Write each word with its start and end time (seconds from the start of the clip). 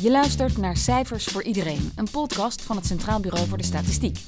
Je 0.00 0.10
luistert 0.10 0.56
naar 0.56 0.76
Cijfers 0.76 1.24
voor 1.24 1.42
Iedereen, 1.42 1.92
een 1.94 2.10
podcast 2.10 2.62
van 2.62 2.76
het 2.76 2.86
Centraal 2.86 3.20
Bureau 3.20 3.48
voor 3.48 3.58
de 3.58 3.64
Statistiek. 3.64 4.18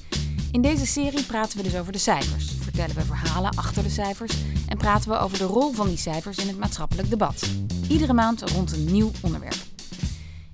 In 0.53 0.63
deze 0.63 0.87
serie 0.87 1.25
praten 1.25 1.57
we 1.57 1.63
dus 1.63 1.77
over 1.77 1.93
de 1.93 1.99
cijfers, 1.99 2.51
vertellen 2.61 2.95
we 2.95 3.03
verhalen 3.03 3.51
achter 3.51 3.83
de 3.83 3.89
cijfers 3.89 4.33
en 4.69 4.79
praten 4.79 5.11
we 5.11 5.19
over 5.19 5.39
de 5.39 5.45
rol 5.45 5.73
van 5.73 5.89
die 5.89 5.97
cijfers 5.97 6.39
in 6.39 6.47
het 6.49 6.59
maatschappelijk 6.59 7.11
debat. 7.11 7.51
Iedere 7.89 8.13
maand 8.13 8.51
rond 8.51 8.73
een 8.73 8.93
nieuw 8.93 9.11
onderwerp. 9.21 9.57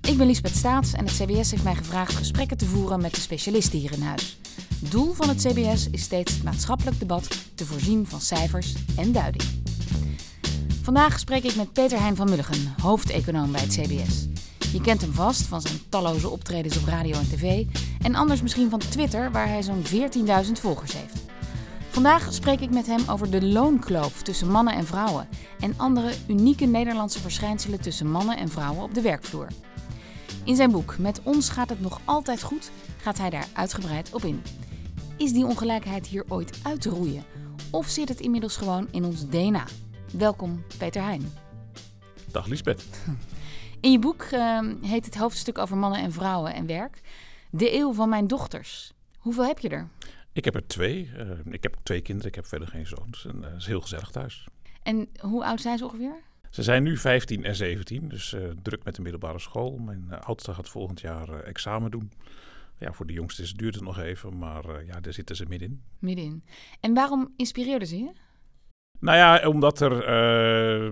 Ik 0.01 0.17
ben 0.17 0.27
Liesbeth 0.27 0.55
Staats 0.55 0.93
en 0.93 1.05
het 1.05 1.15
CBS 1.15 1.51
heeft 1.51 1.63
mij 1.63 1.75
gevraagd 1.75 2.15
gesprekken 2.15 2.57
te 2.57 2.65
voeren 2.65 3.01
met 3.01 3.15
de 3.15 3.21
specialisten 3.21 3.79
hier 3.79 3.93
in 3.93 4.01
huis. 4.01 4.39
Doel 4.79 5.13
van 5.13 5.29
het 5.29 5.37
CBS 5.37 5.89
is 5.89 6.01
steeds 6.01 6.33
het 6.33 6.43
maatschappelijk 6.43 6.99
debat 6.99 7.27
te 7.55 7.65
voorzien 7.65 8.07
van 8.07 8.21
cijfers 8.21 8.73
en 8.97 9.11
duiding. 9.11 9.43
Vandaag 10.81 11.19
spreek 11.19 11.43
ik 11.43 11.55
met 11.55 11.73
Peter 11.73 11.99
Hein 11.99 12.15
van 12.15 12.29
Mulligen, 12.29 12.73
hoofdeconoom 12.81 13.51
bij 13.51 13.61
het 13.61 13.79
CBS. 13.79 14.26
Je 14.71 14.81
kent 14.81 15.01
hem 15.01 15.13
vast 15.13 15.41
van 15.41 15.61
zijn 15.61 15.79
talloze 15.89 16.29
optredens 16.29 16.77
op 16.77 16.85
radio 16.85 17.17
en 17.17 17.29
tv 17.29 17.65
en 18.01 18.15
anders 18.15 18.41
misschien 18.41 18.69
van 18.69 18.79
Twitter, 18.79 19.31
waar 19.31 19.47
hij 19.47 19.63
zo'n 19.63 19.83
14.000 20.45 20.51
volgers 20.51 20.93
heeft. 20.93 21.25
Vandaag 21.89 22.33
spreek 22.33 22.59
ik 22.59 22.69
met 22.69 22.87
hem 22.87 23.01
over 23.09 23.31
de 23.31 23.45
loonkloof 23.45 24.21
tussen 24.21 24.51
mannen 24.51 24.73
en 24.73 24.85
vrouwen 24.85 25.27
en 25.59 25.73
andere 25.77 26.13
unieke 26.27 26.65
Nederlandse 26.65 27.19
verschijnselen 27.19 27.81
tussen 27.81 28.11
mannen 28.11 28.37
en 28.37 28.49
vrouwen 28.49 28.83
op 28.83 28.93
de 28.93 29.01
werkvloer. 29.01 29.47
In 30.43 30.55
zijn 30.55 30.71
boek 30.71 30.97
Met 30.97 31.19
ons 31.23 31.49
gaat 31.49 31.69
het 31.69 31.81
nog 31.81 31.99
altijd 32.05 32.43
goed 32.43 32.71
gaat 32.97 33.17
hij 33.17 33.29
daar 33.29 33.47
uitgebreid 33.53 34.13
op 34.13 34.23
in. 34.23 34.41
Is 35.17 35.33
die 35.33 35.45
ongelijkheid 35.45 36.07
hier 36.07 36.23
ooit 36.27 36.59
uit 36.63 36.81
te 36.81 36.89
roeien? 36.89 37.23
Of 37.71 37.87
zit 37.87 38.09
het 38.09 38.19
inmiddels 38.19 38.57
gewoon 38.57 38.87
in 38.91 39.05
ons 39.05 39.29
DNA? 39.29 39.65
Welkom, 40.11 40.63
Peter 40.77 41.01
Heijn. 41.01 41.31
Dag 42.31 42.47
Lisbeth. 42.47 42.83
In 43.81 43.91
je 43.91 43.99
boek 43.99 44.27
uh, 44.33 44.59
heet 44.81 45.05
het 45.05 45.15
hoofdstuk 45.15 45.57
over 45.57 45.77
mannen 45.77 45.99
en 45.99 46.11
vrouwen 46.11 46.53
en 46.53 46.65
werk 46.65 47.01
De 47.51 47.73
eeuw 47.73 47.93
van 47.93 48.09
mijn 48.09 48.27
dochters. 48.27 48.93
Hoeveel 49.17 49.45
heb 49.45 49.59
je 49.59 49.69
er? 49.69 49.87
Ik 50.33 50.45
heb 50.45 50.55
er 50.55 50.67
twee. 50.67 51.11
Uh, 51.17 51.53
ik 51.53 51.63
heb 51.63 51.75
twee 51.83 52.01
kinderen, 52.01 52.29
ik 52.29 52.35
heb 52.35 52.45
verder 52.45 52.67
geen 52.67 52.87
zoons. 52.87 53.25
En 53.25 53.37
uh, 53.37 53.43
het 53.43 53.55
is 53.55 53.65
heel 53.65 53.81
gezellig 53.81 54.09
thuis. 54.09 54.47
En 54.83 55.09
hoe 55.19 55.45
oud 55.45 55.61
zijn 55.61 55.77
ze 55.77 55.85
ongeveer? 55.85 56.15
Ze 56.49 56.63
zijn 56.63 56.83
nu 56.83 56.97
15 56.97 57.43
en 57.43 57.55
17, 57.55 58.09
dus 58.09 58.33
uh, 58.33 58.49
druk 58.61 58.83
met 58.83 58.95
de 58.95 59.01
middelbare 59.01 59.39
school. 59.39 59.77
Mijn 59.77 60.11
oudste 60.11 60.53
gaat 60.53 60.69
volgend 60.69 61.01
jaar 61.01 61.39
examen 61.39 61.91
doen. 61.91 62.11
Ja, 62.77 62.93
voor 62.93 63.07
de 63.07 63.13
jongste 63.13 63.55
duurt 63.55 63.75
het 63.75 63.83
nog 63.83 63.99
even, 63.99 64.37
maar 64.37 64.85
ja, 64.85 64.99
daar 64.99 65.13
zitten 65.13 65.35
ze 65.35 65.45
middenin. 65.45 65.81
Middenin. 65.99 66.43
En 66.79 66.93
waarom 66.93 67.33
inspireerden 67.35 67.87
ze 67.87 67.97
je? 67.97 68.11
Nou 68.99 69.17
ja, 69.17 69.47
omdat 69.47 69.81
er, 69.81 69.91
uh, 69.91 70.85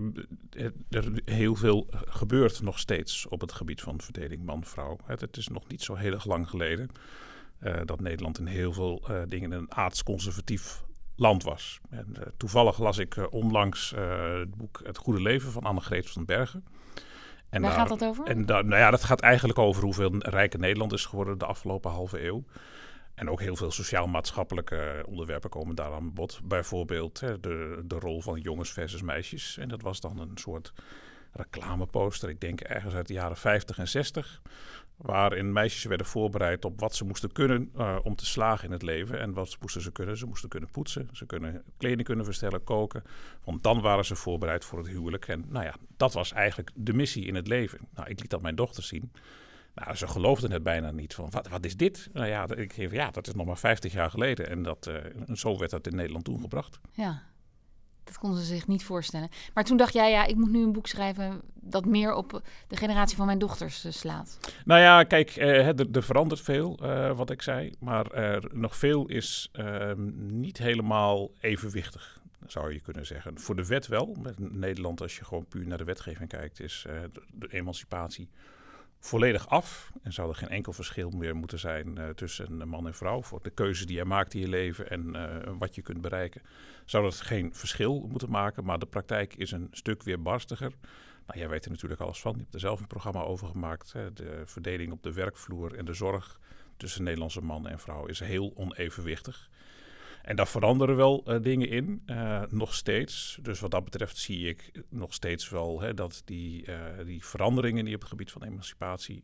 er 0.89 1.11
heel 1.25 1.55
veel 1.55 1.87
gebeurt 2.05 2.61
nog 2.61 2.79
steeds 2.79 3.27
op 3.27 3.41
het 3.41 3.51
gebied 3.51 3.81
van 3.81 4.01
verdeling 4.01 4.45
man-vrouw. 4.45 4.97
Het, 5.05 5.21
het, 5.21 5.37
is 5.37 5.47
nog 5.47 5.67
niet 5.67 5.81
zo 5.81 5.95
heel 5.95 6.13
erg 6.13 6.25
lang 6.25 6.49
geleden 6.49 6.89
uh, 7.63 7.75
dat 7.85 7.99
Nederland 7.99 8.39
in 8.39 8.45
heel 8.45 8.73
veel 8.73 9.03
uh, 9.09 9.21
dingen 9.27 9.51
een 9.51 9.73
aardsconservatief 9.73 10.83
land 11.15 11.43
was. 11.43 11.79
En, 11.89 12.15
toevallig 12.37 12.79
las 12.79 12.97
ik 12.97 13.33
onlangs 13.33 13.93
het 14.39 14.55
boek 14.55 14.81
Het 14.83 14.97
Goede 14.97 15.21
Leven 15.21 15.51
van 15.51 15.63
Annegreet 15.63 16.09
van 16.09 16.25
Bergen. 16.25 16.65
En 17.49 17.61
Waar 17.61 17.69
daar, 17.69 17.79
gaat 17.79 17.99
dat 17.99 18.09
over? 18.09 18.25
En 18.25 18.45
daar, 18.45 18.65
nou 18.65 18.81
ja, 18.81 18.91
dat 18.91 19.03
gaat 19.03 19.21
eigenlijk 19.21 19.59
over 19.59 19.83
hoeveel 19.83 20.15
rijke 20.17 20.57
Nederland 20.57 20.93
is 20.93 21.05
geworden 21.05 21.37
de 21.37 21.45
afgelopen 21.45 21.91
halve 21.91 22.25
eeuw. 22.25 22.43
En 23.15 23.29
ook 23.29 23.39
heel 23.39 23.55
veel 23.55 23.71
sociaal-maatschappelijke 23.71 25.03
onderwerpen 25.07 25.49
komen 25.49 25.75
daar 25.75 25.91
aan 25.91 26.13
bod. 26.13 26.39
Bijvoorbeeld 26.43 27.19
hè, 27.19 27.39
de, 27.39 27.83
de 27.85 27.99
rol 27.99 28.21
van 28.21 28.39
jongens 28.39 28.71
versus 28.71 29.01
meisjes. 29.01 29.57
En 29.57 29.67
dat 29.67 29.81
was 29.81 29.99
dan 29.99 30.19
een 30.19 30.37
soort 30.37 30.73
reclameposter, 31.35 32.29
ik 32.29 32.41
denk 32.41 32.61
ergens 32.61 32.93
uit 32.93 33.07
de 33.07 33.13
jaren 33.13 33.37
50 33.37 33.77
en 33.77 33.87
60. 33.87 34.41
Waarin 34.95 35.53
meisjes 35.53 35.83
werden 35.83 36.05
voorbereid 36.05 36.65
op 36.65 36.79
wat 36.79 36.95
ze 36.95 37.05
moesten 37.05 37.31
kunnen 37.31 37.71
uh, 37.77 37.97
om 38.03 38.15
te 38.15 38.25
slagen 38.25 38.65
in 38.65 38.71
het 38.71 38.81
leven. 38.81 39.19
En 39.19 39.33
wat 39.33 39.57
moesten 39.59 39.81
ze 39.81 39.91
kunnen? 39.91 40.17
Ze 40.17 40.25
moesten 40.25 40.49
kunnen 40.49 40.69
poetsen, 40.71 41.09
ze 41.11 41.25
kunnen 41.25 41.63
kleding 41.77 42.03
kunnen 42.03 42.25
verstellen, 42.25 42.63
koken. 42.63 43.03
Want 43.43 43.63
dan 43.63 43.81
waren 43.81 44.05
ze 44.05 44.15
voorbereid 44.15 44.65
voor 44.65 44.77
het 44.77 44.87
huwelijk. 44.87 45.27
En 45.27 45.45
nou 45.47 45.65
ja, 45.65 45.75
dat 45.97 46.13
was 46.13 46.31
eigenlijk 46.31 46.71
de 46.75 46.93
missie 46.93 47.25
in 47.25 47.35
het 47.35 47.47
leven. 47.47 47.79
Nou, 47.93 48.09
ik 48.09 48.19
liet 48.19 48.29
dat 48.29 48.41
mijn 48.41 48.55
dochter 48.55 48.83
zien. 48.83 49.11
Nou, 49.75 49.95
ze 49.95 50.07
geloofden 50.07 50.51
het 50.51 50.63
bijna 50.63 50.91
niet. 50.91 51.13
Van, 51.13 51.29
wat, 51.29 51.47
wat 51.47 51.65
is 51.65 51.77
dit? 51.77 52.09
Nou 52.13 52.27
ja, 52.27 52.47
ik 52.55 52.73
geef, 52.73 52.91
ja, 52.91 53.11
dat 53.11 53.27
is 53.27 53.33
nog 53.33 53.45
maar 53.45 53.57
50 53.57 53.93
jaar 53.93 54.09
geleden. 54.09 54.49
En 54.49 54.63
dat, 54.63 54.87
uh, 54.87 54.95
zo 55.33 55.57
werd 55.57 55.71
dat 55.71 55.87
in 55.87 55.95
Nederland 55.95 56.25
toen 56.25 56.39
gebracht. 56.39 56.79
Ja, 56.91 57.21
dat 58.03 58.17
konden 58.17 58.39
ze 58.39 58.45
zich 58.45 58.67
niet 58.67 58.83
voorstellen. 58.83 59.29
Maar 59.53 59.63
toen 59.63 59.77
dacht 59.77 59.93
jij, 59.93 60.11
ja, 60.11 60.25
ik 60.25 60.35
moet 60.35 60.51
nu 60.51 60.63
een 60.63 60.71
boek 60.71 60.87
schrijven 60.87 61.41
dat 61.53 61.85
meer 61.85 62.13
op 62.13 62.41
de 62.67 62.75
generatie 62.75 63.17
van 63.17 63.25
mijn 63.25 63.39
dochters 63.39 63.85
uh, 63.85 63.91
slaat. 63.91 64.39
Nou 64.65 64.81
ja, 64.81 65.03
kijk, 65.03 65.35
uh, 65.35 65.67
er, 65.67 65.91
er, 65.91 66.03
verandert 66.03 66.41
veel, 66.41 66.79
wat 67.15 67.29
ik 67.29 67.41
zei. 67.41 67.73
Maar 67.79 68.39
nog 68.53 68.75
veel 68.75 69.07
is 69.07 69.49
ehm, 69.51 70.39
niet 70.39 70.57
helemaal 70.57 71.31
evenwichtig 71.39 72.23
zou 72.47 72.73
je 72.73 72.79
kunnen 72.79 73.05
zeggen. 73.05 73.39
Voor 73.39 73.55
de 73.55 73.65
wet 73.65 73.87
wel. 73.87 74.15
Met 74.21 74.39
Nederland, 74.39 75.01
als 75.01 75.17
je 75.17 75.25
gewoon 75.25 75.45
puur 75.45 75.67
naar 75.67 75.77
de 75.77 75.83
wetgeving 75.83 76.29
kijkt, 76.29 76.59
is 76.59 76.85
de 77.33 77.47
emancipatie 77.53 78.29
volledig 79.05 79.47
af. 79.47 79.91
En 80.01 80.13
zou 80.13 80.29
er 80.29 80.35
geen 80.35 80.49
enkel 80.49 80.73
verschil 80.73 81.09
meer 81.09 81.35
moeten 81.35 81.59
zijn 81.59 81.99
uh, 81.99 82.09
tussen 82.09 82.67
man 82.67 82.87
en 82.87 82.93
vrouw. 82.93 83.21
Voor 83.21 83.39
de 83.43 83.49
keuzes 83.49 83.85
die 83.85 83.95
je 83.95 84.05
maakt 84.05 84.33
in 84.33 84.39
je 84.39 84.47
leven 84.47 84.89
en 84.89 85.15
uh, 85.15 85.53
wat 85.57 85.75
je 85.75 85.81
kunt 85.81 86.01
bereiken. 86.01 86.41
Zou 86.85 87.03
dat 87.03 87.21
geen 87.21 87.53
verschil 87.53 88.07
moeten 88.09 88.29
maken. 88.29 88.65
Maar 88.65 88.79
de 88.79 88.85
praktijk 88.85 89.33
is 89.33 89.51
een 89.51 89.67
stuk 89.71 90.03
weer 90.03 90.21
barstiger. 90.21 90.71
Nou, 91.27 91.39
jij 91.39 91.49
weet 91.49 91.65
er 91.65 91.71
natuurlijk 91.71 92.01
alles 92.01 92.21
van. 92.21 92.31
Je 92.31 92.39
hebt 92.41 92.53
er 92.53 92.59
zelf 92.59 92.79
een 92.79 92.87
programma 92.87 93.21
over 93.21 93.47
gemaakt. 93.47 93.93
Hè. 93.93 94.13
De 94.13 94.41
verdeling 94.45 94.91
op 94.91 95.03
de 95.03 95.13
werkvloer 95.13 95.75
en 95.75 95.85
de 95.85 95.93
zorg 95.93 96.39
tussen 96.77 97.03
Nederlandse 97.03 97.41
man 97.41 97.67
en 97.67 97.79
vrouw 97.79 98.05
is 98.05 98.19
heel 98.19 98.53
onevenwichtig. 98.55 99.49
En 100.25 100.35
daar 100.35 100.47
veranderen 100.47 100.95
wel 100.95 101.23
uh, 101.27 101.41
dingen 101.41 101.69
in, 101.69 102.03
uh, 102.05 102.41
nog 102.49 102.73
steeds. 102.73 103.39
Dus 103.41 103.59
wat 103.59 103.71
dat 103.71 103.83
betreft 103.83 104.17
zie 104.17 104.47
ik 104.49 104.71
nog 104.89 105.13
steeds 105.13 105.49
wel 105.49 105.81
hè, 105.81 105.93
dat 105.93 106.21
die, 106.25 106.67
uh, 106.67 106.77
die 107.05 107.25
veranderingen 107.25 107.85
die 107.85 107.95
op 107.95 107.99
het 107.99 108.09
gebied 108.09 108.31
van 108.31 108.43
emancipatie 108.43 109.19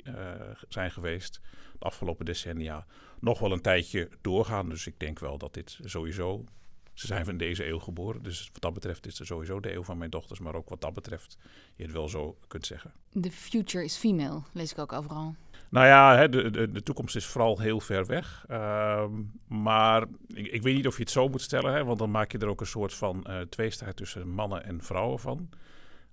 zijn 0.67 0.91
geweest 0.91 1.41
de 1.79 1.85
afgelopen 1.85 2.25
decennia 2.25 2.85
nog 3.19 3.39
wel 3.39 3.51
een 3.51 3.61
tijdje 3.61 4.09
doorgaan. 4.21 4.69
Dus 4.69 4.87
ik 4.87 4.99
denk 4.99 5.19
wel 5.19 5.37
dat 5.37 5.53
dit 5.53 5.79
sowieso. 5.83 6.45
Ze 6.93 7.07
zijn 7.07 7.25
van 7.25 7.37
deze 7.37 7.67
eeuw 7.67 7.79
geboren, 7.79 8.23
dus 8.23 8.49
wat 8.51 8.61
dat 8.61 8.73
betreft 8.73 9.05
is 9.05 9.17
het 9.17 9.27
sowieso 9.27 9.59
de 9.59 9.73
eeuw 9.73 9.83
van 9.83 9.97
mijn 9.97 10.09
dochters. 10.09 10.39
Maar 10.39 10.55
ook 10.55 10.69
wat 10.69 10.81
dat 10.81 10.93
betreft 10.93 11.37
je 11.75 11.83
het 11.83 11.91
wel 11.91 12.09
zo 12.09 12.37
kunt 12.47 12.65
zeggen. 12.65 12.93
The 13.21 13.31
future 13.31 13.83
is 13.83 13.97
female, 13.97 14.41
lees 14.53 14.71
ik 14.71 14.77
ook 14.77 14.93
overal. 14.93 15.35
Nou 15.71 15.85
ja, 15.85 16.17
hè, 16.17 16.29
de, 16.29 16.49
de, 16.49 16.71
de, 16.71 16.83
toekomst 16.83 17.15
is 17.15 17.25
vooral 17.25 17.59
heel 17.59 17.79
ver 17.79 18.05
weg. 18.05 18.45
Uh, 18.49 19.05
maar 19.47 20.05
ik, 20.27 20.61
weet 20.61 20.75
niet 20.75 20.87
of 20.87 20.95
je 20.95 21.01
het 21.01 21.11
zo 21.11 21.27
moet 21.27 21.41
stellen, 21.41 21.73
hè, 21.73 21.83
want 21.83 21.99
dan 21.99 22.11
maak 22.11 22.31
je 22.31 22.37
er 22.37 22.47
ook 22.47 22.59
een 22.59 22.65
soort 22.65 22.93
van 22.93 23.25
uh, 23.29 23.39
tweestrijd 23.39 23.95
tussen 23.95 24.29
mannen 24.29 24.63
en 24.63 24.81
vrouwen 24.83 25.19
van. 25.19 25.49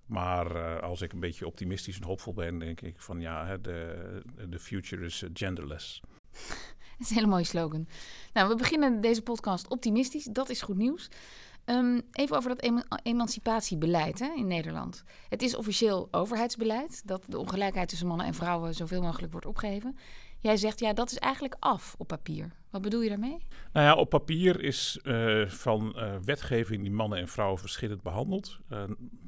Maar 0.07 0.57
uh, 0.57 0.79
als 0.79 1.03
ik 1.03 1.13
een 1.13 1.21
beetje 1.21 1.47
optimistisch 1.47 1.97
en 1.97 2.07
hoopvol 2.07 2.33
ben, 2.33 2.59
denk 2.59 2.81
ik 2.81 3.01
van 3.01 3.21
ja, 3.21 3.57
de 3.57 4.59
future 4.59 5.05
is 5.05 5.23
uh, 5.23 5.31
genderless. 5.33 6.01
Dat 6.99 7.07
is 7.07 7.11
een 7.11 7.17
hele 7.17 7.31
mooie 7.31 7.45
slogan. 7.45 7.89
Nou, 8.33 8.49
we 8.49 8.55
beginnen 8.55 9.01
deze 9.01 9.23
podcast 9.23 9.69
optimistisch. 9.69 10.25
Dat 10.25 10.49
is 10.49 10.63
goed 10.63 10.77
nieuws. 10.77 11.09
Um, 11.71 12.03
even 12.13 12.37
over 12.37 12.49
dat 12.49 12.59
em 12.61 12.83
emancipatiebeleid 13.03 14.19
hè, 14.19 14.33
in 14.37 14.47
Nederland. 14.47 15.05
Het 15.29 15.43
is 15.43 15.57
officieel 15.57 16.09
overheidsbeleid 16.11 17.03
dat 17.05 17.25
de 17.27 17.39
ongelijkheid 17.39 17.89
tussen 17.89 18.07
mannen 18.07 18.27
en 18.27 18.35
vrouwen 18.35 18.75
zoveel 18.75 19.03
mogelijk 19.03 19.33
wordt 19.33 19.47
opgeheven. 19.47 19.97
Jij 20.41 20.57
zegt 20.57 20.81
ja, 20.81 20.93
dat 20.93 21.11
is 21.11 21.19
eigenlijk 21.19 21.57
af 21.59 21.95
op 21.99 22.07
papier. 22.07 22.53
Wat 22.71 22.83
bedoel 22.83 23.01
je 23.01 23.09
daarmee? 23.09 23.37
Nou 23.73 23.87
ja, 23.87 23.95
op 23.95 24.09
papier 24.09 24.63
is 24.63 24.99
uh, 25.03 25.47
van 25.47 25.95
uh, 25.97 26.15
wetgeving 26.25 26.83
die 26.83 26.91
mannen 26.91 27.19
en 27.19 27.29
vrouwen 27.29 27.59
verschillend 27.59 28.03
behandeld 28.03 28.59
uh, 28.73 28.83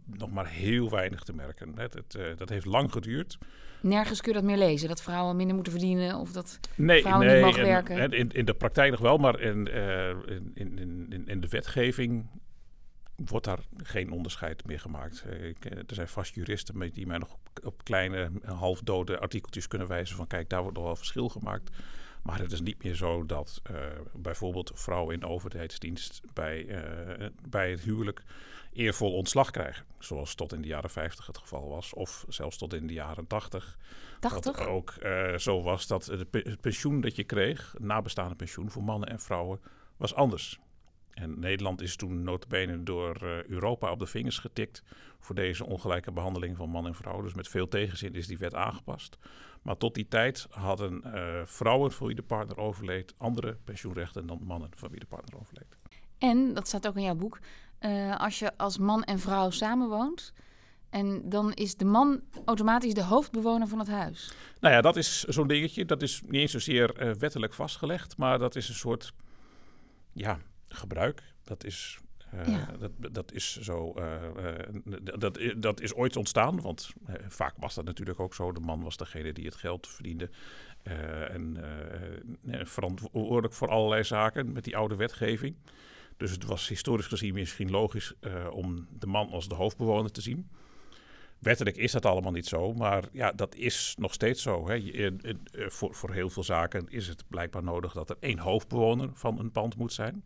nog 0.04 0.30
maar 0.30 0.48
heel 0.48 0.90
weinig 0.90 1.22
te 1.22 1.32
merken. 1.32 1.78
Het, 1.78 1.94
het, 1.94 2.38
dat 2.38 2.48
heeft 2.48 2.66
lang 2.66 2.92
geduurd. 2.92 3.38
Nergens 3.80 4.20
kun 4.20 4.32
je 4.32 4.38
dat 4.38 4.48
meer 4.48 4.58
lezen, 4.58 4.88
dat 4.88 5.02
vrouwen 5.02 5.36
minder 5.36 5.54
moeten 5.54 5.72
verdienen 5.72 6.14
of 6.14 6.32
dat 6.32 6.60
nee, 6.74 7.00
vrouwen 7.00 7.26
nee, 7.26 7.36
niet 7.36 7.44
mogen 7.44 7.60
en, 7.60 7.66
werken. 7.66 8.12
In, 8.12 8.30
in 8.30 8.44
de 8.44 8.54
praktijk 8.54 8.90
nog 8.90 9.00
wel, 9.00 9.16
maar 9.16 9.40
in, 9.40 9.66
in, 9.66 10.52
in, 10.54 11.06
in, 11.08 11.22
in 11.26 11.40
de 11.40 11.48
wetgeving 11.48 12.26
wordt 13.26 13.46
daar 13.46 13.58
geen 13.76 14.10
onderscheid 14.10 14.66
meer 14.66 14.80
gemaakt. 14.80 15.24
Ik, 15.40 15.64
er 15.64 15.94
zijn 15.94 16.08
vast 16.08 16.34
juristen 16.34 16.92
die 16.92 17.06
mij 17.06 17.18
nog 17.18 17.36
op 17.62 17.84
kleine, 17.84 18.30
halfdode 18.44 19.18
artikeltjes 19.18 19.68
kunnen 19.68 19.88
wijzen 19.88 20.16
van 20.16 20.26
kijk, 20.26 20.48
daar 20.48 20.62
wordt 20.62 20.76
nog 20.76 20.86
wel 20.86 20.96
verschil 20.96 21.28
gemaakt. 21.28 21.70
Maar 22.22 22.38
het 22.38 22.52
is 22.52 22.60
niet 22.60 22.82
meer 22.82 22.94
zo 22.94 23.26
dat 23.26 23.62
uh, 23.70 23.76
bijvoorbeeld 24.12 24.72
vrouwen 24.74 25.14
in 25.14 25.20
de 25.20 25.26
overheidsdienst 25.26 26.20
bij, 26.32 26.64
uh, 26.64 27.26
bij 27.48 27.70
het 27.70 27.80
huwelijk 27.80 28.22
eervol 28.72 29.12
ontslag 29.12 29.50
krijgen. 29.50 29.84
Zoals 29.98 30.34
tot 30.34 30.52
in 30.52 30.62
de 30.62 30.68
jaren 30.68 30.90
50 30.90 31.26
het 31.26 31.38
geval 31.38 31.68
was. 31.68 31.94
Of 31.94 32.24
zelfs 32.28 32.56
tot 32.56 32.74
in 32.74 32.86
de 32.86 32.92
jaren 32.92 33.26
80. 33.26 33.78
80? 34.20 34.56
Dat 34.56 34.66
ook 34.66 34.94
uh, 35.02 35.36
zo 35.36 35.62
was 35.62 35.86
dat 35.86 36.06
het 36.06 36.60
pensioen 36.60 37.00
dat 37.00 37.16
je 37.16 37.24
kreeg, 37.24 37.74
nabestaande 37.78 38.34
pensioen 38.34 38.70
voor 38.70 38.82
mannen 38.82 39.08
en 39.08 39.20
vrouwen, 39.20 39.60
was 39.96 40.14
anders. 40.14 40.60
En 41.10 41.40
Nederland 41.40 41.80
is 41.80 41.96
toen 41.96 42.22
notabene 42.22 42.82
door 42.82 43.18
uh, 43.22 43.44
Europa 43.44 43.90
op 43.90 43.98
de 43.98 44.06
vingers 44.06 44.38
getikt 44.38 44.82
voor 45.18 45.34
deze 45.34 45.66
ongelijke 45.66 46.12
behandeling 46.12 46.56
van 46.56 46.68
man 46.68 46.86
en 46.86 46.94
vrouw. 46.94 47.22
Dus 47.22 47.34
met 47.34 47.48
veel 47.48 47.68
tegenzin 47.68 48.14
is 48.14 48.26
die 48.26 48.38
wet 48.38 48.54
aangepast. 48.54 49.18
Maar 49.62 49.76
tot 49.76 49.94
die 49.94 50.08
tijd 50.08 50.46
hadden 50.50 51.02
uh, 51.06 51.40
vrouwen 51.44 51.92
voor 51.92 52.06
wie 52.06 52.16
de 52.16 52.22
partner 52.22 52.58
overleed 52.58 53.14
andere 53.18 53.56
pensioenrechten 53.64 54.26
dan 54.26 54.40
mannen 54.42 54.70
voor 54.74 54.90
wie 54.90 55.00
de 55.00 55.06
partner 55.06 55.40
overleed. 55.40 55.76
En, 56.18 56.54
dat 56.54 56.66
staat 56.66 56.86
ook 56.86 56.96
in 56.96 57.02
jouw 57.02 57.14
boek, 57.14 57.38
uh, 57.80 58.16
als 58.16 58.38
je 58.38 58.56
als 58.56 58.78
man 58.78 59.04
en 59.04 59.18
vrouw 59.18 59.50
samenwoont, 59.50 60.32
en 60.90 61.28
dan 61.28 61.52
is 61.52 61.74
de 61.76 61.84
man 61.84 62.20
automatisch 62.44 62.94
de 62.94 63.04
hoofdbewoner 63.04 63.68
van 63.68 63.78
het 63.78 63.88
huis. 63.88 64.32
Nou 64.60 64.74
ja, 64.74 64.80
dat 64.80 64.96
is 64.96 65.22
zo'n 65.22 65.46
dingetje. 65.46 65.84
Dat 65.84 66.02
is 66.02 66.22
niet 66.22 66.40
eens 66.40 66.52
zozeer 66.52 67.02
uh, 67.02 67.14
wettelijk 67.14 67.54
vastgelegd, 67.54 68.16
maar 68.16 68.38
dat 68.38 68.56
is 68.56 68.68
een 68.68 68.74
soort 68.74 69.12
ja, 70.12 70.38
gebruik. 70.74 71.22
Dat 71.44 71.64
is, 71.64 71.98
uh, 72.34 72.48
ja. 72.48 72.68
dat, 72.78 73.14
dat 73.14 73.32
is 73.32 73.60
zo. 73.60 73.94
Uh, 73.98 74.14
dat, 75.18 75.38
dat 75.56 75.80
is 75.80 75.94
ooit 75.94 76.16
ontstaan, 76.16 76.60
want 76.60 76.92
vaak 77.28 77.54
was 77.56 77.74
dat 77.74 77.84
natuurlijk 77.84 78.20
ook 78.20 78.34
zo. 78.34 78.52
De 78.52 78.60
man 78.60 78.82
was 78.82 78.96
degene 78.96 79.32
die 79.32 79.44
het 79.44 79.54
geld 79.54 79.88
verdiende. 79.88 80.30
en 81.28 81.56
verantwoordelijk 82.66 83.54
voor 83.54 83.68
allerlei 83.68 84.04
zaken 84.04 84.52
met 84.52 84.64
die 84.64 84.76
oude 84.76 84.96
wetgeving. 84.96 85.56
Dus 86.16 86.30
het 86.30 86.44
was 86.44 86.68
historisch 86.68 87.06
gezien 87.06 87.34
misschien 87.34 87.70
logisch 87.70 88.14
om 88.50 88.86
de 88.98 89.06
man 89.06 89.30
als 89.30 89.48
de 89.48 89.54
hoofdbewoner 89.54 90.10
te 90.10 90.20
zien. 90.20 90.50
Wettelijk 91.40 91.76
is 91.76 91.92
dat 91.92 92.06
allemaal 92.06 92.32
niet 92.32 92.46
zo, 92.46 92.72
maar 92.72 93.04
ja, 93.12 93.32
dat 93.32 93.54
is 93.54 93.94
nog 93.98 94.12
steeds 94.12 94.42
zo. 94.42 94.68
Hè. 94.68 94.74
Je, 94.74 95.36
voor, 95.52 95.94
voor 95.94 96.12
heel 96.12 96.30
veel 96.30 96.42
zaken 96.42 96.86
is 96.88 97.08
het 97.08 97.24
blijkbaar 97.28 97.62
nodig 97.62 97.92
dat 97.92 98.10
er 98.10 98.16
één 98.20 98.38
hoofdbewoner 98.38 99.10
van 99.12 99.38
een 99.38 99.50
pand 99.50 99.76
moet 99.76 99.92
zijn. 99.92 100.24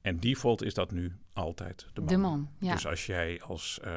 En 0.00 0.16
default 0.16 0.62
is 0.62 0.74
dat 0.74 0.90
nu 0.90 1.12
altijd 1.32 1.86
de 1.92 2.00
man. 2.00 2.08
De 2.08 2.16
man 2.16 2.48
ja. 2.58 2.72
Dus 2.72 2.86
als 2.86 3.06
jij 3.06 3.42
als 3.42 3.80
uh, 3.84 3.92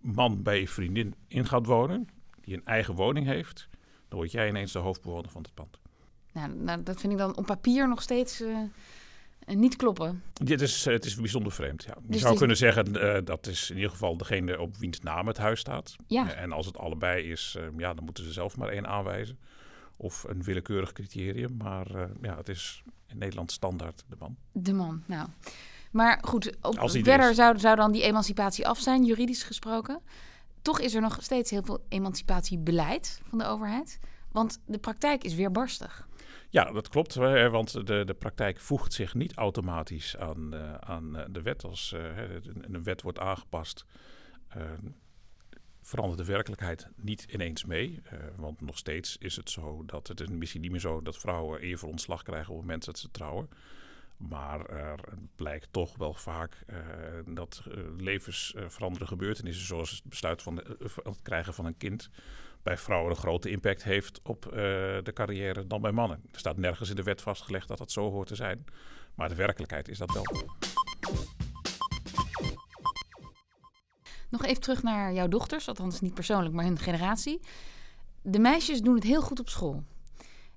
man 0.00 0.42
bij 0.42 0.60
je 0.60 0.68
vriendin 0.68 1.14
in 1.28 1.46
gaat 1.46 1.66
wonen, 1.66 2.08
die 2.40 2.54
een 2.54 2.64
eigen 2.64 2.94
woning 2.94 3.26
heeft, 3.26 3.68
dan 4.08 4.18
word 4.18 4.32
jij 4.32 4.48
ineens 4.48 4.72
de 4.72 4.78
hoofdbewoner 4.78 5.30
van 5.30 5.42
het 5.42 5.54
pand. 5.54 5.78
Nou, 6.32 6.54
nou 6.54 6.82
dat 6.82 7.00
vind 7.00 7.12
ik 7.12 7.18
dan 7.18 7.36
op 7.36 7.46
papier 7.46 7.88
nog 7.88 8.02
steeds 8.02 8.40
uh, 8.40 8.58
niet 9.46 9.76
kloppen. 9.76 10.22
Dit 10.32 10.60
is, 10.60 10.84
het 10.84 11.04
is 11.04 11.14
bijzonder 11.14 11.52
vreemd. 11.52 11.82
Ja. 11.82 11.94
Je 12.02 12.12
dus 12.12 12.20
zou 12.20 12.36
kunnen 12.36 12.56
zeggen 12.56 12.96
uh, 12.96 13.18
dat 13.24 13.46
is 13.46 13.70
in 13.70 13.76
ieder 13.76 13.90
geval 13.90 14.16
degene 14.16 14.60
op 14.60 14.76
wiens 14.76 15.00
naam 15.00 15.26
het 15.26 15.36
huis 15.36 15.60
staat. 15.60 15.96
Ja. 16.06 16.32
en 16.32 16.52
als 16.52 16.66
het 16.66 16.78
allebei 16.78 17.30
is, 17.30 17.58
ja, 17.76 17.94
dan 17.94 18.04
moeten 18.04 18.24
ze 18.24 18.32
zelf 18.32 18.56
maar 18.56 18.68
één 18.68 18.86
aanwijzen. 18.86 19.38
Of 19.96 20.24
een 20.24 20.42
willekeurig 20.42 20.92
criterium. 20.92 21.56
Maar 21.56 21.86
ja, 22.22 22.36
het 22.36 22.48
is 22.48 22.82
in 23.08 23.18
Nederland 23.18 23.52
standaard 23.52 24.04
de 24.08 24.16
man. 24.18 24.36
De 24.52 24.72
man, 24.72 25.02
nou. 25.06 25.28
Maar 25.90 26.18
goed, 26.22 26.56
op, 26.62 26.90
verder 26.90 27.34
zou, 27.34 27.58
zou 27.58 27.76
dan 27.76 27.92
die 27.92 28.02
emancipatie 28.02 28.66
af 28.66 28.78
zijn, 28.78 29.04
juridisch 29.04 29.42
gesproken. 29.42 30.00
Toch 30.62 30.80
is 30.80 30.94
er 30.94 31.00
nog 31.00 31.18
steeds 31.20 31.50
heel 31.50 31.62
veel 31.62 31.84
emancipatiebeleid 31.88 33.20
van 33.28 33.38
de 33.38 33.44
overheid. 33.44 33.98
Want 34.32 34.60
de 34.66 34.78
praktijk 34.78 35.24
is 35.24 35.34
weer 35.34 35.50
barstig. 35.50 36.08
Ja, 36.50 36.64
dat 36.64 36.88
klopt. 36.88 37.14
Want 37.14 37.86
de, 37.86 38.04
de 38.04 38.14
praktijk 38.18 38.60
voegt 38.60 38.92
zich 38.92 39.14
niet 39.14 39.34
automatisch 39.34 40.16
aan, 40.16 40.54
uh, 40.54 40.74
aan 40.74 41.16
eh, 41.16 41.24
de 41.30 41.42
wet. 41.42 41.64
Als 41.64 41.92
uh, 41.96 42.00
een 42.60 42.82
wet 42.82 43.02
wordt 43.02 43.18
aangepast, 43.18 43.84
uh, 44.56 44.62
verandert 45.88 46.18
de 46.18 46.32
werkelijkheid 46.32 46.88
niet 46.96 47.26
ineens 47.30 47.64
mee. 47.64 48.02
Uh, 48.12 48.18
want 48.36 48.60
nog 48.60 48.78
steeds 48.78 49.16
is 49.18 49.36
het 49.36 49.50
zo 49.50 49.82
dat 49.86 50.08
het 50.08 50.20
is 50.20 50.28
misschien 50.28 50.60
niet 50.60 50.70
meer 50.70 50.80
zo 50.80 51.02
dat 51.02 51.18
vrouwen 51.18 51.60
eerder 51.60 51.86
ontslag 51.86 52.22
krijgen 52.22 52.50
op 52.50 52.56
het 52.56 52.66
moment 52.66 52.84
dat 52.84 52.98
ze 52.98 53.10
trouwen. 53.10 53.48
Maar 54.16 54.66
er 54.66 55.00
blijkt 55.36 55.68
toch 55.70 55.96
wel 55.96 56.14
vaak 56.14 56.64
uh, 56.66 56.76
dat 57.26 57.62
uh, 57.68 57.74
levensveranderende 57.96 59.06
gebeurtenissen, 59.06 59.66
zoals 59.66 59.90
het 59.90 60.02
besluit 60.04 60.42
van 60.42 60.54
de, 60.54 60.76
het 61.02 61.22
krijgen 61.22 61.54
van 61.54 61.64
een 61.64 61.76
kind, 61.76 62.10
bij 62.62 62.76
vrouwen 62.76 63.10
een 63.10 63.16
grote 63.16 63.50
impact 63.50 63.84
heeft 63.84 64.20
op 64.22 64.42
de 65.02 65.10
carrière 65.14 65.66
dan 65.66 65.80
bij 65.80 65.92
mannen. 65.92 66.22
Er 66.32 66.38
staat 66.38 66.56
nergens 66.56 66.90
in 66.90 66.96
de 66.96 67.02
wet 67.02 67.22
vastgelegd 67.22 67.68
dat 67.68 67.78
dat 67.78 67.92
zo 67.92 68.10
hoort 68.10 68.28
te 68.28 68.34
zijn. 68.34 68.64
Maar 69.14 69.28
de 69.28 69.34
werkelijkheid 69.34 69.88
is 69.88 69.98
dat 69.98 70.12
wel. 70.12 70.24
Nog 74.28 74.44
even 74.44 74.62
terug 74.62 74.82
naar 74.82 75.12
jouw 75.12 75.28
dochters, 75.28 75.68
althans 75.68 76.00
niet 76.00 76.14
persoonlijk, 76.14 76.54
maar 76.54 76.64
hun 76.64 76.78
generatie. 76.78 77.40
De 78.22 78.38
meisjes 78.38 78.80
doen 78.80 78.94
het 78.94 79.04
heel 79.04 79.22
goed 79.22 79.40
op 79.40 79.48
school. 79.48 79.82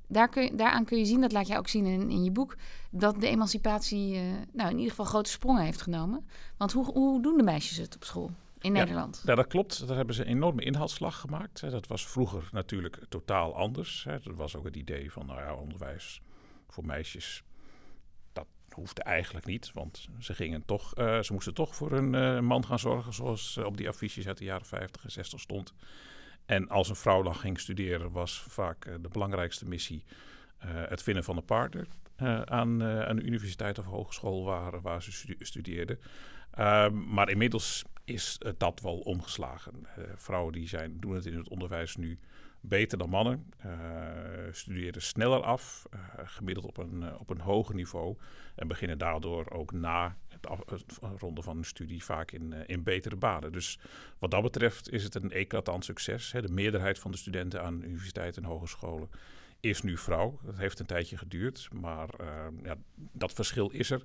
Daar 0.07 0.29
kun 0.29 0.43
je, 0.43 0.55
daaraan 0.55 0.85
kun 0.85 0.97
je 0.97 1.05
zien, 1.05 1.21
dat 1.21 1.31
laat 1.31 1.47
jij 1.47 1.57
ook 1.57 1.67
zien 1.67 1.85
in, 1.85 2.09
in 2.09 2.23
je 2.23 2.31
boek, 2.31 2.55
dat 2.89 3.21
de 3.21 3.27
emancipatie 3.27 4.15
uh, 4.15 4.21
nou, 4.53 4.69
in 4.69 4.75
ieder 4.75 4.89
geval 4.89 5.05
grote 5.05 5.29
sprongen 5.29 5.63
heeft 5.63 5.81
genomen. 5.81 6.27
Want 6.57 6.71
hoe, 6.71 6.85
hoe 6.85 7.21
doen 7.21 7.37
de 7.37 7.43
meisjes 7.43 7.77
het 7.77 7.95
op 7.95 8.03
school 8.03 8.31
in 8.59 8.73
ja, 8.73 8.79
Nederland? 8.79 9.21
Ja, 9.25 9.35
dat 9.35 9.47
klopt. 9.47 9.87
Daar 9.87 9.97
hebben 9.97 10.15
ze 10.15 10.21
een 10.21 10.27
enorme 10.27 10.63
inhaalslag 10.63 11.19
gemaakt. 11.19 11.71
Dat 11.71 11.87
was 11.87 12.07
vroeger 12.07 12.49
natuurlijk 12.51 12.99
totaal 13.09 13.55
anders. 13.55 14.07
Dat 14.23 14.35
was 14.35 14.55
ook 14.55 14.65
het 14.65 14.75
idee 14.75 15.11
van, 15.11 15.25
nou 15.25 15.39
ja, 15.39 15.53
onderwijs 15.53 16.21
voor 16.67 16.85
meisjes 16.85 17.43
hoefde 18.73 19.03
eigenlijk 19.03 19.45
niet, 19.45 19.71
want 19.73 20.07
ze, 20.19 20.33
gingen 20.33 20.65
toch, 20.65 20.97
uh, 20.97 21.19
ze 21.19 21.33
moesten 21.33 21.53
toch 21.53 21.75
voor 21.75 21.91
een 21.91 22.13
uh, 22.13 22.39
man 22.39 22.65
gaan 22.65 22.79
zorgen, 22.79 23.13
zoals 23.13 23.57
op 23.57 23.77
die 23.77 23.87
affiches 23.89 24.27
uit 24.27 24.37
de 24.37 24.43
jaren 24.43 24.65
50 24.65 25.03
en 25.03 25.11
60 25.11 25.39
stond. 25.39 25.73
En 26.45 26.69
als 26.69 26.89
een 26.89 26.95
vrouw 26.95 27.21
dan 27.21 27.35
ging 27.35 27.59
studeren, 27.59 28.11
was 28.11 28.43
vaak 28.47 28.85
de 29.01 29.09
belangrijkste 29.09 29.67
missie 29.67 30.03
het 30.65 31.03
vinden 31.03 31.23
van 31.23 31.37
een 31.37 31.45
partner 31.45 31.87
aan, 32.45 32.83
aan 32.83 33.15
de 33.15 33.21
universiteit 33.23 33.79
of 33.79 33.85
hogeschool 33.85 34.43
waar, 34.43 34.81
waar 34.81 35.03
ze 35.03 35.11
stu 35.11 35.35
studeerden. 35.39 35.99
Ehm, 36.51 37.13
maar 37.13 37.29
inmiddels 37.29 37.83
is 38.05 38.37
dat 38.57 38.79
wel 38.81 38.97
omgeslagen. 38.97 39.87
vrouwen 40.15 40.53
die 40.53 40.67
zijn, 40.67 40.99
doen 40.99 41.15
het 41.15 41.25
in 41.25 41.37
het 41.37 41.49
onderwijs 41.49 41.95
nu 41.95 42.19
beter 42.61 42.97
dan 42.97 43.09
mannen, 43.09 43.53
uh, 43.65 43.71
studeren 44.51 45.01
sneller 45.01 45.41
af, 45.41 45.87
uh, 45.93 45.99
gemiddeld 46.23 46.65
op 46.65 46.77
een, 46.77 47.01
uh, 47.01 47.13
op 47.17 47.29
een 47.29 47.39
hoger 47.39 47.75
niveau. 47.75 48.17
En 48.55 48.67
beginnen 48.67 48.97
daardoor 48.97 49.51
ook 49.51 49.71
na 49.71 50.17
het, 50.27 50.47
af, 50.47 50.59
ronden 51.17 51.43
van 51.43 51.55
hun 51.55 51.65
studie 51.65 52.03
vaak 52.03 52.31
in, 52.31 52.53
in 52.65 52.83
betere 52.83 53.15
banen. 53.15 53.51
Dus 53.51 53.79
wat 54.19 54.31
dat 54.31 54.41
betreft 54.41 54.89
is 54.89 55.03
het 55.03 55.15
een 55.15 55.31
eclatant 55.31 55.85
succes. 55.85 56.31
Hè. 56.31 56.41
De 56.41 56.53
meerderheid 56.53 56.99
van 56.99 57.11
de 57.11 57.17
studenten 57.17 57.63
aan 57.63 57.83
universiteiten 57.83 58.43
en 58.43 58.49
hogescholen 58.49 59.09
is 59.59 59.81
nu 59.81 59.97
vrouw. 59.97 60.39
Dat 60.43 60.57
heeft 60.57 60.79
een 60.79 60.85
tijdje 60.85 61.17
geduurd, 61.17 61.69
maar 61.73 62.09
ja, 62.63 62.75
dat 63.11 63.33
verschil 63.33 63.69
is 63.69 63.89
er. 63.89 64.03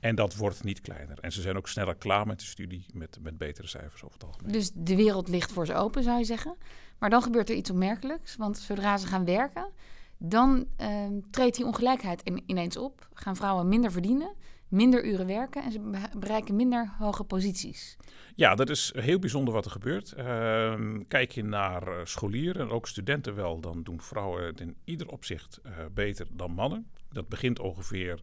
En 0.00 0.14
dat 0.14 0.36
wordt 0.36 0.64
niet 0.64 0.80
kleiner. 0.80 1.18
En 1.20 1.32
ze 1.32 1.40
zijn 1.40 1.56
ook 1.56 1.68
sneller 1.68 1.94
klaar 1.94 2.26
met 2.26 2.40
de 2.40 2.46
studie 2.46 2.86
met, 2.92 3.18
met 3.22 3.38
betere 3.38 3.66
cijfers 3.66 4.02
over 4.02 4.18
het 4.18 4.26
algemeen. 4.26 4.52
Dus 4.52 4.70
de 4.74 4.96
wereld 4.96 5.28
ligt 5.28 5.52
voor 5.52 5.66
ze 5.66 5.74
open, 5.74 6.02
zou 6.02 6.18
je 6.18 6.24
zeggen? 6.24 6.56
Maar 6.98 7.10
dan 7.10 7.22
gebeurt 7.22 7.50
er 7.50 7.56
iets 7.56 7.70
opmerkelijks. 7.70 8.36
Want 8.36 8.58
zodra 8.58 8.96
ze 8.96 9.06
gaan 9.06 9.24
werken, 9.24 9.70
dan 10.18 10.66
uh, 10.80 11.06
treedt 11.30 11.56
die 11.56 11.66
ongelijkheid 11.66 12.22
in, 12.22 12.42
ineens 12.46 12.76
op. 12.76 13.08
Gaan 13.14 13.36
vrouwen 13.36 13.68
minder 13.68 13.92
verdienen, 13.92 14.34
minder 14.68 15.04
uren 15.04 15.26
werken 15.26 15.62
en 15.62 15.72
ze 15.72 16.08
bereiken 16.18 16.56
minder 16.56 16.94
hoge 16.98 17.24
posities. 17.24 17.96
Ja, 18.34 18.54
dat 18.54 18.70
is 18.70 18.92
heel 18.96 19.18
bijzonder 19.18 19.54
wat 19.54 19.64
er 19.64 19.70
gebeurt. 19.70 20.14
Uh, 20.18 20.74
kijk 21.08 21.32
je 21.32 21.44
naar 21.44 21.88
uh, 21.88 21.94
scholieren 22.04 22.62
en 22.62 22.70
ook 22.70 22.88
studenten 22.88 23.34
wel, 23.34 23.60
dan 23.60 23.82
doen 23.82 24.00
vrouwen 24.00 24.44
het 24.44 24.60
in 24.60 24.76
ieder 24.84 25.08
opzicht 25.08 25.60
uh, 25.66 25.72
beter 25.94 26.26
dan 26.30 26.50
mannen. 26.50 26.90
Dat 27.12 27.28
begint 27.28 27.58
ongeveer 27.58 28.22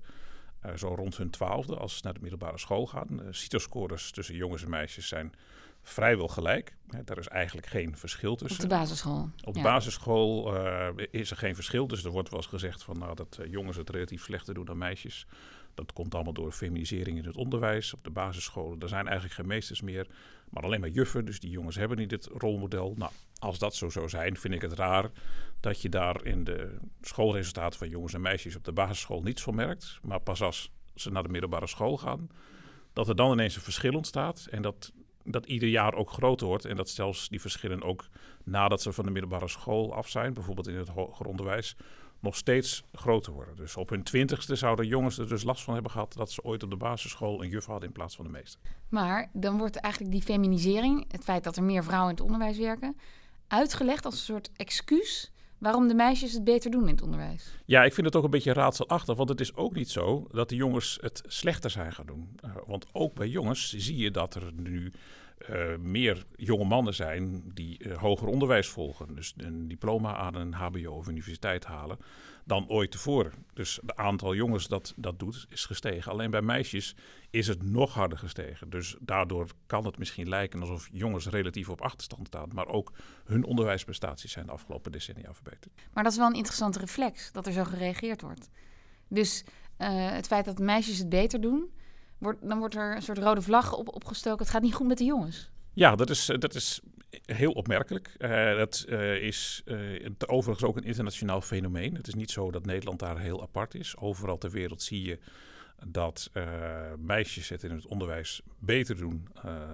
uh, 0.66 0.72
zo 0.76 0.88
rond 0.88 1.18
hun 1.18 1.30
twaalfde 1.30 1.76
als 1.76 1.96
ze 1.96 2.02
naar 2.04 2.14
de 2.14 2.22
middelbare 2.22 2.58
school 2.58 2.88
gaan. 2.88 3.08
Uh, 3.12 3.28
CITO-scores 3.30 4.12
tussen 4.12 4.36
jongens 4.36 4.64
en 4.64 4.70
meisjes 4.70 5.08
zijn 5.08 5.34
vrijwel 5.84 6.28
gelijk. 6.28 6.76
Daar 7.06 7.18
is 7.18 7.28
eigenlijk 7.28 7.68
geen 7.68 7.98
verschil 7.98 8.36
tussen. 8.36 8.64
Op 8.64 8.70
de 8.70 8.76
basisschool. 8.76 9.30
Op 9.44 9.54
de 9.54 9.60
ja. 9.60 9.66
basisschool 9.66 10.56
uh, 10.56 10.88
is 11.12 11.32
er 11.32 11.38
geen 11.38 11.56
verschil. 11.56 11.88
Dus 11.88 12.04
er 12.04 12.12
wordt 12.12 12.30
wel 12.30 12.40
eens 12.40 12.48
gezegd 12.48 12.84
van, 12.84 12.98
nou, 12.98 13.16
dat 13.16 13.38
uh, 13.42 13.52
jongens 13.52 13.78
het 13.78 13.90
relatief 13.90 14.24
slechter 14.24 14.54
doen 14.54 14.66
dan 14.66 14.78
meisjes. 14.78 15.28
Dat 15.74 15.94
komt 15.94 16.16
allemaal 16.16 16.34
door 16.34 16.52
feminisering 16.52 17.18
in 17.18 17.26
het 17.26 17.36
onderwijs. 17.36 17.94
Op 17.94 18.04
de 18.04 18.10
basisscholen, 18.10 18.80
er 18.80 18.88
zijn 18.88 19.06
eigenlijk 19.06 19.36
geen 19.36 19.48
meesters 19.48 19.82
meer, 19.82 20.08
maar 20.50 20.64
alleen 20.64 20.80
maar 20.80 20.90
juffen. 20.90 21.26
Dus 21.26 21.40
die 21.40 21.50
jongens 21.50 21.76
hebben 21.76 21.98
niet 21.98 22.10
dit 22.10 22.26
rolmodel. 22.26 22.94
Nou, 22.98 23.12
als 23.40 23.60
dat 23.60 23.76
zo 23.76 23.90
zou 23.90 24.10
zijn, 24.10 24.38
vind 24.38 24.54
ik 24.54 24.62
het 24.62 24.74
raar 24.74 25.12
dat 25.60 25.82
je 25.82 25.90
daar 25.90 26.26
in 26.26 26.44
de 26.44 26.78
schoolresultaten 27.02 27.80
van 27.80 27.90
jongens 27.90 28.14
en 28.14 28.22
meisjes 28.22 28.56
op 28.56 28.64
de 28.64 28.72
basisschool 28.72 29.22
niets 29.22 29.42
van 29.42 29.56
merkt. 29.56 30.00
Maar 30.02 30.20
pas 30.20 30.42
als 30.42 30.72
ze 30.96 31.12
naar 31.12 31.24
de 31.24 31.30
middelbare 31.30 31.68
school 31.68 31.98
gaan, 31.98 32.30
dat 32.94 33.10
er 33.10 33.16
dan 33.16 33.32
ineens 33.32 33.56
een 33.56 33.62
verschil 33.62 33.94
ontstaat. 33.94 34.48
En 34.50 34.62
dat 34.62 34.92
dat 35.24 35.46
ieder 35.46 35.70
jaar 35.70 35.94
ook 35.94 36.10
groter 36.10 36.48
wordt. 36.48 36.66
En 36.66 36.76
dat 36.76 36.90
zelfs 36.90 37.30
die 37.30 37.42
verschillen 37.42 37.84
ook 37.84 38.08
nadat 38.44 38.82
ze 38.82 38.94
van 38.94 39.06
de 39.06 39.12
middelbare 39.12 39.48
school 39.48 39.94
af 39.94 40.10
zijn, 40.10 40.34
bijvoorbeeld 40.34 40.68
in 40.68 40.76
het 40.76 40.88
hoger 40.88 41.26
onderwijs, 41.26 41.76
nog 42.20 42.36
steeds 42.36 42.84
groter 42.92 43.34
worden. 43.34 43.56
Dus 43.56 43.78
op 43.78 43.90
hun 43.90 44.04
twintigste 44.04 44.56
zouden 44.56 44.88
jongens 44.88 45.18
er 45.18 45.28
dus 45.28 45.44
last 45.44 45.64
van 45.64 45.74
hebben 45.74 45.92
gehad 45.92 46.14
dat 46.14 46.32
ze 46.32 46.44
ooit 46.44 46.64
op 46.64 46.70
de 46.70 46.76
basisschool 46.76 47.44
een 47.44 47.50
juf 47.50 47.66
hadden 47.66 47.88
in 47.88 47.94
plaats 47.94 48.16
van 48.16 48.26
de 48.26 48.32
meester. 48.32 48.60
Maar 48.90 49.30
dan 49.34 49.58
wordt 49.58 49.76
eigenlijk 49.76 50.14
die 50.14 50.22
feminisering, 50.24 51.06
het 51.12 51.24
feit 51.24 51.44
dat 51.44 51.56
er 51.58 51.64
meer 51.64 51.84
vrouwen 51.84 52.10
in 52.10 52.16
het 52.16 52.26
onderwijs 52.26 52.58
werken, 52.58 52.98
uitgelegd 53.48 54.06
als 54.06 54.14
een 54.14 54.20
soort 54.20 54.52
excuus 54.56 55.32
waarom 55.64 55.88
de 55.88 55.94
meisjes 55.94 56.34
het 56.34 56.44
beter 56.44 56.72
doen 56.72 56.88
in 56.88 56.94
het 56.94 57.02
onderwijs. 57.02 57.52
Ja, 57.66 57.84
ik 57.84 57.94
vind 57.94 58.06
het 58.06 58.16
ook 58.16 58.24
een 58.24 58.30
beetje 58.30 58.54
raadselachtig, 58.54 59.18
want 59.18 59.30
het 59.30 59.40
is 59.40 59.56
ook 59.56 59.76
niet 59.76 59.90
zo 59.90 60.28
dat 60.32 60.50
de 60.50 60.56
jongens 60.56 60.98
het 61.02 61.22
slechter 61.26 61.70
zijn 61.70 61.94
gaan 61.94 62.06
doen. 62.06 62.40
Uh, 62.46 62.52
want 62.66 62.86
ook 62.92 63.14
bij 63.14 63.28
jongens 63.28 63.74
zie 63.78 63.98
je 63.98 64.12
dat 64.12 64.36
er 64.36 64.52
nu 64.56 64.92
uh, 65.50 65.76
meer 65.78 66.26
jonge 66.36 66.66
mannen 66.66 66.94
zijn 66.94 67.52
die 67.54 67.84
uh, 67.84 67.98
hoger 67.98 68.28
onderwijs 68.28 68.68
volgen. 68.68 69.16
Dus 69.16 69.34
een 69.38 69.68
diploma 69.68 70.16
aan 70.16 70.36
een 70.36 70.54
HBO 70.54 70.92
of 70.92 71.08
universiteit 71.08 71.66
halen 71.66 71.98
dan 72.46 72.70
ooit 72.70 72.92
tevoren. 72.92 73.32
Dus 73.54 73.80
het 73.82 73.96
aantal 73.96 74.36
jongens 74.36 74.68
dat 74.68 74.94
dat 74.96 75.20
doet 75.20 75.46
is 75.50 75.66
gestegen. 75.66 76.12
Alleen 76.12 76.32
bij 76.32 76.42
meisjes 76.42 76.96
is 77.30 77.48
het 77.48 77.64
nog 77.64 77.94
harder 77.94 78.18
gestegen. 78.18 78.70
Dus 78.70 78.96
daardoor 79.00 79.48
kan 79.66 79.86
het 79.86 79.98
misschien 79.98 80.30
lijken 80.30 80.62
alsof 80.62 80.90
jongens 80.92 81.28
relatief 81.28 81.70
op 81.70 81.82
achterstand 81.82 82.28
staan. 82.28 82.50
Maar 82.54 82.68
ook 82.68 82.92
hun 83.26 83.44
onderwijsprestaties 83.44 84.32
zijn 84.32 84.46
de 84.46 84.52
afgelopen 84.52 84.92
decennia 84.92 85.34
verbeterd. 85.34 85.74
Maar 85.94 86.04
dat 86.04 86.12
is 86.12 86.18
wel 86.18 86.28
een 86.28 86.36
interessante 86.36 86.80
reflex, 86.80 87.32
dat 87.32 87.46
er 87.46 87.54
zo 87.54 87.64
gereageerd 87.64 88.22
wordt. 88.22 88.50
Dus 89.08 89.44
uh, 89.78 90.12
het 90.12 90.28
feit 90.28 90.46
dat 90.46 90.60
meisjes 90.60 90.98
het 90.98 91.10
beter 91.10 91.42
doen, 91.42 91.72
dan 92.42 92.60
wordt 92.60 92.76
er 92.76 92.96
een 92.96 93.02
soort 93.02 93.18
rode 93.18 93.42
vlag 93.42 93.74
op, 93.74 93.96
opgestoken. 93.96 94.40
Het 94.40 94.50
gaat 94.50 94.62
niet 94.62 94.74
goed 94.74 94.88
met 94.88 94.98
de 94.98 95.04
jongens. 95.04 95.50
Ja, 95.74 95.96
dat 95.96 96.10
is, 96.10 96.26
dat 96.26 96.56
is 96.56 96.82
heel 97.26 97.52
opmerkelijk. 97.52 98.16
Uh, 98.18 98.56
dat 98.56 98.86
uh, 98.90 99.16
is 99.16 99.62
uh, 99.66 100.10
overigens 100.26 100.70
ook 100.70 100.78
een 100.78 100.84
internationaal 100.84 101.42
fenomeen. 101.42 101.96
Het 101.96 102.08
is 102.08 102.14
niet 102.14 102.32
zo 102.32 102.52
dat 102.52 102.66
Nederland 102.66 103.00
daar 103.00 103.20
heel 103.20 103.42
apart 103.42 103.76
is. 103.76 103.98
Overal 103.98 104.38
ter 104.38 104.52
wereld 104.52 104.82
zie 104.82 105.06
je 105.06 105.20
dat 105.88 106.32
meisjes 106.98 107.50
het 107.50 107.64
in 107.64 107.72
het 107.72 107.88
onderwijs 107.88 108.42
beter 108.60 108.98
doen 108.98 109.28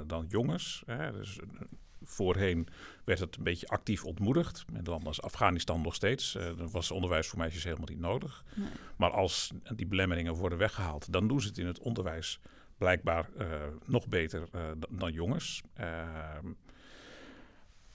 dan 0.08 0.26
jongens. 0.30 0.84
dus, 1.14 1.40
voorheen 2.04 2.68
werd 3.10 3.22
het 3.22 3.38
een 3.38 3.44
beetje 3.44 3.68
actief 3.68 4.06
ontmoedigd. 4.06 4.66
In 4.74 4.84
landen 4.84 5.08
als 5.08 5.22
Afghanistan 5.22 5.82
nog 5.82 5.96
steeds. 5.96 6.32
dan 6.32 6.72
was 6.72 6.92
onderwijs 6.92 7.28
voor 7.28 7.40
meisjes 7.40 7.64
helemaal 7.64 7.88
niet 7.90 8.00
nodig. 8.00 8.44
Nee. 8.56 8.70
Maar 8.96 9.12
als 9.12 9.52
die 9.76 9.88
belemmeringen 9.88 10.34
worden 10.34 10.58
weggehaald, 10.58 11.12
dan 11.12 11.28
doen 11.28 11.42
ze 11.42 11.48
het 11.48 11.58
in 11.58 11.68
het 11.68 11.80
onderwijs 11.80 12.40
blijkbaar 12.78 13.30
nog 13.86 14.08
beter 14.08 14.50
dan 14.90 15.12
jongens. 15.14 15.62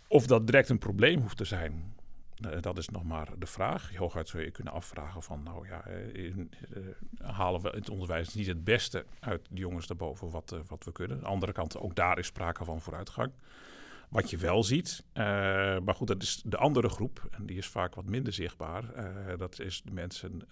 Of 0.06 0.26
dat 0.26 0.46
direct 0.46 0.68
een 0.68 0.78
probleem 0.78 1.20
hoeft 1.20 1.36
te 1.36 1.44
zijn, 1.44 1.94
uh, 2.40 2.60
dat 2.60 2.78
is 2.78 2.88
nog 2.88 3.04
maar 3.04 3.28
de 3.38 3.46
vraag. 3.46 3.96
Hooguit 3.96 4.28
zou 4.28 4.42
je 4.42 4.50
kunnen 4.50 4.72
afvragen 4.72 5.22
van, 5.22 5.42
nou 5.42 5.68
ja, 5.68 5.88
uh, 5.88 6.24
in, 6.24 6.50
uh, 6.76 6.84
halen 7.36 7.60
we 7.60 7.70
in 7.70 7.78
het 7.78 7.90
onderwijs 7.90 8.34
niet 8.34 8.46
het 8.46 8.64
beste 8.64 9.04
uit 9.20 9.46
de 9.50 9.60
jongens 9.60 9.86
daarboven 9.86 10.30
wat, 10.30 10.56
wat 10.66 10.84
we 10.84 10.92
kunnen. 10.92 11.16
Aan 11.16 11.22
de 11.22 11.28
andere 11.28 11.52
kant, 11.52 11.78
ook 11.78 11.94
daar 11.94 12.18
is 12.18 12.26
sprake 12.26 12.64
van 12.64 12.80
vooruitgang. 12.80 13.32
Wat 14.14 14.30
je 14.30 14.36
wel 14.36 14.62
ziet, 14.62 15.04
maar 15.14 15.94
goed, 15.94 16.06
dat 16.06 16.22
is 16.22 16.42
de 16.44 16.56
andere 16.56 16.88
groep, 16.88 17.26
en 17.30 17.46
die 17.46 17.56
is 17.56 17.66
vaak 17.66 17.94
wat 17.94 18.08
minder 18.08 18.32
zichtbaar. 18.32 18.84
dat 19.36 19.60
is 19.60 19.82
de 19.82 19.92
mensen 19.92 20.42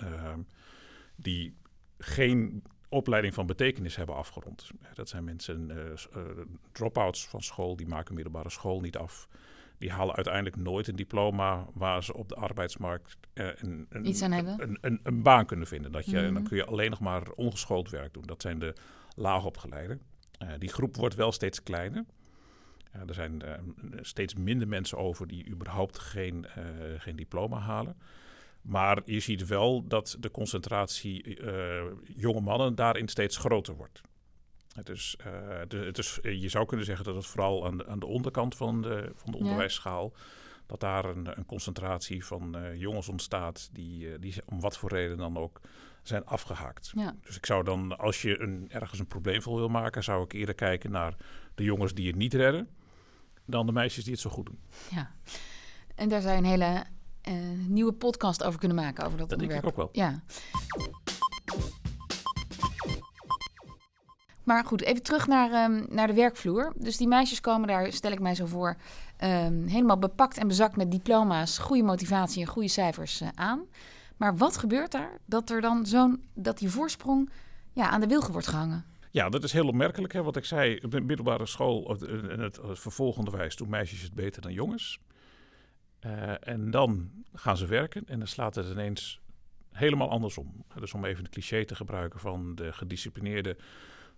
die 1.16 1.56
geen 1.98 2.62
opleiding 2.88 3.34
van 3.34 3.46
betekenis 3.46 3.96
hebben 3.96 4.16
afgerond. 4.16 4.70
Dat 4.94 5.08
zijn 5.08 5.24
mensen, 5.24 5.70
drop-outs 6.72 7.28
van 7.28 7.42
school, 7.42 7.76
die 7.76 7.86
maken 7.86 8.14
middelbare 8.14 8.50
school 8.50 8.80
niet 8.80 8.96
af 8.96 9.28
die 9.82 9.90
halen 9.90 10.14
uiteindelijk 10.14 10.56
nooit 10.56 10.88
een 10.88 10.96
diploma 10.96 11.66
waar 11.74 12.04
ze 12.04 12.14
op 12.14 12.28
de 12.28 12.34
arbeidsmarkt 12.34 13.16
een, 13.34 13.86
een, 13.88 14.06
Iets 14.08 14.22
aan 14.22 14.32
hebben. 14.32 14.62
Een, 14.62 14.78
een, 14.80 15.00
een, 15.02 15.22
baan 15.22 15.46
kunnen 15.46 15.66
vinden. 15.66 15.92
Dat 15.92 16.04
je, 16.04 16.16
En 16.16 16.22
dan 16.22 16.32
mhm. 16.32 16.44
kun 16.44 16.56
je 16.56 16.64
alleen 16.64 16.90
nog 16.90 17.00
maar 17.00 17.30
ongeschoold 17.30 17.90
werk 17.90 18.14
doen. 18.14 18.22
Dat 18.26 18.42
zijn 18.42 18.58
de 18.58 18.74
laagopgeleiden. 19.14 20.00
Die 20.58 20.68
groep 20.68 20.96
wordt 20.96 21.14
wel 21.14 21.32
steeds 21.32 21.62
kleiner. 21.62 22.04
Uh, 22.96 23.08
er 23.08 23.14
zijn 23.14 23.42
steeds 24.00 24.34
minder 24.34 24.68
mensen 24.68 24.98
over 24.98 25.26
die 25.26 25.48
überhaupt 25.48 25.98
geen, 25.98 26.46
geen 26.98 27.16
diploma 27.16 27.58
halen. 27.58 27.96
Maar 28.62 29.02
je 29.04 29.20
ziet 29.20 29.46
wel 29.46 29.86
dat 29.86 30.16
de 30.20 30.30
concentratie 30.30 31.38
jonge 32.14 32.40
mannen 32.40 32.74
daarin 32.74 33.08
steeds 33.08 33.36
groter 33.36 33.74
wordt. 33.74 34.00
Het 34.72 34.88
is, 34.88 35.16
uh, 35.26 35.58
het 35.84 35.98
is, 35.98 36.18
je 36.22 36.48
zou 36.48 36.66
kunnen 36.66 36.86
zeggen 36.86 37.04
dat 37.04 37.14
het 37.14 37.26
vooral 37.26 37.66
aan 37.66 37.78
de, 37.78 37.86
aan 37.86 37.98
de 37.98 38.06
onderkant 38.06 38.54
van 38.54 38.82
de, 38.82 39.10
van 39.14 39.32
de 39.32 39.38
onderwijsschaal... 39.38 40.12
dat 40.66 40.80
daar 40.80 41.04
een, 41.04 41.38
een 41.38 41.46
concentratie 41.46 42.24
van 42.24 42.56
uh, 42.56 42.80
jongens 42.80 43.08
ontstaat... 43.08 43.68
Die, 43.72 44.06
uh, 44.06 44.14
die 44.20 44.34
om 44.46 44.60
wat 44.60 44.78
voor 44.78 44.90
reden 44.90 45.16
dan 45.16 45.36
ook 45.36 45.60
zijn 46.02 46.26
afgehaakt. 46.26 46.92
Ja. 46.94 47.16
Dus 47.22 47.36
ik 47.36 47.46
zou 47.46 47.64
dan, 47.64 47.98
als 47.98 48.22
je 48.22 48.40
een, 48.40 48.66
ergens 48.70 48.98
een 48.98 49.06
probleem 49.06 49.42
voor 49.42 49.56
wil 49.56 49.68
maken... 49.68 50.04
zou 50.04 50.24
ik 50.24 50.32
eerder 50.32 50.54
kijken 50.54 50.90
naar 50.90 51.16
de 51.54 51.64
jongens 51.64 51.94
die 51.94 52.06
het 52.06 52.16
niet 52.16 52.34
redden... 52.34 52.68
dan 53.52 53.66
de 53.66 53.72
meisjes 53.72 54.04
die 54.04 54.12
het 54.12 54.22
zo 54.22 54.30
goed 54.30 54.46
doen. 54.46 54.58
Ja, 54.90 55.10
en 55.94 56.08
daar 56.08 56.20
zou 56.20 56.32
je 56.32 56.38
een 56.38 56.44
hele 56.44 56.84
nieuwe 57.68 57.92
podcast 57.92 58.44
over 58.44 58.58
kunnen 58.58 58.76
maken... 58.76 59.04
over 59.04 59.18
dat, 59.18 59.28
dat 59.28 59.38
onderwerp. 59.38 59.62
denk 59.62 59.74
ik 59.74 59.80
ook 59.80 59.92
wel. 59.94 60.04
Ja. 60.04 60.22
Maar 64.42 64.64
goed, 64.64 64.82
even 64.82 65.02
terug 65.02 65.26
naar, 65.26 65.70
um, 65.70 65.86
naar 65.90 66.06
de 66.06 66.14
werkvloer. 66.14 66.72
Dus 66.76 66.96
die 66.96 67.08
meisjes 67.08 67.40
komen 67.40 67.68
daar, 67.68 67.92
stel 67.92 68.12
ik 68.12 68.20
mij 68.20 68.34
zo 68.34 68.46
voor, 68.46 68.76
um, 69.24 69.66
helemaal 69.66 69.98
bepakt 69.98 70.38
en 70.38 70.48
bezakt 70.48 70.76
met 70.76 70.90
diploma's, 70.90 71.58
goede 71.58 71.82
motivatie 71.82 72.40
en 72.40 72.48
goede 72.48 72.68
cijfers 72.68 73.22
uh, 73.22 73.28
aan. 73.34 73.60
Maar 74.16 74.36
wat 74.36 74.56
gebeurt 74.56 74.90
daar 74.90 75.18
dat 75.24 75.50
er 75.50 75.60
dan 75.60 75.86
zo'n, 75.86 76.22
dat 76.34 76.58
die 76.58 76.70
voorsprong 76.70 77.30
ja, 77.72 77.88
aan 77.88 78.00
de 78.00 78.06
wilgen 78.06 78.32
wordt 78.32 78.46
gehangen? 78.46 78.84
Ja, 79.12 79.28
dat 79.28 79.44
is 79.44 79.52
heel 79.52 79.66
opmerkelijk. 79.66 80.12
Hè? 80.12 80.22
Wat 80.22 80.36
ik 80.36 80.44
zei, 80.44 80.78
op 80.82 80.90
de 80.90 81.00
middelbare 81.00 81.46
school 81.46 81.96
en 82.00 82.40
het, 82.40 82.56
het 82.56 82.78
vervolgonderwijs 82.78 83.56
doen 83.56 83.68
meisjes 83.68 84.02
het 84.02 84.14
beter 84.14 84.42
dan 84.42 84.52
jongens. 84.52 84.98
Uh, 86.00 86.48
en 86.48 86.70
dan 86.70 87.10
gaan 87.34 87.56
ze 87.56 87.66
werken 87.66 88.06
en 88.06 88.18
dan 88.18 88.28
slaat 88.28 88.54
het 88.54 88.66
ineens 88.66 89.20
helemaal 89.70 90.10
andersom. 90.10 90.64
Dus 90.78 90.94
om 90.94 91.04
even 91.04 91.24
een 91.24 91.30
cliché 91.30 91.64
te 91.64 91.74
gebruiken 91.74 92.20
van 92.20 92.54
de 92.54 92.72
gedisciplineerde 92.72 93.56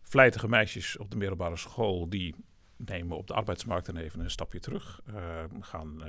vlijtige 0.03 0.49
meisjes 0.49 0.97
op 0.97 1.11
de 1.11 1.17
middelbare 1.17 1.57
school 1.57 2.09
die 2.09 2.35
nemen 2.77 3.17
op 3.17 3.27
de 3.27 3.35
arbeidsmarkt 3.35 3.87
dan 3.87 3.97
even 3.97 4.21
een 4.21 4.31
stapje 4.31 4.61
terug. 4.61 5.01
Uh, 5.09 5.45
gaan 5.61 6.03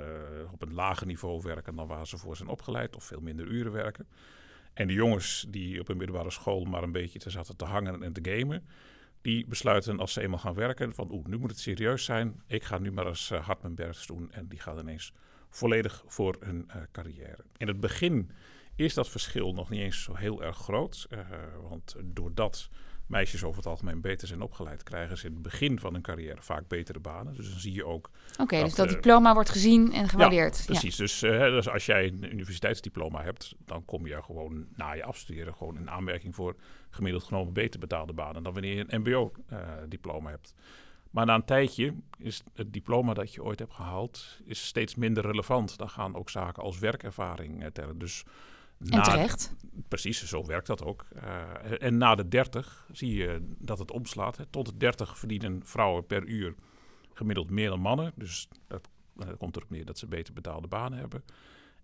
op 0.52 0.62
een 0.62 0.74
lager 0.74 1.06
niveau 1.06 1.42
werken 1.42 1.76
dan 1.76 1.86
waar 1.86 2.06
ze 2.06 2.18
voor 2.18 2.36
zijn 2.36 2.48
opgeleid 2.48 2.96
of 2.96 3.04
veel 3.04 3.20
minder 3.20 3.46
uren 3.46 3.72
werken. 3.72 4.06
En 4.76 4.86
de 4.86 4.92
jongens 4.92 5.46
die 5.48 5.80
op 5.80 5.88
een 5.88 5.96
middelbare 5.96 6.30
school 6.30 6.64
maar 6.64 6.82
een 6.82 6.92
beetje 6.92 7.18
te 7.18 7.30
zaten 7.30 7.56
te 7.56 7.64
hangen 7.64 8.02
en 8.02 8.12
te 8.12 8.30
gamen, 8.30 8.66
die 9.20 9.46
besluiten 9.46 9.98
als 9.98 10.12
ze 10.12 10.22
eenmaal 10.22 10.38
gaan 10.38 10.54
werken 10.54 10.94
van 10.94 11.12
oeh, 11.12 11.26
nu 11.26 11.38
moet 11.38 11.50
het 11.50 11.60
serieus 11.60 12.04
zijn. 12.04 12.42
Ik 12.46 12.64
ga 12.64 12.78
nu 12.78 12.92
maar 12.92 13.06
eens 13.06 13.30
uh, 13.30 13.46
hard 13.46 13.62
mijn 13.62 13.74
best 13.74 14.06
doen 14.06 14.32
en 14.32 14.48
die 14.48 14.60
gaan 14.60 14.78
ineens 14.78 15.12
volledig 15.50 16.04
voor 16.06 16.36
hun 16.40 16.70
carrière. 16.92 17.44
In 17.56 17.68
het 17.68 17.80
begin 17.80 18.30
is 18.74 18.94
dat 18.94 19.08
verschil 19.08 19.52
nog 19.52 19.70
niet 19.70 19.80
eens 19.80 20.02
zo 20.02 20.14
heel 20.14 20.42
erg 20.42 20.56
groot, 20.56 21.08
want 21.68 21.96
doordat 22.04 22.68
meisjes 23.06 23.44
over 23.44 23.56
het 23.56 23.66
algemeen 23.66 24.00
beter 24.00 24.28
zijn 24.28 24.42
opgeleid, 24.42 24.82
krijgen 24.82 25.18
ze 25.18 25.26
in 25.26 25.32
het 25.32 25.42
begin 25.42 25.78
van 25.78 25.92
hun 25.92 26.02
carrière 26.02 26.42
vaak 26.42 26.68
betere 26.68 27.00
banen. 27.00 27.34
Dus 27.34 27.50
dan 27.50 27.58
zie 27.58 27.72
je 27.72 27.84
ook. 27.84 28.10
Oké, 28.40 28.62
dus 28.62 28.74
dat 28.74 28.86
uh, 28.86 28.92
diploma 28.92 29.34
wordt 29.34 29.50
gezien 29.50 29.92
en 29.92 30.08
gewaardeerd. 30.08 30.58
Ja, 30.58 30.64
precies. 30.64 30.96
Dus, 30.96 31.22
uh, 31.22 31.38
dus, 31.40 31.68
als 31.68 31.86
jij 31.86 32.06
een 32.06 32.32
universiteitsdiploma 32.32 33.22
hebt, 33.22 33.54
dan 33.64 33.84
kom 33.84 34.06
je 34.06 34.22
gewoon 34.22 34.66
na 34.74 34.92
je 34.92 35.04
afstuderen 35.04 35.54
gewoon 35.54 35.76
in 35.76 35.90
aanmerking 35.90 36.34
voor 36.34 36.56
gemiddeld 36.90 37.24
genomen 37.24 37.52
beter 37.52 37.80
betaalde 37.80 38.12
banen 38.12 38.42
dan 38.42 38.52
wanneer 38.52 38.74
je 38.74 38.84
een 38.86 39.00
MBO-diploma 39.00 40.26
uh, 40.26 40.34
hebt. 40.34 40.54
Maar 41.10 41.26
na 41.26 41.34
een 41.34 41.44
tijdje 41.44 41.94
is 42.18 42.42
het 42.54 42.72
diploma 42.72 43.14
dat 43.14 43.34
je 43.34 43.42
ooit 43.42 43.58
hebt 43.58 43.74
gehaald 43.74 44.40
is 44.44 44.66
steeds 44.66 44.94
minder 44.94 45.26
relevant. 45.26 45.78
Dan 45.78 45.90
gaan 45.90 46.16
ook 46.16 46.30
zaken 46.30 46.62
als 46.62 46.78
werkervaring 46.78 47.70
tellen. 47.72 47.98
Dus 47.98 48.24
en 48.78 49.02
terecht. 49.02 49.54
Precies, 49.88 50.24
zo 50.24 50.44
werkt 50.44 50.66
dat 50.66 50.84
ook. 50.84 51.06
Uh, 51.16 51.82
en 51.82 51.96
na 51.96 52.14
de 52.14 52.28
30 52.28 52.86
zie 52.92 53.14
je 53.14 53.54
dat 53.58 53.78
het 53.78 53.90
omslaat. 53.90 54.36
Hè. 54.36 54.46
Tot 54.46 54.66
de 54.66 54.76
30 54.76 55.18
verdienen 55.18 55.60
vrouwen 55.64 56.06
per 56.06 56.24
uur 56.24 56.54
gemiddeld 57.12 57.50
meer 57.50 57.68
dan 57.68 57.80
mannen. 57.80 58.12
Dus 58.14 58.48
dat, 58.66 58.88
uh, 59.16 59.28
komt 59.38 59.56
erop 59.56 59.70
neer 59.70 59.84
dat 59.84 59.98
ze 59.98 60.06
beter 60.06 60.34
betaalde 60.34 60.68
banen 60.68 60.98
hebben. 60.98 61.24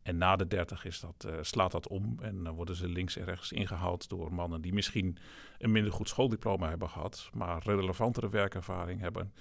En 0.03 0.17
na 0.17 0.37
de 0.37 0.47
30 0.47 0.85
is 0.85 1.01
dat, 1.01 1.27
uh, 1.27 1.35
slaat 1.41 1.73
dat 1.73 1.89
om 1.89 2.17
en 2.21 2.45
dan 2.45 2.55
worden 2.55 2.77
ze 2.77 2.89
links 2.89 3.17
en 3.17 3.25
rechts 3.25 3.53
ingehaald 3.53 4.09
door 4.09 4.35
mannen 4.35 4.61
die 4.61 4.73
misschien 4.73 5.19
een 5.59 5.73
minder 5.73 5.93
goed 5.93 6.09
schooldiploma 6.09 6.69
hebben 6.69 6.89
gehad, 6.89 7.31
maar 7.35 7.63
relevantere 7.65 8.29
werkervaring 8.29 9.01
hebben 9.01 9.33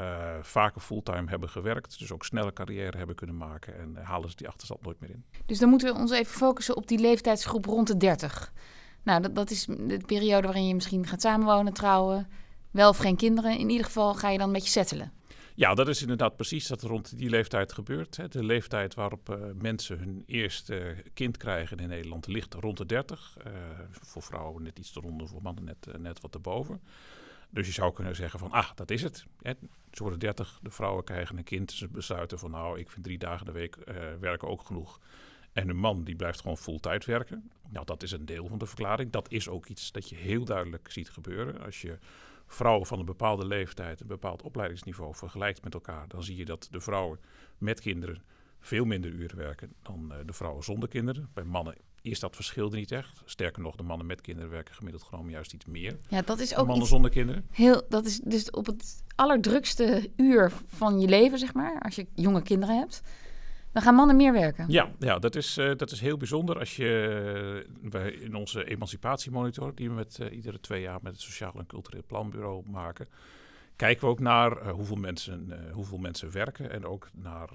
uh, 0.00 0.34
vaker 0.40 0.80
fulltime 0.80 1.30
hebben 1.30 1.48
gewerkt. 1.48 1.98
Dus 1.98 2.12
ook 2.12 2.24
snelle 2.24 2.52
carrière 2.52 2.96
hebben 2.96 3.16
kunnen 3.16 3.36
maken. 3.36 3.78
En 3.78 3.96
halen 4.02 4.30
ze 4.30 4.36
die 4.36 4.48
achterstand 4.48 4.82
nooit 4.82 5.00
meer 5.00 5.10
in. 5.10 5.24
Dus 5.46 5.58
dan 5.58 5.68
moeten 5.68 5.92
we 5.92 6.00
ons 6.00 6.10
even 6.10 6.34
focussen 6.34 6.76
op 6.76 6.88
die 6.88 6.98
leeftijdsgroep 6.98 7.64
rond 7.64 7.86
de 7.86 7.96
30. 7.96 8.52
Nou, 9.02 9.22
dat, 9.22 9.34
dat 9.34 9.50
is 9.50 9.64
de 9.64 10.00
periode 10.06 10.46
waarin 10.46 10.66
je 10.66 10.74
misschien 10.74 11.06
gaat 11.06 11.20
samenwonen, 11.20 11.72
trouwen. 11.72 12.28
Wel 12.70 12.88
of 12.88 12.96
geen 12.96 13.16
kinderen. 13.16 13.58
In 13.58 13.70
ieder 13.70 13.86
geval 13.86 14.14
ga 14.14 14.30
je 14.30 14.38
dan 14.38 14.50
met 14.50 14.64
je 14.64 14.70
settelen. 14.70 15.12
Ja, 15.56 15.74
dat 15.74 15.88
is 15.88 16.00
inderdaad 16.00 16.36
precies 16.36 16.66
dat 16.66 16.82
rond 16.82 17.18
die 17.18 17.30
leeftijd 17.30 17.72
gebeurt. 17.72 18.16
Hè. 18.16 18.28
De 18.28 18.44
leeftijd 18.44 18.94
waarop 18.94 19.28
uh, 19.30 19.36
mensen 19.60 19.98
hun 19.98 20.22
eerste 20.26 20.74
uh, 20.74 20.98
kind 21.12 21.36
krijgen 21.36 21.78
in 21.78 21.88
Nederland 21.88 22.26
ligt 22.26 22.54
rond 22.54 22.76
de 22.76 22.86
30. 22.86 23.36
Uh, 23.46 23.52
voor 23.90 24.22
vrouwen 24.22 24.62
net 24.62 24.78
iets 24.78 24.96
eronder, 24.96 25.28
voor 25.28 25.42
mannen 25.42 25.64
net, 25.64 25.86
net 25.98 26.20
wat 26.20 26.34
erboven. 26.34 26.80
Dus 27.54 27.66
je 27.66 27.72
zou 27.72 27.92
kunnen 27.92 28.16
zeggen 28.16 28.38
van, 28.38 28.50
ah, 28.50 28.70
dat 28.74 28.90
is 28.90 29.02
het. 29.02 29.26
Hè. 29.42 29.52
Ze 29.92 30.02
worden 30.02 30.18
30, 30.18 30.58
de 30.62 30.70
vrouwen 30.70 31.04
krijgen 31.04 31.36
een 31.36 31.44
kind. 31.44 31.72
Ze 31.72 31.88
besluiten 31.88 32.38
van, 32.38 32.50
nou, 32.50 32.78
ik 32.78 32.90
vind 32.90 33.04
drie 33.04 33.18
dagen 33.18 33.46
de 33.46 33.52
week 33.52 33.76
uh, 33.76 33.94
werken 34.20 34.48
ook 34.48 34.62
genoeg. 34.62 35.00
En 35.52 35.68
een 35.68 35.76
man 35.76 36.04
die 36.04 36.16
blijft 36.16 36.40
gewoon 36.40 36.56
fulltime 36.56 37.02
werken. 37.06 37.50
Nou, 37.68 37.86
dat 37.86 38.02
is 38.02 38.12
een 38.12 38.24
deel 38.24 38.48
van 38.48 38.58
de 38.58 38.66
verklaring. 38.66 39.10
Dat 39.10 39.30
is 39.30 39.48
ook 39.48 39.66
iets 39.66 39.92
dat 39.92 40.08
je 40.08 40.16
heel 40.16 40.44
duidelijk 40.44 40.90
ziet 40.90 41.10
gebeuren. 41.10 41.60
Als 41.60 41.80
je 41.80 41.98
vrouwen 42.46 42.86
van 42.86 42.98
een 42.98 43.04
bepaalde 43.04 43.46
leeftijd, 43.46 44.00
een 44.00 44.06
bepaald 44.06 44.42
opleidingsniveau 44.42 45.14
vergelijkt 45.14 45.64
met 45.64 45.74
elkaar, 45.74 46.08
dan 46.08 46.22
zie 46.22 46.36
je 46.36 46.44
dat 46.44 46.68
de 46.70 46.80
vrouwen 46.80 47.18
met 47.58 47.80
kinderen 47.80 48.22
veel 48.60 48.84
minder 48.84 49.10
uren 49.10 49.36
werken 49.36 49.72
dan 49.82 50.12
uh, 50.12 50.18
de 50.26 50.32
vrouwen 50.32 50.64
zonder 50.64 50.88
kinderen. 50.88 51.30
Bij 51.34 51.44
mannen 51.44 51.74
is 52.10 52.20
dat 52.20 52.34
verschil 52.34 52.70
er 52.70 52.76
niet 52.76 52.92
echt. 52.92 53.22
Sterker 53.24 53.62
nog, 53.62 53.76
de 53.76 53.82
mannen 53.82 54.06
met 54.06 54.20
kinderen 54.20 54.50
werken 54.50 54.74
gemiddeld 54.74 55.02
genomen 55.02 55.30
juist 55.30 55.52
iets 55.52 55.64
meer. 55.64 55.96
Ja, 56.08 56.22
dat 56.22 56.38
is 56.38 56.56
ook 56.56 56.66
mannen 56.66 56.86
zonder 56.86 57.10
kinderen. 57.10 57.46
Heel, 57.50 57.82
dat 57.88 58.06
is 58.06 58.20
dus 58.20 58.50
op 58.50 58.66
het 58.66 59.04
allerdrukste 59.14 60.10
uur 60.16 60.52
van 60.66 61.00
je 61.00 61.08
leven, 61.08 61.38
zeg 61.38 61.54
maar, 61.54 61.80
als 61.80 61.94
je 61.94 62.06
jonge 62.14 62.42
kinderen 62.42 62.78
hebt. 62.78 63.02
Dan 63.72 63.82
gaan 63.82 63.94
mannen 63.94 64.16
meer 64.16 64.32
werken. 64.32 64.64
Ja, 64.68 64.90
ja 64.98 65.18
dat, 65.18 65.36
is, 65.36 65.58
uh, 65.58 65.76
dat 65.76 65.90
is 65.90 66.00
heel 66.00 66.16
bijzonder. 66.16 66.58
Als 66.58 66.76
je 66.76 67.66
wij 67.82 68.10
in 68.12 68.34
onze 68.34 68.64
emancipatiemonitor, 68.64 69.74
die 69.74 69.88
we 69.88 69.94
met 69.94 70.18
uh, 70.20 70.36
iedere 70.36 70.60
twee 70.60 70.80
jaar 70.80 70.98
met 71.02 71.12
het 71.12 71.20
Sociaal 71.20 71.54
en 71.58 71.66
Cultureel 71.66 72.04
Planbureau 72.06 72.70
maken, 72.70 73.08
kijken 73.76 74.04
we 74.04 74.10
ook 74.10 74.20
naar 74.20 74.62
uh, 74.62 74.70
hoeveel, 74.70 74.96
mensen, 74.96 75.70
hoeveel 75.72 75.98
mensen 75.98 76.30
werken 76.30 76.70
en 76.70 76.84
ook 76.86 77.10
naar 77.12 77.48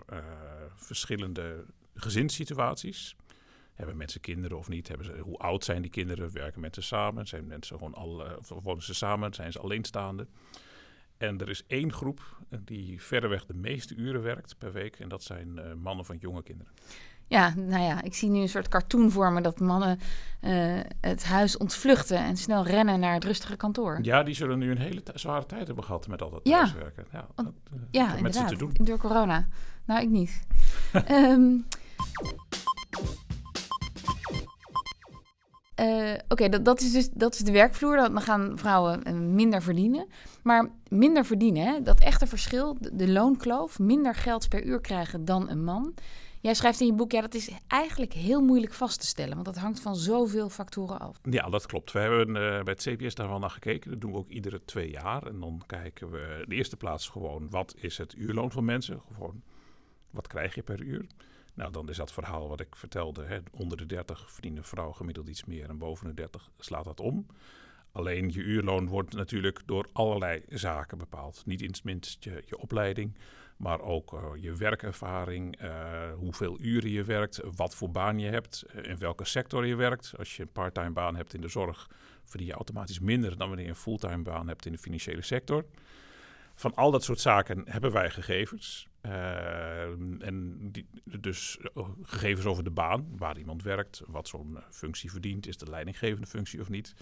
verschillende 0.76 1.66
gezinssituaties. 1.96 3.16
Hebben 3.80 3.98
mensen 3.98 4.22
kinderen 4.22 4.58
of 4.58 4.70
niet? 4.70 4.88
Hebben 4.88 5.06
ze, 5.06 5.18
hoe 5.18 5.38
oud 5.38 5.64
zijn 5.64 5.82
die 5.82 5.92
kinderen? 5.92 6.32
Werken 6.34 6.62
mensen 6.62 6.84
samen? 6.84 7.28
Zijn 7.28 7.48
mensen 7.48 7.78
gewoon 7.78 7.94
al, 7.94 8.24
wonen 8.64 8.84
ze 8.84 8.94
samen? 8.94 9.34
Zijn 9.34 9.52
ze 9.52 9.60
alleenstaande? 9.60 10.28
En 11.18 11.40
er 11.40 11.50
is 11.50 11.64
één 11.68 11.94
groep 11.94 12.22
die 12.60 13.02
verreweg 13.02 13.46
de 13.46 13.54
meeste 13.54 13.96
uren 13.96 14.22
werkt 14.22 14.58
per 14.58 14.72
week. 14.72 15.00
En 15.00 15.10
dat 15.10 15.24
zijn 15.24 15.48
uh, 15.56 15.74
mannen 15.74 16.06
van 16.06 16.18
jonge 16.18 16.44
kinderen. 16.44 16.74
Ja, 17.28 17.54
nou 17.56 17.84
ja, 17.84 18.02
ik 18.02 18.14
zie 18.14 18.30
nu 18.30 18.40
een 18.40 18.50
soort 18.50 18.68
cartoon 18.68 19.12
vormen 19.12 19.44
dat 19.44 19.60
mannen 19.60 20.00
uh, 20.42 20.80
het 21.02 21.26
huis 21.26 21.58
ontvluchten 21.58 22.18
en 22.18 22.38
snel 22.38 22.66
rennen 22.66 23.00
naar 23.00 23.14
het 23.14 23.24
rustige 23.24 23.56
kantoor. 23.56 24.00
Ja, 24.02 24.24
die 24.24 24.36
zullen 24.36 24.60
nu 24.60 24.72
een 24.72 24.78
hele 24.78 25.02
zware 25.14 25.46
tijd 25.46 25.68
hebben 25.68 25.84
gehad 25.84 26.08
met 26.08 26.22
al 26.22 26.30
dat 26.30 26.42
ja. 26.44 26.58
thuiswerken. 26.58 27.06
Ja, 27.12 27.28
dat, 27.36 27.46
uh, 27.46 27.80
ja 27.92 28.16
inderdaad. 28.16 28.48
Te 28.48 28.56
doen. 28.56 28.72
Door 28.74 28.98
corona. 28.98 29.48
Nou, 29.86 30.02
ik 30.02 30.10
niet. 30.10 30.42
um, 31.10 31.66
Uh, 35.80 36.14
Oké, 36.28 36.50
dat, 36.50 36.66
dat 36.66 36.82
is 36.82 36.92
dus 36.92 37.10
dat 37.10 37.34
is 37.34 37.40
de 37.40 37.52
werkvloer. 37.52 37.96
Dan 37.96 38.22
gaan 38.22 38.58
vrouwen 38.58 39.02
uh, 39.08 39.14
minder 39.14 39.62
verdienen. 39.62 40.08
Maar 40.44 40.70
minder 40.88 41.26
verdienen, 41.26 41.66
hè, 41.66 41.82
dat 41.82 42.00
echte 42.00 42.28
verschil, 42.28 42.78
de, 42.80 43.12
loonkloof, 43.12 43.80
minder 43.80 44.16
geld 44.16 44.50
per 44.50 44.64
uur 44.64 44.82
krijgen 44.82 45.26
dan 45.26 45.50
een 45.50 45.64
man. 45.64 45.94
Jij 46.42 46.54
schrijft 46.54 46.80
in 46.80 46.86
je 46.86 46.94
boek, 46.94 47.12
ja, 47.12 47.22
dat 47.22 47.34
is 47.34 47.50
eigenlijk 47.68 48.14
heel 48.14 48.42
moeilijk 48.42 48.74
vast 48.74 49.00
te 49.00 49.08
stellen, 49.08 49.34
want 49.34 49.46
dat 49.46 49.58
hangt 49.58 49.80
van 49.80 49.96
zoveel 49.96 50.50
factoren 50.50 51.00
af. 51.00 51.18
Ja, 51.24 51.50
dat 51.50 51.66
klopt. 51.66 51.92
We 51.92 52.00
hebben 52.00 52.28
uh, 52.28 52.34
bij 52.34 52.74
het 52.74 52.82
CBS 52.82 53.16
daar 53.16 53.28
wel 53.28 53.40
naar 53.40 53.50
gekeken. 53.50 53.92
Dat 53.92 54.02
doen 54.02 54.12
we 54.12 54.18
ook 54.18 54.30
iedere 54.30 54.62
twee 54.66 54.90
jaar. 54.90 55.28
En 55.28 55.40
dan 55.40 55.62
kijken 55.66 56.12
we 56.12 56.38
in 56.44 56.50
de 56.50 56.56
eerste 56.56 56.78
plaats 56.78 57.08
gewoon, 57.08 57.50
wat 57.50 57.76
is 57.78 57.98
het 57.98 58.14
uurloon 58.14 58.52
van 58.52 58.66
mensen? 58.66 59.02
Gewoon, 59.14 59.42
wat 60.10 60.28
krijg 60.28 60.56
je 60.56 60.64
per 60.64 60.82
uur? 60.82 61.06
Nou, 61.60 61.72
dan 61.72 61.90
is 61.90 61.98
dat 61.98 62.12
verhaal 62.12 62.48
wat 62.48 62.60
ik 62.60 62.76
vertelde. 62.76 63.24
Hè, 63.24 63.38
onder 63.52 63.78
de 63.78 63.86
30 63.86 64.32
verdient 64.32 64.58
een 64.58 64.64
vrouw 64.64 64.92
gemiddeld 64.92 65.28
iets 65.28 65.46
meer 65.46 65.70
en 65.70 65.78
boven 65.78 66.08
de 66.08 66.14
30 66.14 66.50
slaat 66.60 66.86
dat 66.86 67.00
om. 67.00 67.26
Alleen 67.92 68.30
je 68.30 68.40
uurloon 68.40 68.88
wordt 68.88 69.14
natuurlijk 69.14 69.62
door 69.66 69.90
allerlei 69.94 70.44
zaken 70.50 70.98
bepaald. 70.98 71.44
Niet 71.46 71.62
in 71.62 71.68
het 71.68 71.84
minst 71.84 72.24
je, 72.24 72.44
je 72.46 72.58
opleiding, 72.58 73.18
maar 73.58 73.82
ook 73.82 74.14
uh, 74.14 74.20
je 74.36 74.56
werkervaring, 74.56 75.62
uh, 75.62 76.14
hoeveel 76.14 76.60
uren 76.60 76.90
je 76.90 77.04
werkt, 77.04 77.42
wat 77.56 77.76
voor 77.76 77.92
baan 77.92 78.20
je 78.20 78.30
hebt, 78.30 78.66
uh, 78.76 78.84
in 78.84 78.98
welke 78.98 79.26
sector 79.26 79.66
je 79.66 79.76
werkt. 79.76 80.14
Als 80.18 80.36
je 80.36 80.42
een 80.42 80.52
parttime 80.52 80.92
baan 80.92 81.16
hebt 81.16 81.34
in 81.34 81.42
de 81.42 81.48
zorg, 81.48 81.90
verdien 82.24 82.48
je 82.48 82.54
automatisch 82.54 83.00
minder 83.00 83.38
dan 83.38 83.48
wanneer 83.48 83.66
je 83.66 83.72
een 83.72 83.78
fulltime 83.78 84.24
baan 84.24 84.48
hebt 84.48 84.66
in 84.66 84.72
de 84.72 84.78
financiële 84.78 85.22
sector. 85.22 85.66
Van 86.56 86.76
al 86.76 86.92
dat 86.92 87.04
soort 87.04 87.20
zaken 87.20 87.64
hebben 87.66 87.92
wij 87.92 88.10
gegevens. 88.10 88.89
Uh, 89.02 89.82
en 90.22 90.72
dus 91.04 91.58
uh, 91.78 91.88
gegevens 92.02 92.46
over 92.46 92.64
de 92.64 92.72
baan, 92.72 93.08
waar 93.18 93.38
iemand 93.38 93.64
werkt, 93.64 94.02
wat 94.08 94.28
zo'n 94.28 94.52
uh, 94.52 94.60
functie 94.70 95.12
verdient, 95.12 95.48
is 95.48 95.58
de 95.58 95.70
leidinggevende 95.70 96.28
functie 96.28 96.62
of 96.62 96.70
niet. 96.70 96.96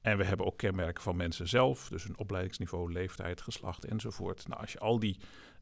En 0.00 0.18
we 0.18 0.24
hebben 0.24 0.46
ook 0.46 0.56
kenmerken 0.56 1.02
van 1.02 1.16
mensen 1.16 1.48
zelf, 1.48 1.88
dus 1.88 2.04
een 2.04 2.18
opleidingsniveau, 2.18 2.92
leeftijd, 2.92 3.40
geslacht 3.40 3.84
enzovoort. 3.84 4.48
Nou, 4.48 4.60
als 4.60 4.72
je 4.72 4.78
al 4.78 4.98
die 4.98 5.16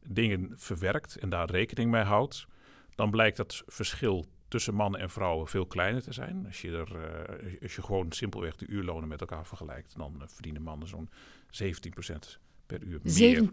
dingen 0.08 0.52
verwerkt 0.56 1.16
en 1.16 1.28
daar 1.28 1.50
rekening 1.50 1.90
mee 1.90 2.02
houdt, 2.02 2.46
dan 2.94 3.10
blijkt 3.10 3.36
dat 3.36 3.62
verschil 3.66 4.26
tussen 4.48 4.74
mannen 4.74 5.00
en 5.00 5.10
vrouwen 5.10 5.46
veel 5.46 5.66
kleiner 5.66 6.02
te 6.02 6.12
zijn. 6.12 6.46
Als 6.46 6.60
je, 6.60 6.70
er, 6.70 6.96
uh, 6.96 7.62
als 7.62 7.74
je 7.74 7.82
gewoon 7.82 8.12
simpelweg 8.12 8.56
de 8.56 8.66
uurlonen 8.66 9.08
met 9.08 9.20
elkaar 9.20 9.46
vergelijkt, 9.46 9.96
dan 9.96 10.22
verdienen 10.26 10.62
mannen 10.62 10.88
zo'n 10.88 11.10
17% 11.64 12.45
per 12.66 12.82
uur. 12.82 13.00
Meer, 13.02 13.50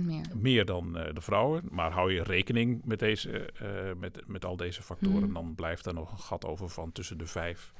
17% 0.00 0.02
meer. 0.02 0.24
Meer 0.34 0.64
dan 0.64 0.98
uh, 0.98 1.14
de 1.14 1.20
vrouwen. 1.20 1.62
Maar 1.70 1.90
hou 1.90 2.12
je 2.12 2.22
rekening 2.22 2.84
met, 2.84 2.98
deze, 2.98 3.50
uh, 3.62 3.68
met, 3.98 4.22
met 4.26 4.44
al 4.44 4.56
deze 4.56 4.82
factoren, 4.82 5.22
hmm. 5.22 5.32
dan 5.32 5.54
blijft 5.54 5.86
er 5.86 5.94
nog 5.94 6.12
een 6.12 6.18
gat 6.18 6.44
over 6.44 6.68
van 6.68 6.92
tussen 6.92 7.18
de 7.18 7.26
5 7.26 7.72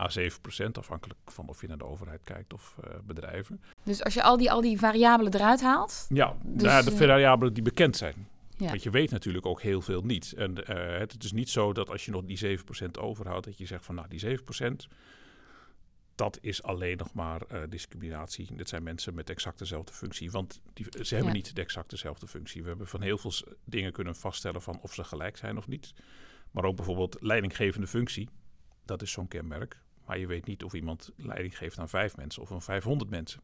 à 0.00 0.08
7 0.08 0.40
procent, 0.40 0.78
afhankelijk 0.78 1.18
van 1.24 1.48
of 1.48 1.60
je 1.60 1.66
naar 1.66 1.78
de 1.78 1.86
overheid 1.86 2.20
kijkt 2.24 2.52
of 2.52 2.76
uh, 2.84 2.90
bedrijven. 3.04 3.60
Dus 3.82 4.04
als 4.04 4.14
je 4.14 4.22
al 4.22 4.36
die, 4.36 4.50
al 4.50 4.60
die 4.60 4.78
variabelen 4.78 5.34
eruit 5.34 5.60
haalt? 5.60 6.06
Ja, 6.08 6.36
dus, 6.42 6.62
nou, 6.62 6.84
de 6.84 6.96
variabelen 6.96 7.54
die 7.54 7.62
bekend 7.62 7.96
zijn. 7.96 8.28
Ja. 8.56 8.68
Want 8.68 8.82
je 8.82 8.90
weet 8.90 9.10
natuurlijk 9.10 9.46
ook 9.46 9.62
heel 9.62 9.80
veel 9.80 10.02
niet. 10.02 10.32
En 10.36 10.54
het 10.98 11.24
is 11.24 11.32
niet 11.32 11.50
zo 11.50 11.72
dat 11.72 11.90
als 11.90 12.04
je 12.04 12.10
nog 12.10 12.24
die 12.24 12.58
7% 12.58 12.60
overhoudt, 13.00 13.44
dat 13.44 13.58
je 13.58 13.66
zegt 13.66 13.84
van 13.84 13.94
nou 13.94 14.08
die 14.08 14.38
7%, 14.38 14.88
dat 16.18 16.38
is 16.40 16.62
alleen 16.62 16.96
nog 16.96 17.12
maar 17.12 17.42
uh, 17.52 17.62
discriminatie. 17.68 18.48
Dit 18.56 18.68
zijn 18.68 18.82
mensen 18.82 19.14
met 19.14 19.30
exact 19.30 19.58
dezelfde 19.58 19.92
functie. 19.92 20.30
Want 20.30 20.60
die, 20.72 20.86
ze 21.04 21.14
hebben 21.14 21.32
ja. 21.32 21.38
niet 21.38 21.54
de 21.54 21.62
exact 21.62 21.90
dezelfde 21.90 22.26
functie. 22.26 22.62
We 22.62 22.68
hebben 22.68 22.86
van 22.86 23.02
heel 23.02 23.18
veel 23.18 23.32
dingen 23.64 23.92
kunnen 23.92 24.16
vaststellen 24.16 24.62
van 24.62 24.78
of 24.82 24.94
ze 24.94 25.04
gelijk 25.04 25.36
zijn 25.36 25.56
of 25.56 25.68
niet. 25.68 25.92
Maar 26.50 26.64
ook 26.64 26.76
bijvoorbeeld 26.76 27.16
leidinggevende 27.20 27.86
functie. 27.86 28.28
Dat 28.84 29.02
is 29.02 29.12
zo'n 29.12 29.28
kenmerk. 29.28 29.80
Maar 30.06 30.18
je 30.18 30.26
weet 30.26 30.46
niet 30.46 30.64
of 30.64 30.72
iemand 30.72 31.10
leiding 31.16 31.58
geeft 31.58 31.78
aan 31.78 31.88
vijf 31.88 32.16
mensen 32.16 32.42
of 32.42 32.52
aan 32.52 32.62
500 32.62 33.10
mensen. 33.10 33.40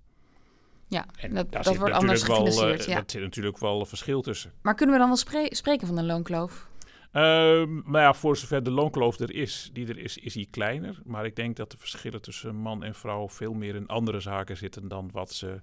Ja, 0.87 1.07
en 1.17 1.35
dat, 1.35 1.53
dat 1.53 1.77
wordt 1.77 1.95
anders 1.95 2.27
wel, 2.27 2.37
gefinancierd. 2.37 2.81
Uh, 2.81 2.87
ja. 2.87 2.95
Daar 2.95 3.05
zit 3.07 3.23
natuurlijk 3.23 3.59
wel 3.59 3.81
een 3.81 3.87
verschil 3.87 4.23
tussen. 4.23 4.53
Maar 4.63 4.75
kunnen 4.75 4.95
we 4.95 5.01
dan 5.01 5.09
wel 5.09 5.19
spre 5.19 5.49
spreken 5.51 5.87
van 5.87 5.99
een 5.99 6.07
loonkloof? 6.07 6.69
Um, 7.17 7.83
maar 7.85 8.03
ja, 8.03 8.15
voor 8.15 8.37
zover 8.37 8.63
de 8.63 8.71
loonkloof 8.71 9.19
er 9.19 9.35
is, 9.35 9.71
die 9.73 9.89
er 9.89 9.99
is, 9.99 10.19
is 10.19 10.33
die 10.33 10.49
kleiner. 10.51 11.01
Maar 11.05 11.25
ik 11.25 11.37
denk 11.37 11.57
dat 11.57 11.71
de 11.71 11.77
verschillen 11.77 12.23
tussen 12.23 12.57
man 12.57 12.83
en 12.83 12.95
vrouw 12.95 13.29
veel 13.29 13.53
meer 13.53 13.75
in 13.75 13.87
andere 13.87 14.21
zaken 14.21 14.57
zitten 14.57 14.89
dan 14.89 15.11
wat 15.13 15.33
ze 15.33 15.61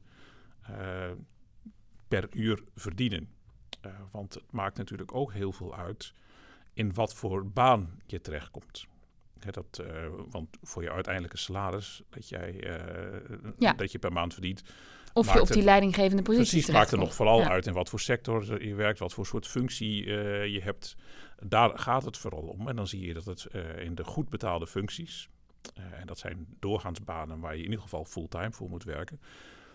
uh, 0.69 1.11
per 2.07 2.27
uur 2.31 2.63
verdienen. 2.75 3.29
Uh, 3.85 3.91
want 4.11 4.33
het 4.33 4.51
maakt 4.51 4.77
natuurlijk 4.77 5.15
ook 5.15 5.33
heel 5.33 5.51
veel 5.51 5.75
uit 5.75 6.13
in 6.73 6.93
wat 6.93 7.13
voor 7.13 7.47
baan 7.47 8.01
je 8.05 8.21
terechtkomt. 8.21 8.85
He, 9.39 9.51
dat, 9.51 9.81
uh, 9.81 10.07
want 10.29 10.57
voor 10.61 10.83
je 10.83 10.91
uiteindelijke 10.91 11.37
salaris 11.37 12.01
dat, 12.09 12.29
jij, 12.29 12.79
ja. 13.57 13.73
dat 13.73 13.91
je 13.91 13.99
per 13.99 14.11
maand 14.11 14.33
verdient, 14.33 14.63
of 15.13 15.33
je 15.33 15.41
op 15.41 15.47
die 15.47 15.63
leidinggevende 15.63 16.21
positie 16.21 16.51
Precies, 16.51 16.73
maakt 16.73 16.91
er 16.91 16.97
nog 16.97 17.13
vooral 17.13 17.39
ja. 17.39 17.49
uit 17.49 17.67
in 17.67 17.73
wat 17.73 17.89
voor 17.89 17.99
sector 17.99 18.65
je 18.65 18.75
werkt, 18.75 18.99
wat 18.99 19.13
voor 19.13 19.25
soort 19.25 19.47
functie 19.47 20.05
uh, 20.05 20.45
je 20.45 20.61
hebt. 20.61 20.95
Daar 21.39 21.79
gaat 21.79 22.05
het 22.05 22.17
vooral 22.17 22.41
om. 22.41 22.67
En 22.67 22.75
dan 22.75 22.87
zie 22.87 23.05
je 23.05 23.13
dat 23.13 23.25
het 23.25 23.47
uh, 23.51 23.79
in 23.79 23.95
de 23.95 24.03
goed 24.03 24.29
betaalde 24.29 24.67
functies, 24.67 25.29
uh, 25.77 25.99
en 25.99 26.07
dat 26.07 26.19
zijn 26.19 26.45
doorgaans 26.59 27.03
banen 27.03 27.39
waar 27.39 27.53
je 27.53 27.63
in 27.63 27.69
ieder 27.69 27.81
geval 27.81 28.05
fulltime 28.05 28.51
voor 28.51 28.69
moet 28.69 28.83
werken, 28.83 29.21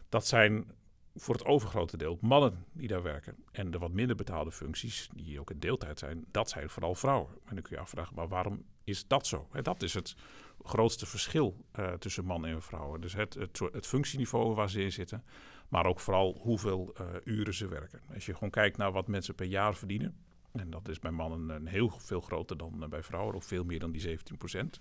dat 0.08 0.26
zijn 0.26 0.70
voor 1.14 1.34
het 1.34 1.44
overgrote 1.44 1.96
deel 1.96 2.18
mannen 2.20 2.64
die 2.72 2.88
daar 2.88 3.02
werken. 3.02 3.36
En 3.52 3.70
de 3.70 3.78
wat 3.78 3.92
minder 3.92 4.16
betaalde 4.16 4.52
functies, 4.52 5.08
die 5.14 5.40
ook 5.40 5.50
in 5.50 5.58
deeltijd 5.58 5.98
zijn, 5.98 6.24
dat 6.30 6.50
zijn 6.50 6.70
vooral 6.70 6.94
vrouwen. 6.94 7.30
En 7.44 7.54
dan 7.54 7.62
kun 7.62 7.76
je 7.76 7.82
afvragen, 7.82 8.14
maar 8.14 8.28
waarom 8.28 8.64
is 8.86 9.06
dat 9.06 9.26
zo? 9.26 9.48
En 9.52 9.62
dat 9.62 9.82
is 9.82 9.94
het 9.94 10.16
grootste 10.64 11.06
verschil 11.06 11.64
uh, 11.78 11.92
tussen 11.92 12.24
mannen 12.24 12.50
en 12.50 12.62
vrouwen. 12.62 13.00
Dus 13.00 13.12
het, 13.12 13.34
het, 13.34 13.60
het, 13.72 13.86
functieniveau 13.86 14.54
waar 14.54 14.70
ze 14.70 14.82
in 14.82 14.92
zitten, 14.92 15.24
maar 15.68 15.86
ook 15.86 16.00
vooral 16.00 16.38
hoeveel 16.40 16.94
uh, 17.00 17.06
uren 17.24 17.54
ze 17.54 17.68
werken. 17.68 18.00
Als 18.14 18.26
je 18.26 18.32
gewoon 18.32 18.50
kijkt 18.50 18.76
naar 18.76 18.92
wat 18.92 19.06
mensen 19.06 19.34
per 19.34 19.46
jaar 19.46 19.74
verdienen, 19.74 20.16
en 20.52 20.70
dat 20.70 20.88
is 20.88 20.98
bij 20.98 21.10
mannen 21.10 21.48
een 21.48 21.66
heel 21.66 21.88
veel 21.88 22.20
groter 22.20 22.56
dan 22.56 22.86
bij 22.88 23.02
vrouwen, 23.02 23.34
ook 23.34 23.42
veel 23.42 23.64
meer 23.64 23.78
dan 23.78 23.90
die 23.90 24.00
17 24.00 24.36
procent. 24.36 24.80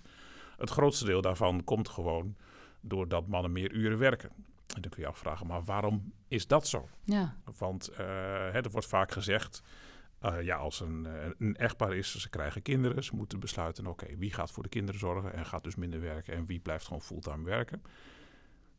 Het 0.56 0.70
grootste 0.70 1.04
deel 1.04 1.20
daarvan 1.20 1.64
komt 1.64 1.88
gewoon 1.88 2.36
doordat 2.80 3.26
mannen 3.26 3.52
meer 3.52 3.72
uren 3.72 3.98
werken. 3.98 4.30
En 4.74 4.82
dan 4.82 4.90
kun 4.90 5.02
je 5.02 5.08
afvragen, 5.08 5.46
maar 5.46 5.64
waarom 5.64 6.12
is 6.28 6.46
dat 6.46 6.66
zo? 6.68 6.88
Ja. 7.04 7.36
Want 7.58 7.90
hè, 7.96 8.60
er 8.62 8.70
wordt 8.70 8.86
vaak 8.86 9.12
gezegd, 9.12 9.62
uh, 10.22 10.42
ja, 10.42 10.56
als 10.56 10.80
een, 10.80 11.08
een, 11.38 11.56
echtpaar 11.56 11.96
is, 11.96 12.16
ze 12.16 12.30
krijgen 12.30 12.62
kinderen, 12.62 13.04
ze 13.04 13.16
moeten 13.16 13.40
besluiten, 13.40 13.86
oké, 13.86 14.04
okay, 14.04 14.18
wie 14.18 14.32
gaat 14.32 14.50
voor 14.50 14.62
de 14.62 14.68
kinderen 14.68 15.00
zorgen 15.00 15.32
en 15.32 15.46
gaat 15.46 15.64
dus 15.64 15.74
minder 15.74 16.00
werken 16.00 16.34
en 16.34 16.46
wie 16.46 16.60
blijft 16.60 16.84
gewoon 16.84 17.02
fulltime 17.02 17.44
werken. 17.44 17.82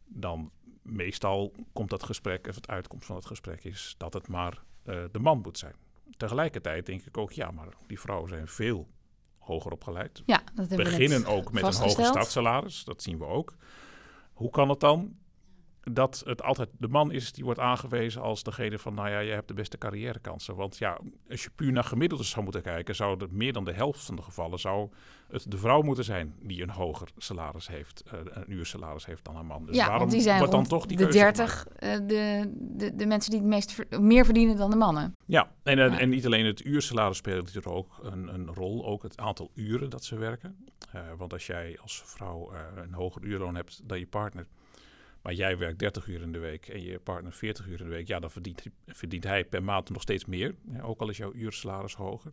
Dan 0.06 0.52
meestal 0.82 1.54
komt 1.73 1.89
dat 1.89 2.04
gesprek, 2.04 2.47
of 2.47 2.56
het 2.56 2.67
uitkomst 2.67 3.06
van 3.06 3.15
het 3.15 3.26
gesprek 3.26 3.63
is 3.63 3.95
dat 3.97 4.13
het 4.13 4.28
maar 4.28 4.63
uh, 4.86 5.04
de 5.12 5.19
man 5.19 5.41
moet 5.41 5.58
zijn. 5.58 5.76
Tegelijkertijd 6.17 6.86
denk 6.86 7.06
ik 7.06 7.17
ook, 7.17 7.32
ja, 7.32 7.52
maar 7.52 7.67
die 7.88 8.00
vrouwen 8.00 8.30
zijn 8.30 8.47
veel 8.47 8.88
hoger 9.38 9.71
opgeleid. 9.71 10.23
Ja, 10.26 10.43
dat 10.54 10.67
hebben 10.67 10.86
Beginnen 10.86 11.21
we 11.21 11.28
ook 11.28 11.52
met 11.52 11.63
een 11.63 11.73
hoger 11.73 12.06
startsalaris, 12.06 12.84
dat 12.84 13.02
zien 13.02 13.17
we 13.17 13.26
ook. 13.26 13.56
Hoe 14.34 14.50
kan 14.50 14.69
het 14.69 14.80
dan 14.80 15.17
dat 15.91 16.21
het 16.26 16.43
altijd 16.43 16.69
de 16.78 16.88
man 16.88 17.12
is 17.12 17.32
die 17.32 17.43
wordt 17.43 17.60
aangewezen 17.60 18.21
als 18.21 18.43
degene 18.43 18.80
van, 18.80 18.93
nou 18.93 19.10
ja, 19.10 19.19
je 19.19 19.32
hebt 19.32 19.47
de 19.47 19.54
beste 19.54 19.78
carrièrekansen. 19.78 20.56
Want 20.56 20.78
ja, 20.78 21.00
als 21.30 21.43
je 21.43 21.50
puur 21.56 21.71
naar 21.71 21.84
gemiddeldes 21.84 22.30
zou 22.30 22.43
moeten 22.43 22.62
kijken, 22.62 22.95
zou 22.95 23.19
het 23.19 23.32
meer 23.32 23.54
dan 23.54 23.65
de 23.65 23.73
helft 23.73 24.00
van 24.06 24.15
de 24.15 24.21
gevallen 24.21 24.60
zou 24.60 24.89
het 25.28 25.52
de 25.52 25.58
vrouw 25.58 25.82
moeten 25.82 26.04
zijn 26.04 26.36
die 26.41 26.62
een 26.62 26.69
hoger 26.69 27.08
salaris 27.17 27.67
heeft, 27.67 28.04
eh, 28.12 28.19
een 28.23 28.52
uursalaris 28.52 29.06
heeft 29.06 29.26
dan 29.26 29.36
een 29.36 29.45
man. 29.45 29.65
Dus 29.65 29.76
ja, 29.76 29.82
waarom 29.82 30.00
want 30.00 30.12
die 30.12 30.21
zijn 30.21 30.38
wordt 30.38 30.52
dan 30.54 30.67
toch 30.67 30.86
die 30.86 30.97
de 30.97 31.04
keuze 31.04 31.17
30 31.17 31.67
eh, 31.67 31.93
de, 32.08 32.52
de, 32.58 32.95
de 32.95 33.06
mensen 33.06 33.32
die 33.32 33.39
het 33.39 33.50
meest 33.50 33.71
ver- 33.71 34.02
meer 34.02 34.26
verdienen 34.26 34.58
dan 34.58 34.69
de 34.69 34.76
mannen. 34.76 35.15
Ja, 35.26 35.52
en, 35.63 35.80
en, 35.80 35.91
Ja. 35.91 36.00
en 36.00 36.10
niet 36.10 36.26
alleen 36.26 36.45
het 36.45 36.65
uursalaris 36.65 37.17
speelt 37.17 37.52
hier 37.52 37.69
ook 37.69 38.00
een, 38.02 38.34
een 38.34 38.54
rol, 38.54 38.86
ook 38.86 39.04
het 39.04 39.17
aantal 39.17 39.52
uren 39.54 39.89
dat 39.89 40.04
ze 40.04 40.17
werken. 40.17 40.65
Eh, 40.91 41.02
want 41.17 41.34
als 41.34 41.47
jij 41.47 41.78
als 41.82 42.02
vrouw 42.06 42.52
eh, 42.52 42.60
een 42.84 42.93
hoger 42.93 43.23
uurloon 43.23 43.56
hebt 43.56 43.82
dan 43.84 44.00
je 44.00 44.08
partner, 44.08 44.47
maar 45.27 45.35
jij 45.35 45.57
werkt 45.57 45.79
30 45.79 46.07
uur 46.07 46.21
in 46.21 46.31
de 46.31 46.39
week 46.39 46.67
en 46.67 46.81
je 46.81 46.99
partner 46.99 47.33
40 47.33 47.67
uur 47.67 47.79
in 47.79 47.85
de 47.85 47.91
week, 47.91 48.07
ja, 48.07 48.19
dan 48.19 48.31
verdient, 48.31 48.63
verdient 48.85 49.23
hij 49.23 49.45
per 49.45 49.63
maand 49.63 49.89
nog 49.89 50.01
steeds 50.01 50.25
meer. 50.25 50.55
Ja, 50.71 50.81
ook 50.81 51.01
al 51.01 51.09
is 51.09 51.17
jouw 51.17 51.33
uursalaris 51.33 51.93
hoger. 51.93 52.31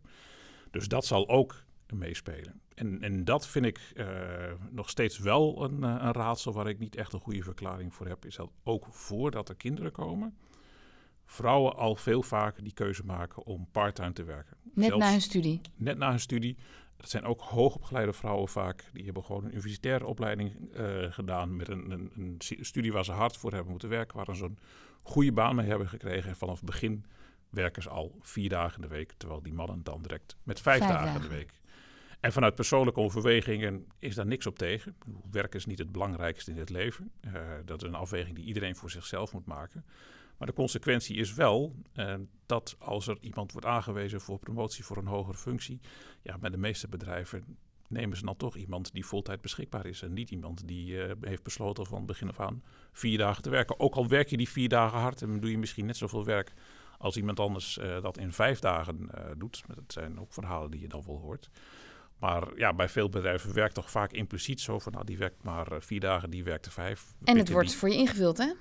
Dus 0.71 0.87
dat 0.87 1.05
zal 1.05 1.29
ook 1.29 1.63
meespelen. 1.93 2.61
En, 2.75 3.01
en 3.01 3.25
dat 3.25 3.47
vind 3.47 3.65
ik 3.65 3.79
eh, 3.95 4.05
nog 4.69 4.89
steeds 4.89 5.19
wel 5.19 5.63
een, 5.63 5.83
eh, 5.83 5.89
een 5.89 6.11
raadsel 6.11 6.53
waar 6.53 6.67
ik 6.67 6.79
niet 6.79 6.95
echt 6.95 7.13
een 7.13 7.19
goede 7.19 7.43
verklaring 7.43 7.93
voor 7.93 8.07
heb. 8.07 8.25
Is 8.25 8.35
dat 8.35 8.51
ook 8.63 8.85
voordat 8.89 9.49
er 9.49 9.55
kinderen 9.55 9.91
komen, 9.91 10.37
vrouwen 11.25 11.75
al 11.75 11.95
veel 11.95 12.23
vaker 12.23 12.63
die 12.63 12.73
keuze 12.73 13.05
maken 13.05 13.45
om 13.45 13.67
parttime 13.71 14.13
te 14.13 14.23
werken. 14.23 14.57
Net 14.73 14.85
Zelfs 14.85 15.03
na 15.03 15.11
hun 15.11 15.21
studie. 15.21 15.61
net 15.75 15.97
na 15.97 16.09
hun 16.09 16.19
studie. 16.19 16.57
Dat 16.97 17.09
zijn 17.09 17.23
ook 17.23 17.41
hoogopgeleide 17.41 18.13
vrouwen 18.13 18.47
vaak. 18.47 18.83
Die 18.93 19.05
hebben 19.05 19.23
gewoon 19.23 19.43
een 19.43 19.51
universitaire 19.51 20.05
opleiding 20.05 20.73
eh, 20.73 21.11
gedaan 21.11 21.55
met 21.55 21.67
een, 21.67 21.91
een, 21.91 22.11
een 22.15 22.37
studie 22.39 22.91
waar 22.91 23.05
ze 23.05 23.11
hard 23.11 23.37
voor 23.37 23.51
hebben 23.51 23.71
moeten 23.71 23.89
werken. 23.89 24.17
Waar 24.17 24.25
ze 24.25 24.33
zo'n 24.33 24.57
goede 25.01 25.31
baan 25.31 25.55
mee 25.55 25.67
hebben 25.67 25.87
gekregen. 25.87 26.29
En 26.29 26.35
vanaf 26.35 26.55
het 26.55 26.65
begin 26.65 27.05
werken 27.49 27.81
ze 27.81 27.89
al 27.89 28.17
vier 28.21 28.49
dagen 28.49 28.75
in 28.75 28.81
de 28.89 28.95
week. 28.95 29.13
Terwijl 29.17 29.41
die 29.41 29.53
mannen 29.53 29.83
dan 29.83 30.01
direct 30.01 30.35
met 30.43 30.61
vijf, 30.61 30.77
Vijf 30.77 30.91
dagen, 30.91 31.07
in 31.07 31.13
dagen. 31.13 31.29
de 31.29 31.35
week. 31.35 31.53
En 32.19 32.33
vanuit 32.33 32.55
persoonlijke 32.55 32.99
overwegingen 32.99 33.87
is 33.99 34.15
daar 34.15 34.25
niks 34.25 34.45
op 34.45 34.57
tegen. 34.57 34.95
Werk 35.31 35.55
is 35.55 35.65
niet 35.65 35.77
het 35.77 35.91
belangrijkste 35.91 36.51
in 36.51 36.57
het 36.57 36.69
leven. 36.69 37.11
Eh, 37.21 37.31
dat 37.65 37.81
is 37.81 37.87
een 37.87 37.95
afweging 37.95 38.35
die 38.35 38.45
iedereen 38.45 38.75
voor 38.75 38.89
zichzelf 38.91 39.33
moet 39.33 39.45
maken. 39.45 39.85
Maar 40.37 40.47
de 40.47 40.53
consequentie 40.53 41.15
is 41.17 41.33
wel 41.33 41.75
eh, 41.93 42.15
dat 42.45 42.75
als 42.79 43.07
er 43.07 43.17
iemand 43.21 43.51
wordt 43.51 43.67
aangewezen 43.67 44.21
voor 44.21 44.39
promotie 44.39 44.83
voor 44.85 44.97
een 44.97 45.07
hogere 45.07 45.37
functie, 45.37 45.79
ja, 46.21 46.37
bij 46.37 46.49
de 46.49 46.57
meeste 46.57 46.87
bedrijven 46.87 47.57
nemen 47.87 48.17
ze 48.17 48.25
dan 48.25 48.35
toch 48.37 48.55
iemand 48.55 48.93
die 48.93 49.05
voltijd 49.05 49.41
beschikbaar 49.41 49.85
is. 49.85 50.01
En 50.01 50.13
niet 50.13 50.29
iemand 50.31 50.67
die 50.67 51.01
eh, 51.03 51.11
heeft 51.21 51.43
besloten 51.43 51.85
van 51.85 52.05
begin 52.05 52.29
af 52.29 52.39
aan 52.39 52.63
vier 52.91 53.17
dagen 53.17 53.43
te 53.43 53.49
werken. 53.49 53.79
Ook 53.79 53.95
al 53.95 54.07
werk 54.07 54.29
je 54.29 54.37
die 54.37 54.49
vier 54.49 54.69
dagen 54.69 54.99
hard 54.99 55.21
en 55.21 55.39
doe 55.39 55.51
je 55.51 55.57
misschien 55.57 55.85
net 55.85 55.97
zoveel 55.97 56.25
werk 56.25 56.53
als 56.97 57.17
iemand 57.17 57.39
anders 57.39 57.77
eh, 57.77 58.01
dat 58.01 58.17
in 58.17 58.31
vijf 58.31 58.59
dagen 58.59 59.09
doet. 59.37 59.63
Dat 59.67 59.83
zijn 59.87 60.19
ook 60.19 60.33
verhalen 60.33 60.71
die 60.71 60.81
je 60.81 60.87
dan 60.87 61.03
wel 61.05 61.19
hoort. 61.19 61.49
Maar 62.19 62.57
ja, 62.57 62.73
bij 62.73 62.89
veel 62.89 63.09
bedrijven 63.09 63.53
werkt 63.53 63.75
toch 63.75 63.91
vaak 63.91 64.11
impliciet 64.11 64.61
zo 64.61 64.79
van, 64.79 64.91
nou 64.91 65.05
die 65.05 65.17
werkt 65.17 65.43
maar 65.43 65.67
vier 65.81 65.99
dagen, 65.99 66.29
die 66.29 66.43
werkt 66.43 66.65
er 66.65 66.71
vijf. 66.71 67.13
En 67.23 67.37
het 67.37 67.49
wordt 67.49 67.69
die- 67.69 67.77
voor 67.77 67.89
je 67.89 67.95
ingevuld, 67.95 68.37
hè? 68.37 68.51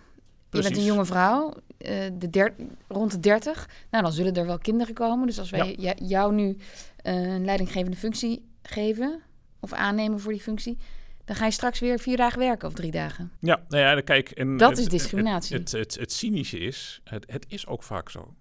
Je 0.54 0.60
bent 0.60 0.72
Precies. 0.72 0.88
een 0.88 0.94
jonge 0.94 1.04
vrouw, 1.06 1.52
eh, 1.78 2.10
de 2.18 2.30
der- 2.30 2.54
rond 2.88 3.10
de 3.10 3.20
30. 3.20 3.68
Nou, 3.90 4.02
dan 4.04 4.12
zullen 4.12 4.34
er 4.34 4.46
wel 4.46 4.58
kinderen 4.58 4.94
komen. 4.94 5.26
Dus 5.26 5.38
als 5.38 5.50
wij 5.50 5.74
ja- 5.78 5.94
jou 6.02 6.34
nu 6.34 6.56
eh, 6.96 7.14
een 7.14 7.44
leidinggevende 7.44 7.96
functie 7.96 8.44
geven 8.62 9.20
of 9.60 9.72
aannemen 9.72 10.20
voor 10.20 10.32
die 10.32 10.40
functie, 10.40 10.78
dan 11.24 11.36
ga 11.36 11.44
je 11.44 11.50
straks 11.50 11.80
weer 11.80 11.98
vier 11.98 12.16
dagen 12.16 12.38
werken 12.38 12.68
of 12.68 12.74
drie 12.74 12.90
dagen. 12.90 13.30
Ja, 13.40 13.64
nou 13.68 13.82
ja, 13.96 14.00
kijk. 14.00 14.30
En 14.30 14.56
Dat 14.56 14.70
het- 14.70 14.78
is 14.78 14.88
discriminatie. 14.88 15.56
Het, 15.56 15.72
het, 15.72 15.94
het, 15.98 16.12
cynische 16.12 16.58
is, 16.58 17.00
het, 17.04 17.24
het 17.32 17.44
is 17.48 17.66
ook 17.66 17.82
vaak 17.82 18.10
zo. 18.10 18.34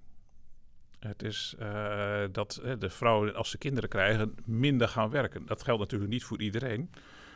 Het 1.00 1.24
is 1.24 1.56
eh, 1.60 2.24
dat 2.32 2.62
de 2.80 2.90
vrouwen, 2.90 3.36
als 3.36 3.50
ze 3.50 3.58
kinderen 3.58 3.90
krijgen, 3.90 4.36
minder 4.46 4.88
gaan 4.88 5.10
werken. 5.10 5.46
Dat 5.46 5.64
geldt 5.64 5.80
natuurlijk 5.82 6.12
niet 6.12 6.24
voor 6.24 6.42
iedereen. 6.42 6.90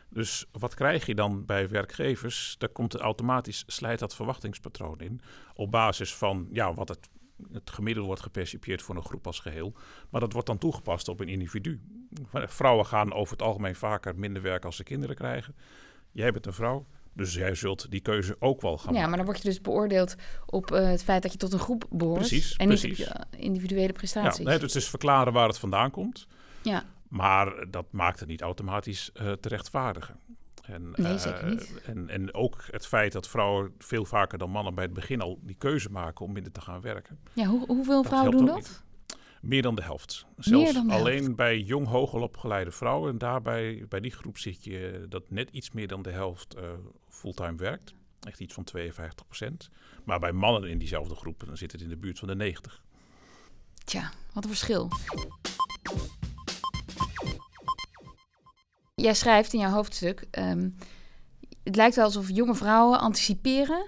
Dus 0.09 0.45
wat 0.51 0.73
krijg 0.73 1.05
je 1.05 1.15
dan 1.15 1.45
bij 1.45 1.69
werkgevers? 1.69 2.55
Daar 2.57 2.69
komt 2.69 2.93
er 2.93 2.99
automatisch, 2.99 3.63
slijt 3.67 3.99
dat 3.99 4.15
verwachtingspatroon 4.15 4.99
in. 4.99 5.21
Op 5.53 5.71
basis 5.71 6.15
van 6.15 6.47
ja, 6.51 6.73
wat 6.73 6.89
het, 6.89 7.09
het 7.51 7.69
gemiddelde 7.69 8.07
wordt 8.07 8.23
gepercipieerd 8.23 8.81
voor 8.81 8.95
een 8.95 9.05
groep 9.05 9.27
als 9.27 9.39
geheel. 9.39 9.73
Maar 10.09 10.21
dat 10.21 10.33
wordt 10.33 10.47
dan 10.47 10.57
toegepast 10.57 11.07
op 11.07 11.19
een 11.19 11.27
individu. 11.27 11.81
Vrouwen 12.33 12.85
gaan 12.85 13.13
over 13.13 13.31
het 13.31 13.41
algemeen 13.41 13.75
vaker 13.75 14.15
minder 14.15 14.41
werken 14.41 14.65
als 14.65 14.75
ze 14.75 14.83
kinderen 14.83 15.15
krijgen. 15.15 15.55
Jij 16.11 16.31
bent 16.31 16.45
een 16.45 16.53
vrouw, 16.53 16.85
dus 17.13 17.33
jij 17.33 17.55
zult 17.55 17.91
die 17.91 17.99
keuze 18.01 18.35
ook 18.39 18.61
wel 18.61 18.77
gaan 18.77 18.85
Ja, 18.85 18.91
maken. 18.93 19.07
maar 19.09 19.17
dan 19.17 19.25
word 19.25 19.37
je 19.37 19.43
dus 19.49 19.61
beoordeeld 19.61 20.15
op 20.45 20.71
eh, 20.71 20.87
het 20.89 21.03
feit 21.03 21.21
dat 21.21 21.31
je 21.31 21.37
tot 21.37 21.53
een 21.53 21.59
groep 21.59 21.85
behoort. 21.89 22.19
Precies, 22.19 22.55
en 22.55 22.67
niet 22.67 22.79
precies. 22.81 23.09
individuele 23.37 23.93
prestaties. 23.93 24.43
Ja, 24.43 24.49
nee, 24.49 24.59
dus 24.59 24.73
het 24.73 24.81
is 24.83 24.89
verklaren 24.89 25.33
waar 25.33 25.47
het 25.47 25.59
vandaan 25.59 25.91
komt. 25.91 26.27
Ja. 26.61 26.83
Maar 27.09 27.71
dat 27.71 27.91
maakt 27.91 28.19
het 28.19 28.29
niet 28.29 28.41
automatisch 28.41 29.11
eh, 29.13 29.31
te 29.31 29.47
rechtvaardigen. 29.47 30.19
En, 30.61 30.93
Nee, 30.95 31.13
eh, 31.13 31.19
zeker 31.19 31.49
niet. 31.49 31.81
En, 31.85 32.09
en 32.09 32.33
ook 32.33 32.63
het 32.71 32.87
feit 32.87 33.11
dat 33.11 33.27
vrouwen 33.27 33.73
veel 33.77 34.05
vaker 34.05 34.37
dan 34.37 34.49
mannen 34.49 34.75
bij 34.75 34.83
het 34.83 34.93
begin 34.93 35.21
al 35.21 35.39
die 35.41 35.55
keuze 35.55 35.89
maken 35.89 36.25
om 36.25 36.31
minder 36.31 36.51
te 36.51 36.61
gaan 36.61 36.81
werken. 36.81 37.19
Ja, 37.33 37.45
hoe, 37.45 37.65
hoeveel 37.65 38.03
vrouwen 38.03 38.31
doen 38.31 38.45
dat? 38.45 38.83
Meer 39.41 39.61
dan 39.61 39.75
de 39.75 39.83
helft. 39.83 40.25
Zelfs 40.37 40.73
dan 40.73 40.87
de 40.87 40.93
alleen 40.93 41.21
helft. 41.21 41.35
bij 41.35 41.59
jong 41.59 41.87
hoger 41.87 42.19
opgeleide 42.19 42.71
vrouwen. 42.71 43.11
En 43.11 43.17
daarbij, 43.17 43.85
bij 43.89 43.99
die 43.99 44.11
groep 44.11 44.37
zit 44.37 44.63
je 44.63 45.05
dat 45.09 45.29
net 45.29 45.49
iets 45.49 45.71
meer 45.71 45.87
dan 45.87 46.01
de 46.01 46.11
helft 46.11 46.53
eh, 46.53 46.63
fulltime 47.09 47.55
werkt. 47.55 47.93
Echt 48.19 48.39
iets 48.39 48.53
van 48.53 48.63
52 48.63 49.25
procent. 49.25 49.69
Maar 50.03 50.19
bij 50.19 50.31
mannen 50.31 50.69
in 50.69 50.77
diezelfde 50.77 51.15
groep 51.15 51.43
dan 51.45 51.57
zit 51.57 51.71
het 51.71 51.81
in 51.81 51.89
de 51.89 51.97
buurt 51.97 52.19
van 52.19 52.27
de 52.27 52.35
90. 52.35 52.81
Tja, 53.83 54.11
wat 54.33 54.43
een 54.43 54.49
verschil. 54.49 54.89
Jij 59.01 59.13
schrijft 59.13 59.53
in 59.53 59.59
jouw 59.59 59.71
hoofdstuk... 59.71 60.27
ehm, 60.31 60.69
het 61.63 61.75
lijkt 61.75 61.95
wel 61.95 62.05
alsof 62.05 62.29
jonge 62.29 62.55
vrouwen 62.55 62.99
anticiperen... 62.99 63.85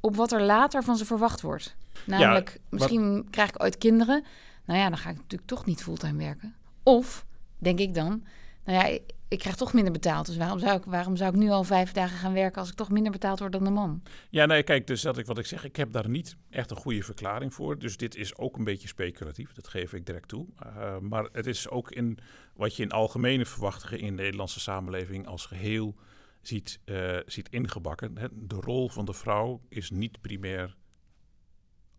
op 0.00 0.16
wat 0.16 0.32
er 0.32 0.42
later 0.42 0.82
van 0.82 0.96
ze 0.96 1.04
verwacht 1.04 1.40
wordt. 1.40 1.76
Namelijk, 2.06 2.60
misschien 2.68 3.26
krijg 3.30 3.48
ik 3.48 3.62
ooit 3.62 3.78
kinderen. 3.78 4.24
Nou 4.64 4.78
ja, 4.78 4.88
dan 4.88 4.98
ga 4.98 5.10
ik 5.10 5.16
natuurlijk 5.16 5.48
toch 5.48 5.64
niet 5.64 5.82
fulltime 5.82 6.18
werken. 6.18 6.54
Of, 6.82 7.24
denk 7.58 7.78
ik 7.78 7.94
dan... 7.94 8.24
Nou 8.64 8.78
ja, 8.78 8.98
ik, 9.28 9.38
krijg 9.38 9.56
toch 9.56 9.72
minder 9.72 9.92
betaald. 9.92 10.26
Dus 10.26 10.36
waarom 10.36 10.58
zou, 10.58 10.78
ik, 10.78 10.84
waarom 10.84 11.16
zou 11.16 11.30
ik 11.30 11.36
nu 11.36 11.48
al 11.50 11.64
vijf 11.64 11.92
dagen 11.92 12.18
gaan 12.18 12.32
werken... 12.32 12.60
als 12.60 12.70
ik 12.70 12.76
toch 12.76 12.90
minder 12.90 13.12
betaald 13.12 13.38
word 13.38 13.52
dan 13.52 13.64
de 13.64 13.70
man? 13.70 14.02
Ja, 14.30 14.46
nee, 14.46 14.62
kijk, 14.62 14.86
dus 14.86 15.02
dat 15.02 15.18
ik 15.18 15.26
wat 15.26 15.38
ik 15.38 15.46
zeg, 15.46 15.64
ik 15.64 15.76
heb 15.76 15.92
daar 15.92 16.08
niet 16.08 16.36
echt 16.50 16.70
een 16.70 16.76
goede 16.76 17.02
verklaring 17.02 17.54
voor. 17.54 17.78
Dus 17.78 17.96
dit 17.96 18.14
is 18.14 18.36
ook 18.36 18.56
een 18.56 18.64
beetje 18.64 18.88
speculatief, 18.88 19.52
dat 19.52 19.68
geef 19.68 19.92
ik 19.92 20.06
direct 20.06 20.28
toe. 20.28 20.46
Uh, 20.66 20.98
maar 20.98 21.28
het 21.32 21.46
is 21.46 21.68
ook 21.68 21.90
in 21.90 22.18
wat 22.54 22.76
je 22.76 22.82
in 22.82 22.90
algemene 22.90 23.46
verwachtingen 23.46 23.98
in 23.98 24.16
de 24.16 24.22
Nederlandse 24.22 24.60
samenleving 24.60 25.26
als 25.26 25.46
geheel 25.46 25.94
ziet, 26.40 26.80
uh, 26.84 27.18
ziet 27.26 27.48
ingebakken. 27.48 28.14
De 28.32 28.56
rol 28.60 28.88
van 28.88 29.04
de 29.04 29.12
vrouw 29.12 29.60
is 29.68 29.90
niet 29.90 30.20
primair 30.20 30.76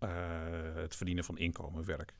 uh, 0.03 0.09
het 0.75 0.95
verdienen 0.95 1.23
van 1.23 1.37
inkomen, 1.37 1.85
werk. 1.85 2.13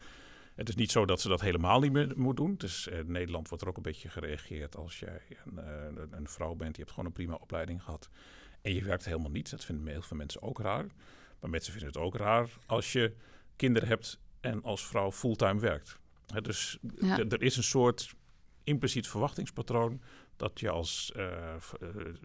Het 0.60 0.70
is 0.70 0.76
niet 0.76 0.92
zo 0.92 1.06
dat 1.06 1.22
ze 1.22 1.28
dat 1.28 1.42
helemaal 1.42 1.80
niet 1.80 1.92
meer 1.92 2.14
moet 2.16 2.38
doen. 2.38 2.56
Dus 2.58 2.88
in 2.88 3.12
Nederland 3.12 3.48
wordt 3.48 3.64
er 3.64 3.70
ook 3.70 3.78
een 3.78 3.84
beetje 3.84 4.10
gereageerd 4.10 4.76
als 4.76 5.00
jij 5.00 5.22
een, 5.46 5.60
uh, 5.96 6.04
een 6.12 6.28
vrouw 6.28 6.56
bent, 6.56 6.76
je 6.76 6.82
hebt 6.82 6.94
gewoon 6.94 7.06
een 7.06 7.16
prima 7.16 7.34
opleiding 7.34 7.84
gehad 7.84 8.10
en 8.62 8.74
je 8.74 8.84
werkt 8.84 9.06
helemaal 9.06 9.32
niet. 9.32 9.50
Dat 9.50 9.66
vinden 9.66 9.88
heel 9.88 10.02
veel 10.02 10.18
mensen 10.18 10.42
ook 10.42 10.60
raar. 10.60 10.86
Maar 11.40 11.50
mensen 11.50 11.72
vinden 11.72 11.92
het 11.92 12.02
ook 12.02 12.16
raar 12.16 12.50
als 12.66 12.92
je 12.92 13.14
kinderen 13.56 13.88
hebt 13.88 14.20
en 14.40 14.64
als 14.64 14.88
vrouw 14.88 15.12
fulltime 15.12 15.60
werkt. 15.60 16.00
He, 16.28 16.42
dus 16.42 16.78
ja. 17.00 17.18
er 17.18 17.42
is 17.42 17.58
een 17.58 17.64
soort 17.64 18.14
impliciet 18.64 19.08
verwachtingspatroon 19.08 20.02
dat 20.36 20.60
je 20.60 20.70
als 20.70 21.14
uh, 21.16 21.56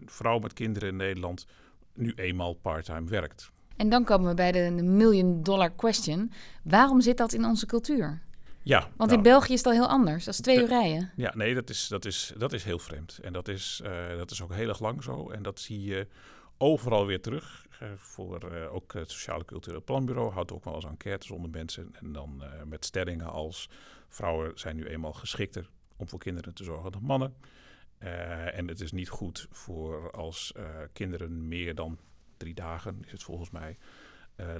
vrouw 0.05 0.39
met 0.39 0.53
kinderen 0.53 0.89
in 0.89 0.95
Nederland 0.95 1.47
nu 1.93 2.13
eenmaal 2.13 2.53
parttime 2.53 3.09
werkt. 3.09 3.51
En 3.75 3.89
dan 3.89 4.03
komen 4.03 4.29
we 4.29 4.33
bij 4.33 4.51
de, 4.51 4.83
million 4.83 5.43
dollar 5.43 5.71
question. 5.75 6.31
Waarom 6.63 7.01
zit 7.01 7.17
dat 7.17 7.33
in 7.33 7.45
onze 7.45 7.65
cultuur? 7.65 8.21
Ja, 8.65 8.79
Want 8.79 8.97
nou, 8.97 9.13
in 9.13 9.21
België 9.21 9.53
is 9.53 9.57
het 9.57 9.67
al 9.67 9.73
heel 9.73 9.87
anders. 9.87 10.25
Dat 10.25 10.33
is 10.33 10.39
twee 10.39 10.57
uur 10.57 10.67
rijden. 10.67 11.11
Ja, 11.15 11.33
nee, 11.35 11.53
dat 11.53 11.69
is, 11.69 11.87
dat 11.87 12.05
is, 12.05 12.33
dat 12.37 12.53
is 12.53 12.63
heel 12.63 12.79
vreemd. 12.79 13.19
En 13.21 13.33
dat 13.33 13.47
is, 13.47 13.81
uh, 13.83 14.17
dat 14.17 14.31
is 14.31 14.41
ook 14.41 14.53
heel 14.53 14.67
erg 14.67 14.79
lang 14.79 15.03
zo. 15.03 15.29
En 15.29 15.43
dat 15.43 15.59
zie 15.59 15.83
je 15.83 16.07
overal 16.57 17.05
weer 17.05 17.21
terug. 17.21 17.65
Uh, 17.81 17.89
voor 17.97 18.51
uh, 18.51 18.73
ook 18.73 18.93
het 18.93 19.11
Sociale 19.11 19.45
Cultureel 19.45 19.83
Planbureau 19.83 20.31
houdt 20.31 20.51
ook 20.51 20.63
wel 20.63 20.75
eens 20.75 20.85
enquêtes 20.85 21.31
onder 21.31 21.49
mensen. 21.49 21.89
En 21.99 22.11
dan 22.11 22.43
met 22.65 22.85
stellingen 22.85 23.31
als 23.31 23.69
vrouwen 24.07 24.51
zijn 24.55 24.75
nu 24.75 24.85
eenmaal 24.85 25.13
geschikter 25.13 25.69
om 25.97 26.09
voor 26.09 26.19
kinderen 26.19 26.53
te 26.53 26.63
zorgen 26.63 26.91
dan 26.91 27.03
mannen. 27.03 27.35
en 28.53 28.67
het 28.67 28.81
is 28.81 28.91
niet 28.91 29.09
goed 29.09 29.47
voor 29.51 30.11
als 30.11 30.53
kinderen 30.93 31.47
meer 31.47 31.75
dan 31.75 31.99
drie 32.37 32.53
dagen, 32.53 33.01
is 33.05 33.11
het 33.11 33.23
volgens 33.23 33.49
mij, 33.49 33.77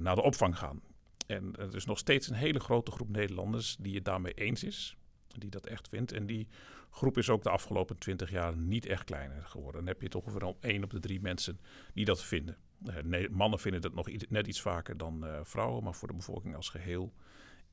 naar 0.00 0.14
de 0.14 0.22
opvang 0.22 0.58
gaan. 0.58 0.80
En 1.26 1.56
er 1.56 1.74
is 1.74 1.84
nog 1.84 1.98
steeds 1.98 2.28
een 2.28 2.34
hele 2.34 2.60
grote 2.60 2.90
groep 2.90 3.08
Nederlanders 3.08 3.76
die 3.76 3.94
het 3.94 4.04
daarmee 4.04 4.32
eens 4.32 4.64
is. 4.64 4.96
die 5.38 5.50
dat 5.50 5.66
echt 5.66 5.88
vindt. 5.88 6.12
En 6.12 6.26
die 6.26 6.48
groep 6.90 7.18
is 7.18 7.30
ook 7.30 7.42
de 7.42 7.50
afgelopen 7.50 7.98
twintig 7.98 8.30
jaar 8.30 8.56
niet 8.56 8.86
echt 8.86 9.04
kleiner 9.04 9.42
geworden. 9.42 9.80
Dan 9.80 9.92
heb 9.92 10.02
je 10.02 10.08
toch 10.08 10.24
ongeveer 10.24 10.54
één 10.60 10.84
op 10.84 10.90
de 10.90 11.00
drie 11.00 11.20
mensen 11.20 11.60
die 11.94 12.04
dat 12.04 12.24
vinden. 12.24 12.56
nee, 13.02 13.30
mannen 13.30 13.58
vinden 13.58 13.80
dat 13.80 13.94
nog 13.94 14.08
net 14.28 14.46
iets 14.46 14.60
vaker 14.60 14.96
dan 14.96 15.24
vrouwen, 15.42 15.84
maar 15.84 15.94
voor 15.94 16.08
de 16.08 16.14
bevolking 16.14 16.54
als 16.54 16.68
geheel 16.68 17.12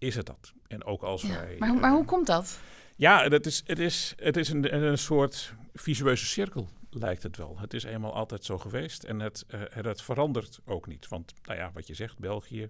is 0.04 0.16
het 0.16 0.26
dat. 0.26 0.54
En 0.68 0.84
ook 0.84 1.02
als 1.02 1.24
wij. 1.24 1.56
Maar, 1.60 1.74
maar 1.74 1.92
hoe 1.92 2.06
komt 2.06 2.28
dat? 2.28 2.60
Ja, 2.96 3.30
dat 3.30 3.46
is, 3.46 3.64
het 3.66 3.80
is, 3.80 4.14
het 4.18 4.38
is 4.38 4.50
een, 4.50 4.84
een 4.84 4.98
soort 4.98 5.54
visueuze 5.74 6.26
cirkel, 6.26 6.70
lijkt 6.90 7.24
het 7.24 7.38
wel. 7.38 7.60
Het 7.60 7.74
is 7.74 7.84
eenmaal 7.84 8.14
altijd 8.14 8.46
zo 8.46 8.58
geweest 8.58 9.04
en 9.04 9.20
het, 9.20 9.46
uh, 9.48 9.62
het 9.70 10.02
verandert 10.02 10.60
ook 10.66 10.88
niet. 10.88 11.08
Want, 11.08 11.34
nou 11.44 11.60
ja, 11.60 11.72
wat 11.74 11.88
je 11.88 11.94
zegt, 11.94 12.20
België, 12.20 12.70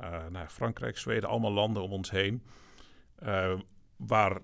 uh, 0.00 0.26
nou, 0.26 0.48
Frankrijk, 0.48 0.98
Zweden, 0.98 1.28
allemaal 1.28 1.52
landen 1.52 1.82
om 1.82 1.92
ons 1.92 2.10
heen, 2.10 2.42
waar 3.96 4.40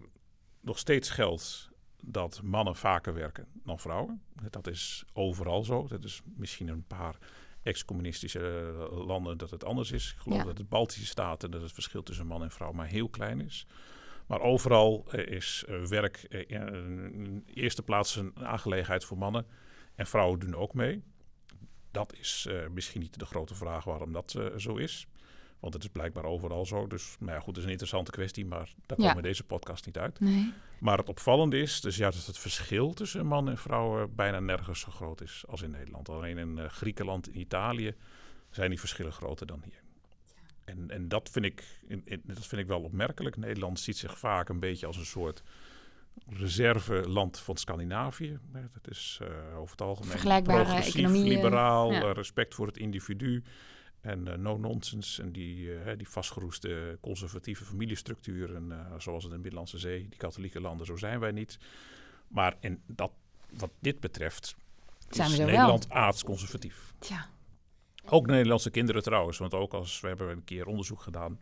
nog 0.61 0.79
steeds 0.79 1.11
geldt 1.11 1.71
dat 2.03 2.41
mannen 2.43 2.77
vaker 2.77 3.15
werken 3.15 3.47
dan 3.65 3.79
vrouwen. 3.79 4.23
Dat 4.51 4.67
is 4.67 5.05
overal 5.13 5.65
zo. 5.65 5.87
Dat 5.87 6.05
is 6.05 6.23
misschien 6.37 6.69
een 6.69 6.87
paar 6.87 7.19
ex-communistische 7.69 8.41
landen 8.91 9.39
dat 9.39 9.51
het 9.51 9.65
anders 9.65 9.93
is. 9.93 10.13
Ik 10.13 10.23
geloof 10.23 10.43
dat 10.43 10.59
het 10.59 10.69
Baltische 10.69 11.07
staten 11.07 11.51
dat 11.51 11.63
het 11.63 11.73
verschil 11.73 12.03
tussen 12.03 12.27
man 12.27 12.43
en 12.43 12.51
vrouw 12.51 12.73
maar 12.73 12.87
heel 12.87 13.09
klein 13.09 13.41
is. 13.41 13.67
Maar 14.29 14.41
overal 14.41 15.05
eh, 15.11 15.27
is 15.27 15.65
eh, 15.69 15.85
werk 15.85 16.17
eh, 16.17 16.45
in 16.49 17.45
eerste 17.55 17.83
plaats 17.83 18.17
een 18.17 18.33
aangelegenheid 18.37 19.05
voor 19.05 19.19
mannen. 19.19 19.47
En 19.95 20.07
vrouwen 20.07 20.39
doen 20.39 20.55
ook 20.55 20.75
mee. 20.75 21.03
Dat 21.91 22.15
is 22.15 22.49
misschien 22.75 23.01
niet 23.01 23.19
de 23.19 23.25
grote 23.25 23.55
vraag 23.55 23.85
waarom 23.85 24.13
dat 24.13 24.39
zo 24.57 24.77
is. 24.77 25.07
Want 25.61 25.75
het 25.75 25.83
is 25.83 25.89
blijkbaar 25.89 26.25
overal 26.25 26.67
zo. 26.67 26.87
Dus 26.87 27.17
maar 27.19 27.35
ja, 27.35 27.41
goed, 27.41 27.49
het 27.49 27.57
is 27.57 27.65
een 27.65 27.71
interessante 27.71 28.11
kwestie, 28.11 28.47
maar 28.47 28.73
daar 28.87 28.97
komen 28.97 29.17
we 29.17 29.23
deze 29.23 29.45
podcast 29.45 29.87
niet 29.87 29.99
uit. 29.99 30.21
Nee. 30.21 30.53
Maar 30.79 30.99
het 30.99 31.09
opvallende 31.09 31.61
is 31.61 31.81
dus 31.81 31.97
ja, 31.97 32.11
dat 32.11 32.27
het 32.27 32.39
verschil 32.39 32.95
tussen 32.95 33.27
man 33.27 33.49
en 33.49 33.59
vrouwen 33.59 34.15
bijna 34.15 34.41
nergens 34.41 34.81
zo 34.81 34.91
groot 34.91 35.21
is 35.21 35.45
als 35.49 35.63
in 35.63 35.71
Nederland. 35.71 36.09
Alleen 36.09 36.39
in 36.39 36.71
Griekenland 36.71 37.29
en 37.29 37.39
Italië 37.39 37.95
zijn 38.51 38.71
die 38.71 38.79
verschillen 38.79 39.13
groter 39.13 39.47
dan 39.47 39.63
hier. 39.65 39.83
En, 40.65 40.91
en 40.91 41.09
dat, 41.09 41.29
vind 41.31 41.45
ik, 41.45 41.65
dat 42.25 42.47
vind 42.47 42.61
ik 42.61 42.67
wel 42.67 42.83
opmerkelijk. 42.83 43.37
Nederland 43.37 43.81
ziet 43.81 43.97
zich 43.97 44.19
vaak 44.19 44.49
een 44.49 44.61
beetje 44.61 44.87
als 44.87 44.97
een 44.97 45.07
soort 45.07 45.43
reserveland 46.27 47.39
van 47.39 47.57
Scandinavië. 47.57 48.39
Dat 48.53 48.89
is 48.91 49.21
uh, 49.23 49.59
over 49.59 49.71
het 49.71 49.81
algemeen 49.81 50.11
Vergelijkbare 50.11 50.83
economie, 50.83 51.25
liberaal, 51.25 51.93
ja. 51.93 52.13
respect 52.13 52.55
voor 52.55 52.67
het 52.67 52.77
individu. 52.77 53.43
En 54.01 54.27
uh, 54.27 54.35
no-nonsense 54.35 55.23
en 55.23 55.33
die, 55.33 55.57
uh, 55.57 55.97
die 55.97 56.09
vastgeroeste 56.09 56.99
conservatieve 57.01 57.65
familiestructuren, 57.65 58.73
zoals 58.99 59.23
het 59.23 59.33
in 59.33 59.37
de 59.37 59.43
Middellandse 59.43 59.79
Zee, 59.79 60.09
die 60.09 60.19
katholieke 60.19 60.61
landen, 60.61 60.87
zo 60.87 60.97
zijn 60.97 61.21
wij 61.21 61.31
niet. 61.31 61.59
Maar 62.29 62.57
in 62.61 62.83
dat, 62.87 63.11
wat 63.51 63.71
dit 63.79 64.01
betreft 64.01 64.57
zijn 65.09 65.31
is 65.31 65.37
we 65.37 65.45
Nederland 65.45 65.87
wel. 65.87 65.97
aardsconservatief. 65.97 66.95
Tja. 66.99 67.29
Ook 68.05 68.27
Nederlandse 68.27 68.71
kinderen 68.71 69.03
trouwens. 69.03 69.39
Want 69.39 69.55
ook 69.55 69.75
als 69.75 70.01
we 70.01 70.09
hebben 70.09 70.31
een 70.31 70.45
keer 70.45 70.67
onderzoek 70.67 71.01
gedaan. 71.01 71.41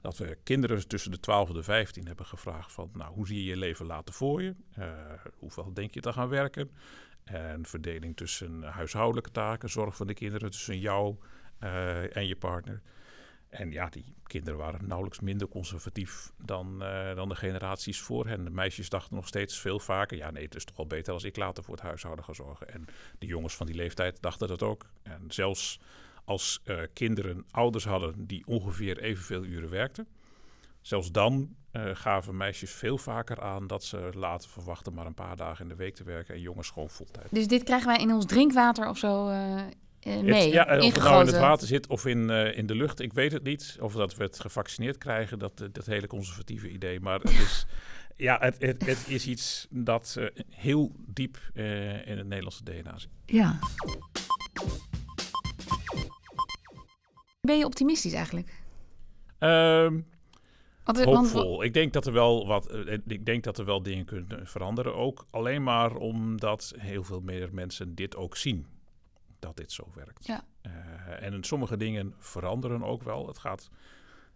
Dat 0.00 0.16
we 0.16 0.38
kinderen 0.42 0.88
tussen 0.88 1.10
de 1.10 1.20
12 1.20 1.48
en 1.48 1.54
de 1.54 1.62
15 1.62 2.06
hebben 2.06 2.26
gevraagd 2.26 2.72
van 2.72 2.90
nou, 2.92 3.14
hoe 3.14 3.26
zie 3.26 3.36
je 3.36 3.44
je 3.44 3.56
leven 3.56 3.86
later 3.86 4.14
voor 4.14 4.42
je? 4.42 4.54
Uh, 4.78 4.86
hoeveel 5.38 5.72
denk 5.72 5.94
je 5.94 6.00
te 6.00 6.12
gaan 6.12 6.28
werken? 6.28 6.70
En 7.24 7.66
verdeling 7.66 8.16
tussen 8.16 8.62
huishoudelijke 8.62 9.30
taken, 9.30 9.70
zorg 9.70 9.96
voor 9.96 10.06
de 10.06 10.14
kinderen 10.14 10.50
tussen 10.50 10.78
jou 10.78 11.16
uh, 11.60 12.16
en 12.16 12.26
je 12.26 12.36
partner. 12.36 12.82
En 13.48 13.70
ja, 13.70 13.88
die 13.88 14.14
kinderen 14.22 14.58
waren 14.58 14.86
nauwelijks 14.86 15.20
minder 15.20 15.48
conservatief 15.48 16.32
dan, 16.36 16.82
uh, 16.82 17.14
dan 17.14 17.28
de 17.28 17.34
generaties 17.34 18.00
voor 18.00 18.26
hen. 18.26 18.44
De 18.44 18.50
meisjes 18.50 18.88
dachten 18.88 19.14
nog 19.14 19.26
steeds 19.26 19.58
veel 19.58 19.80
vaker... 19.80 20.16
ja, 20.16 20.30
nee, 20.30 20.44
het 20.44 20.54
is 20.54 20.64
toch 20.64 20.76
wel 20.76 20.86
beter 20.86 21.12
als 21.12 21.24
ik 21.24 21.36
later 21.36 21.64
voor 21.64 21.74
het 21.74 21.82
huishouden 21.82 22.24
ga 22.24 22.32
zorgen. 22.32 22.68
En 22.68 22.84
de 23.18 23.26
jongens 23.26 23.56
van 23.56 23.66
die 23.66 23.74
leeftijd 23.74 24.22
dachten 24.22 24.48
dat 24.48 24.62
ook. 24.62 24.86
En 25.02 25.24
zelfs 25.28 25.80
als 26.24 26.60
uh, 26.64 26.80
kinderen 26.92 27.44
ouders 27.50 27.84
hadden 27.84 28.26
die 28.26 28.46
ongeveer 28.46 28.98
evenveel 28.98 29.44
uren 29.44 29.70
werkten... 29.70 30.08
zelfs 30.80 31.12
dan 31.12 31.56
uh, 31.72 31.90
gaven 31.92 32.36
meisjes 32.36 32.70
veel 32.70 32.98
vaker 32.98 33.40
aan 33.40 33.66
dat 33.66 33.84
ze 33.84 34.10
later 34.14 34.50
verwachten... 34.50 34.94
maar 34.94 35.06
een 35.06 35.14
paar 35.14 35.36
dagen 35.36 35.62
in 35.62 35.68
de 35.68 35.74
week 35.76 35.94
te 35.94 36.04
werken 36.04 36.34
en 36.34 36.40
jongens 36.40 36.70
gewoon 36.70 36.90
fulltime. 36.90 37.26
Dus 37.30 37.46
dit 37.46 37.62
krijgen 37.62 37.86
wij 37.86 37.96
in 37.96 38.12
ons 38.12 38.26
drinkwater 38.26 38.88
of 38.88 38.98
zo... 38.98 39.28
Uh, 39.28 39.62
nee, 40.02 40.42
het, 40.42 40.52
ja, 40.52 40.78
of 40.78 40.94
het 40.94 41.02
nou 41.02 41.20
in 41.20 41.26
het 41.26 41.38
water 41.38 41.66
zit 41.66 41.86
of 41.86 42.06
in, 42.06 42.30
uh, 42.30 42.56
in 42.56 42.66
de 42.66 42.74
lucht, 42.74 43.00
ik 43.00 43.12
weet 43.12 43.32
het 43.32 43.42
niet. 43.42 43.76
Of 43.80 43.92
dat 43.92 44.14
we 44.14 44.22
het 44.22 44.40
gevaccineerd 44.40 44.98
krijgen, 44.98 45.38
dat, 45.38 45.68
dat 45.72 45.86
hele 45.86 46.06
conservatieve 46.06 46.70
idee. 46.70 47.00
Maar 47.00 47.20
het 47.20 47.30
is, 47.30 47.66
ja, 48.16 48.38
het, 48.40 48.56
het, 48.58 48.86
het 48.86 49.04
is 49.08 49.26
iets 49.26 49.66
dat 49.70 50.20
heel 50.50 50.92
diep 51.06 51.38
in 52.04 52.18
het 52.18 52.26
Nederlandse 52.26 52.64
DNA 52.64 52.98
zit. 52.98 53.10
Ja. 53.26 53.58
Ben 57.40 57.58
je 57.58 57.64
optimistisch 57.64 58.12
eigenlijk? 58.12 58.48
Um, 59.38 59.48
want, 59.90 60.19
hoopvol. 60.84 61.62
Ik 61.62 61.74
denk 61.74 61.92
dat 61.92 62.06
er 62.06 62.12
wel 62.12 62.46
wat. 62.46 62.74
Ik 63.06 63.26
denk 63.26 63.44
dat 63.44 63.58
er 63.58 63.64
wel 63.64 63.82
dingen 63.82 64.04
kunnen 64.04 64.46
veranderen. 64.46 64.94
Ook 64.94 65.26
alleen 65.30 65.62
maar 65.62 65.94
omdat 65.96 66.74
heel 66.76 67.04
veel 67.04 67.20
meer 67.20 67.48
mensen 67.52 67.94
dit 67.94 68.16
ook 68.16 68.36
zien 68.36 68.66
dat 69.38 69.56
dit 69.56 69.72
zo 69.72 69.90
werkt. 69.94 70.26
Ja. 70.26 70.44
Uh, 70.62 71.22
en 71.22 71.44
sommige 71.44 71.76
dingen 71.76 72.14
veranderen 72.18 72.82
ook 72.82 73.02
wel. 73.02 73.26
Het 73.26 73.38
gaat 73.38 73.70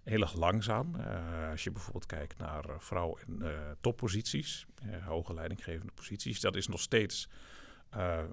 heel 0.03 0.21
erg 0.21 0.35
langzaam. 0.35 0.95
Uh, 0.95 1.51
als 1.51 1.65
je 1.65 1.71
bijvoorbeeld 1.71 2.07
kijkt 2.07 2.39
naar 2.39 2.69
uh, 2.69 2.75
vrouw- 2.79 3.19
en 3.27 3.43
topposities, 3.81 4.67
hoge 5.05 5.35
leidinggevende 5.35 5.93
posities, 5.93 6.41
dat 6.41 6.57
is 6.57 6.69
nog 6.69 6.81
steeds 6.81 7.29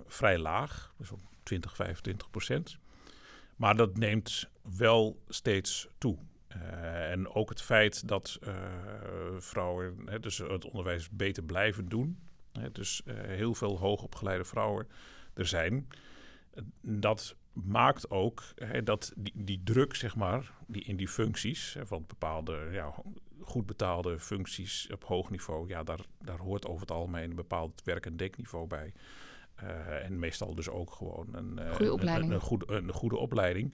vrij 0.06 0.38
laag, 0.38 0.93
dus 0.97 1.12
om 1.12 1.19
20, 1.43 1.76
25 1.76 2.30
procent. 2.30 2.78
Maar 3.56 3.76
dat 3.76 3.97
neemt 3.97 4.50
wel 4.78 5.21
steeds 5.28 5.88
toe. 5.97 6.17
En 7.09 7.33
ook 7.33 7.49
het 7.49 7.61
feit 7.61 8.07
dat 8.07 8.39
vrouwen 9.37 9.95
hè, 10.05 10.19
dus 10.19 10.37
het 10.37 10.65
onderwijs 10.65 11.09
beter 11.09 11.43
blijven 11.43 11.89
doen. 11.89 12.19
Hè, 12.51 12.71
dus 12.71 13.01
heel 13.11 13.53
veel 13.53 13.79
hoogopgeleide 13.79 14.45
vrouwen 14.45 14.87
er 15.33 15.45
zijn 15.45 15.87
dat 16.81 17.35
maakt 17.53 18.09
ook 18.09 18.43
hè, 18.55 18.83
dat 18.83 19.13
die, 19.15 19.33
die 19.35 19.61
druk, 19.63 19.95
zeg 19.95 20.15
maar, 20.15 20.51
die 20.67 20.83
in 20.83 20.95
die 20.95 21.07
functies, 21.07 21.73
hè, 21.73 21.85
van 21.85 22.03
bepaalde 22.07 22.67
ja, 22.71 22.93
goed 23.41 23.65
betaalde 23.65 24.19
functies 24.19 24.89
op 24.91 25.03
hoog 25.03 25.29
niveau, 25.29 25.67
ja, 25.67 25.83
daar, 25.83 26.05
daar 26.19 26.39
hoort 26.39 26.67
over 26.67 26.81
het 26.81 26.91
algemeen 26.91 27.29
een 27.29 27.35
bepaald 27.35 27.81
werk- 27.83 28.05
en 28.05 28.17
denkniveau 28.17 28.67
bij. 28.67 28.93
En 30.01 30.19
meestal 30.19 30.55
dus 30.55 30.69
ook 30.69 30.91
gewoon 30.91 31.27
een, 31.31 31.59
goede 31.73 31.91
een, 32.33 32.41
goede, 32.41 32.73
een 32.73 32.91
goede 32.91 33.17
opleiding. 33.17 33.73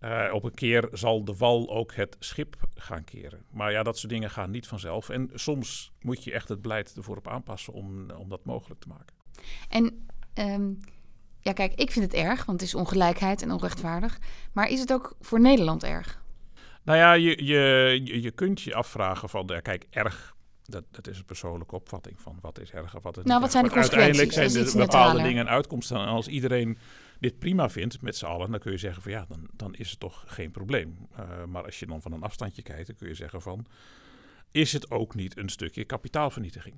Uh, 0.00 0.28
op 0.32 0.44
een 0.44 0.54
keer 0.54 0.88
zal 0.92 1.24
de 1.24 1.36
wal 1.36 1.70
ook 1.70 1.94
het 1.94 2.16
schip 2.18 2.56
gaan 2.74 3.04
keren. 3.04 3.44
Maar 3.50 3.72
ja, 3.72 3.82
dat 3.82 3.98
soort 3.98 4.12
dingen 4.12 4.30
gaan 4.30 4.50
niet 4.50 4.66
vanzelf. 4.66 5.08
En 5.08 5.30
soms 5.34 5.92
moet 6.00 6.24
je 6.24 6.32
echt 6.32 6.48
het 6.48 6.62
beleid 6.62 6.96
ervoor 6.96 7.16
op 7.16 7.28
aanpassen 7.28 7.72
om, 7.72 8.10
om 8.10 8.28
dat 8.28 8.44
mogelijk 8.44 8.80
te 8.80 8.88
maken. 8.88 9.14
En 9.68 10.06
um 10.34 10.78
ja, 11.40 11.52
kijk, 11.52 11.74
ik 11.74 11.90
vind 11.90 12.04
het 12.04 12.14
erg, 12.14 12.44
want 12.44 12.60
het 12.60 12.68
is 12.68 12.74
ongelijkheid 12.74 13.42
en 13.42 13.50
onrechtvaardig. 13.50 14.18
Maar 14.52 14.68
is 14.68 14.80
het 14.80 14.92
ook 14.92 15.16
voor 15.20 15.40
Nederland 15.40 15.84
erg? 15.84 16.22
Nou 16.82 16.98
ja, 16.98 17.12
je, 17.12 17.44
je, 17.44 18.22
je 18.22 18.30
kunt 18.30 18.60
je 18.60 18.74
afvragen 18.74 19.28
van, 19.28 19.44
ja, 19.46 19.60
kijk, 19.60 19.86
erg, 19.90 20.36
dat, 20.70 20.84
dat 20.90 21.06
is 21.06 21.18
een 21.18 21.24
persoonlijke 21.24 21.74
opvatting 21.74 22.20
van 22.20 22.38
wat 22.40 22.60
is 22.60 22.70
erg 22.70 22.94
en 22.94 23.00
wat 23.02 23.16
is 23.16 23.24
Nou, 23.24 23.40
wat 23.40 23.50
zijn 23.50 23.64
de 23.64 23.70
consequenties? 23.70 24.20
Uiteindelijk 24.20 24.52
zijn 24.52 24.66
er 24.66 24.86
bepaalde 24.86 25.22
dingen 25.22 25.46
en 25.46 25.52
uitkomsten. 25.52 25.96
En 25.96 26.06
als 26.06 26.28
iedereen 26.28 26.78
dit 27.20 27.38
prima 27.38 27.70
vindt 27.70 28.02
met 28.02 28.16
z'n 28.16 28.24
allen, 28.24 28.50
dan 28.50 28.60
kun 28.60 28.72
je 28.72 28.78
zeggen 28.78 29.02
van 29.02 29.12
ja, 29.12 29.24
dan, 29.28 29.48
dan 29.52 29.74
is 29.74 29.90
het 29.90 30.00
toch 30.00 30.24
geen 30.26 30.50
probleem. 30.50 31.08
Uh, 31.12 31.44
maar 31.44 31.64
als 31.64 31.78
je 31.78 31.86
dan 31.86 32.02
van 32.02 32.12
een 32.12 32.22
afstandje 32.22 32.62
kijkt, 32.62 32.86
dan 32.86 32.96
kun 32.96 33.08
je 33.08 33.14
zeggen 33.14 33.42
van, 33.42 33.66
is 34.50 34.72
het 34.72 34.90
ook 34.90 35.14
niet 35.14 35.38
een 35.38 35.48
stukje 35.48 35.84
kapitaalvernietiging? 35.84 36.76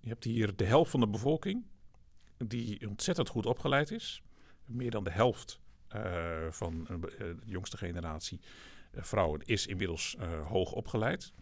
Je 0.00 0.08
hebt 0.08 0.24
hier 0.24 0.56
de 0.56 0.64
helft 0.64 0.90
van 0.90 1.00
de 1.00 1.08
bevolking 1.08 1.64
die 2.36 2.88
ontzettend 2.88 3.28
goed 3.28 3.46
opgeleid 3.46 3.90
is. 3.90 4.22
Meer 4.64 4.90
dan 4.90 5.04
de 5.04 5.10
helft 5.10 5.60
uh, 5.96 6.02
van 6.50 6.86
uh, 6.90 6.96
de 7.18 7.36
jongste 7.44 7.76
generatie 7.76 8.40
vrouwen 8.92 9.42
is 9.44 9.66
inmiddels 9.66 10.16
hoog 10.46 10.72
opgeleid. 10.72 11.32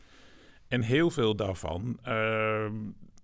En 0.69 0.83
heel 0.83 1.11
veel 1.11 1.37
daarvan 1.37 1.99
ehm, 2.03 2.75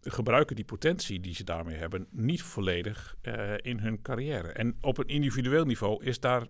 gebruiken 0.01 0.57
die 0.57 0.65
potentie 0.65 1.21
die 1.21 1.35
ze 1.35 1.45
daarmee 1.45 1.77
hebben 1.77 2.07
niet 2.11 2.43
volledig 2.43 3.17
in 3.57 3.79
hun 3.79 4.03
carrière. 4.03 4.49
En 4.49 4.77
op 4.81 4.99
een 4.99 5.09
individueel 5.09 5.65
niveau 5.65 6.05
is 6.05 6.21
daar 6.21 6.47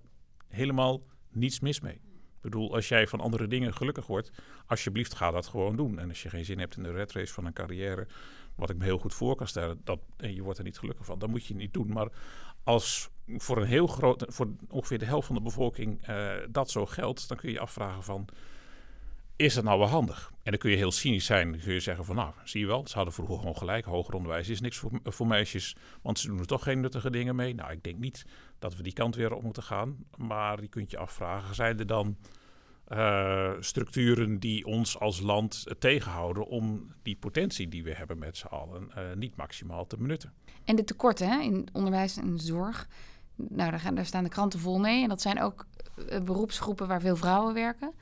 helemaal 0.48 1.02
niets 1.31 1.61
mis 1.61 1.81
mee. 1.81 2.00
Ik 2.42 2.50
bedoel, 2.50 2.74
als 2.74 2.88
jij 2.88 3.07
van 3.07 3.20
andere 3.20 3.46
dingen 3.46 3.74
gelukkig 3.74 4.07
wordt, 4.07 4.31
alsjeblieft 4.66 5.14
ga 5.14 5.31
dat 5.31 5.46
gewoon 5.46 5.76
doen. 5.76 5.98
En 5.98 6.09
als 6.09 6.22
je 6.22 6.28
geen 6.28 6.44
zin 6.44 6.59
hebt 6.59 6.76
in 6.76 6.83
de 6.83 6.92
red 6.92 7.12
race 7.12 7.33
van 7.33 7.46
een 7.46 7.52
carrière, 7.52 8.07
wat 8.55 8.70
ik 8.70 8.76
me 8.76 8.85
heel 8.85 8.98
goed 8.98 9.14
voor 9.14 9.37
kan 9.37 9.46
stellen, 9.46 9.81
dat, 9.85 10.00
en 10.16 10.35
je 10.35 10.42
wordt 10.42 10.59
er 10.59 10.64
niet 10.64 10.78
gelukkig 10.78 11.05
van, 11.05 11.18
dan 11.18 11.31
moet 11.31 11.46
je 11.46 11.55
niet 11.55 11.72
doen. 11.72 11.92
Maar 11.92 12.09
als 12.64 13.11
voor 13.26 13.57
een 13.57 13.66
heel 13.66 13.87
groot, 13.87 14.24
voor 14.28 14.48
ongeveer 14.68 14.98
de 14.98 15.05
helft 15.05 15.26
van 15.26 15.37
de 15.37 15.42
bevolking 15.42 16.09
uh, 16.09 16.33
dat 16.50 16.70
zo 16.70 16.87
geldt, 16.87 17.28
dan 17.28 17.37
kun 17.37 17.48
je 17.48 17.55
je 17.55 17.61
afvragen 17.61 18.02
van, 18.02 18.28
is 19.42 19.55
dat 19.55 19.64
nou 19.64 19.78
wel 19.78 19.88
handig? 19.88 20.33
En 20.42 20.50
dan 20.50 20.61
kun 20.61 20.70
je 20.70 20.76
heel 20.76 20.92
cynisch 20.92 21.26
zijn. 21.26 21.50
Dan 21.50 21.61
kun 21.61 21.72
je 21.72 21.81
zeggen 21.81 22.05
van, 22.05 22.16
nou, 22.16 22.33
zie 22.44 22.61
je 22.61 22.66
wel, 22.66 22.87
ze 22.87 22.94
hadden 22.94 23.14
vroeger 23.14 23.38
gewoon 23.38 23.57
gelijk. 23.57 23.85
Hoger 23.85 24.14
onderwijs 24.14 24.48
is 24.48 24.61
niks 24.61 24.76
voor, 24.76 24.90
voor 25.05 25.26
meisjes, 25.26 25.76
want 26.02 26.18
ze 26.18 26.26
doen 26.26 26.38
er 26.38 26.46
toch 26.46 26.62
geen 26.62 26.81
nuttige 26.81 27.11
dingen 27.11 27.37
mee. 27.37 27.55
Nou, 27.55 27.72
ik 27.72 27.83
denk 27.83 27.98
niet 27.98 28.24
dat 28.59 28.76
we 28.76 28.83
die 28.83 28.92
kant 28.92 29.14
weer 29.14 29.33
op 29.33 29.42
moeten 29.42 29.62
gaan. 29.62 29.96
Maar 30.16 30.61
je 30.61 30.68
kunt 30.68 30.90
je 30.90 30.98
afvragen, 30.98 31.55
zijn 31.55 31.78
er 31.78 31.87
dan 31.87 32.16
uh, 32.88 33.52
structuren 33.61 34.38
die 34.38 34.66
ons 34.66 34.98
als 34.98 35.20
land 35.20 35.64
tegenhouden 35.78 36.46
om 36.46 36.92
die 37.02 37.16
potentie 37.16 37.68
die 37.68 37.85
we 37.85 37.94
hebben 37.94 38.18
met 38.18 38.37
z'n 38.37 38.46
allen 38.46 38.88
uh, 38.88 39.02
niet 39.16 39.37
maximaal 39.37 39.87
te 39.87 39.96
benutten. 39.96 40.33
En 40.64 40.76
de 40.76 40.85
tekorten 40.85 41.28
hè, 41.28 41.40
in 41.40 41.68
onderwijs 41.72 42.16
en 42.16 42.38
zorg, 42.38 42.88
nou, 43.35 43.70
daar, 43.70 43.81
gaan, 43.81 43.94
daar 43.94 44.07
staan 44.07 44.24
de 44.24 44.31
kranten 44.31 44.61
vol 44.61 44.78
mee. 44.78 45.02
En 45.02 45.09
dat 45.09 45.20
zijn 45.20 45.40
ook 45.40 45.66
uh, 45.96 46.20
beroepsgroepen 46.20 46.88
waar 46.88 47.00
veel 47.00 47.16
vrouwen 47.16 47.55
werken. 47.55 47.92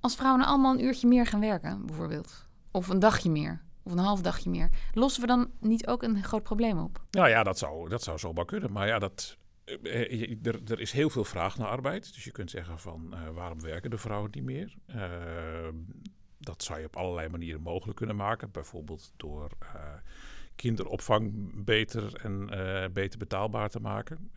Als 0.00 0.14
vrouwen 0.14 0.40
nou 0.40 0.52
allemaal 0.52 0.72
een 0.72 0.84
uurtje 0.84 1.06
meer 1.06 1.26
gaan 1.26 1.40
werken, 1.40 1.86
bijvoorbeeld, 1.86 2.46
of 2.70 2.88
een 2.88 2.98
dagje 2.98 3.30
meer, 3.30 3.62
of 3.82 3.92
een 3.92 3.98
half 3.98 4.20
dagje 4.20 4.50
meer, 4.50 4.70
lossen 4.94 5.20
we 5.20 5.26
dan 5.26 5.50
niet 5.60 5.86
ook 5.86 6.02
een 6.02 6.22
groot 6.22 6.42
probleem 6.42 6.78
op? 6.78 7.02
Nou 7.10 7.28
ja, 7.28 7.42
dat 7.42 7.58
zou, 7.58 7.88
dat 7.88 8.02
zou 8.02 8.18
zomaar 8.18 8.44
kunnen. 8.44 8.72
Maar 8.72 8.86
ja, 8.86 8.98
dat, 8.98 9.36
eh, 9.64 10.46
er, 10.46 10.60
er, 10.64 10.80
is 10.80 10.92
heel 10.92 11.10
veel 11.10 11.24
vraag 11.24 11.58
naar 11.58 11.68
arbeid. 11.68 12.14
Dus 12.14 12.24
je 12.24 12.32
kunt 12.32 12.50
zeggen 12.50 12.78
van 12.78 13.14
uh, 13.14 13.28
waarom 13.34 13.60
werken 13.60 13.90
de 13.90 13.98
vrouwen 13.98 14.30
niet 14.32 14.44
meer? 14.44 14.76
Dat 16.38 16.62
zou 16.62 16.78
je 16.80 16.86
op 16.86 16.96
allerlei 16.96 17.28
manieren 17.28 17.60
mogelijk 17.60 17.96
kunnen 17.96 18.16
maken. 18.16 18.50
Bijvoorbeeld 18.50 19.12
door 19.16 19.50
kinderopvang 20.56 21.52
beter 21.64 22.14
en 22.14 22.46
beter 22.92 23.18
betaalbaar 23.18 23.68
te 23.68 23.80
maken. 23.80 24.30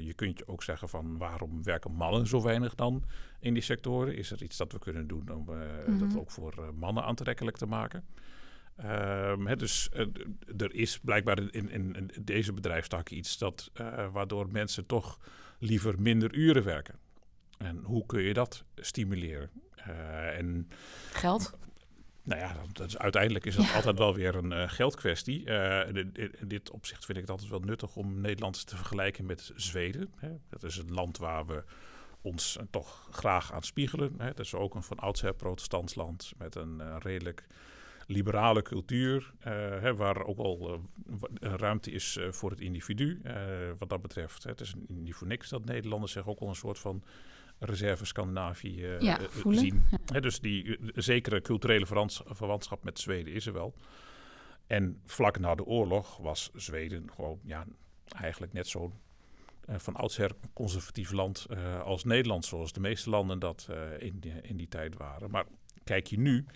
je 0.00 0.12
kunt 0.14 0.38
je 0.38 0.48
ook 0.48 0.62
zeggen 0.62 0.88
van 0.88 1.18
waarom 1.18 1.62
werken 1.62 1.92
mannen 1.92 2.26
zo 2.26 2.42
weinig 2.42 2.74
dan 2.74 3.04
in 3.42 3.54
die 3.54 3.62
sectoren? 3.62 4.16
Is 4.16 4.30
er 4.30 4.42
iets 4.42 4.56
dat 4.56 4.72
we 4.72 4.78
kunnen 4.78 5.06
doen 5.06 5.30
om 5.30 5.48
-hmm. 5.48 5.98
dat 5.98 6.18
ook 6.18 6.30
voor 6.30 6.72
mannen 6.74 7.04
aantrekkelijk 7.04 7.56
te 7.56 7.66
maken? 7.66 8.04
Um, 8.80 9.56
dus 9.58 9.88
uh, 9.94 10.06
er 10.56 10.74
is 10.74 10.98
blijkbaar 10.98 11.38
in, 11.38 11.70
in, 11.70 11.94
in, 11.94 12.10
deze 12.20 12.52
bedrijfstak 12.52 13.10
iets 13.10 13.38
dat, 13.38 13.70
uh, 13.80 14.12
waardoor 14.12 14.48
mensen 14.50 14.86
toch 14.86 15.18
liever 15.58 16.00
minder 16.00 16.34
uren 16.34 16.64
werken. 16.64 16.98
En 17.58 17.82
hoe 17.84 18.06
kun 18.06 18.22
je 18.22 18.32
dat 18.32 18.64
stimuleren? 18.76 19.50
Uh, 19.88 20.38
en, 20.38 20.68
Geld? 21.12 21.58
Nou 22.22 22.40
ja, 22.40 22.56
dat 22.72 22.86
is, 22.86 22.98
uiteindelijk 22.98 23.46
is 23.46 23.56
dat 23.56 23.66
ja. 23.66 23.74
altijd 23.74 23.98
wel 23.98 24.14
weer 24.14 24.34
een 24.34 24.70
geldkwestie. 24.70 25.44
in 25.44 26.34
dit 26.46 26.70
opzicht 26.70 27.04
vind 27.04 27.18
ik 27.18 27.24
het 27.24 27.32
altijd 27.32 27.50
wel 27.50 27.60
nuttig 27.60 27.96
om 27.96 28.20
Nederland 28.20 28.66
te 28.66 28.76
vergelijken 28.76 29.26
met 29.26 29.52
Zweden. 29.54 30.12
Hè. 30.16 30.30
Dat 30.48 30.62
is 30.62 30.76
een 30.76 30.92
land 30.92 31.18
waar 31.18 31.46
we 31.46 31.64
ons 32.22 32.58
toch 32.70 33.08
graag 33.10 33.52
aan 33.52 33.62
spiegelen. 33.62 34.14
Hè. 34.18 34.26
Dat 34.26 34.38
is 34.38 34.54
ook 34.54 34.74
een 34.74 34.82
van 34.82 34.98
oudsher 34.98 35.34
protestants 35.34 35.94
land 35.94 36.32
met 36.38 36.54
een 36.54 37.00
redelijk 37.00 37.46
liberale 38.06 38.62
cultuur, 38.62 39.32
uh, 39.38 39.44
hè, 39.80 39.96
waar 39.96 40.24
ook 40.24 40.36
wel 40.36 40.80
uh, 41.40 41.54
ruimte 41.54 41.90
is 41.90 42.18
voor 42.30 42.50
het 42.50 42.60
individu. 42.60 43.20
wat 43.78 43.88
dat 43.88 44.02
betreft, 44.02 44.42
hè, 44.42 44.50
het 44.50 44.60
is 44.60 44.74
niet 44.86 45.14
voor 45.14 45.26
niks 45.26 45.48
dat 45.48 45.64
Nederlanders 45.64 46.12
zich 46.12 46.28
ook 46.28 46.40
wel 46.40 46.48
een 46.48 46.54
soort 46.54 46.78
van 46.78 47.04
reserve 47.58 48.04
Scandinavië 48.04 48.86
ja, 48.98 49.18
zien. 49.50 49.82
Hè, 50.12 50.20
dus 50.20 50.40
die 50.40 50.78
zekere 50.94 51.40
culturele 51.40 51.86
verwantschap 52.26 52.84
met 52.84 52.98
Zweden 52.98 53.32
is 53.32 53.46
er 53.46 53.52
wel. 53.52 53.74
En 54.66 55.00
vlak 55.04 55.38
na 55.38 55.54
de 55.54 55.64
oorlog 55.64 56.16
was 56.16 56.50
Zweden 56.54 57.10
gewoon 57.14 57.40
ja, 57.44 57.66
eigenlijk 58.04 58.52
net 58.52 58.68
zo 58.68 58.92
van 59.68 59.94
oudsher 59.94 60.30
conservatief 60.52 61.10
land 61.12 61.46
als 61.84 62.04
Nederland, 62.04 62.44
zoals 62.44 62.72
de 62.72 62.80
meeste 62.80 63.10
landen 63.10 63.38
dat 63.38 63.68
in, 63.98 64.20
die, 64.20 64.32
in 64.42 64.56
die 64.56 64.68
tijd 64.68 64.96
waren. 64.96 65.30
Maar 65.30 65.44
kijk 65.84 66.06
je 66.06 66.18
nu, 66.18 66.46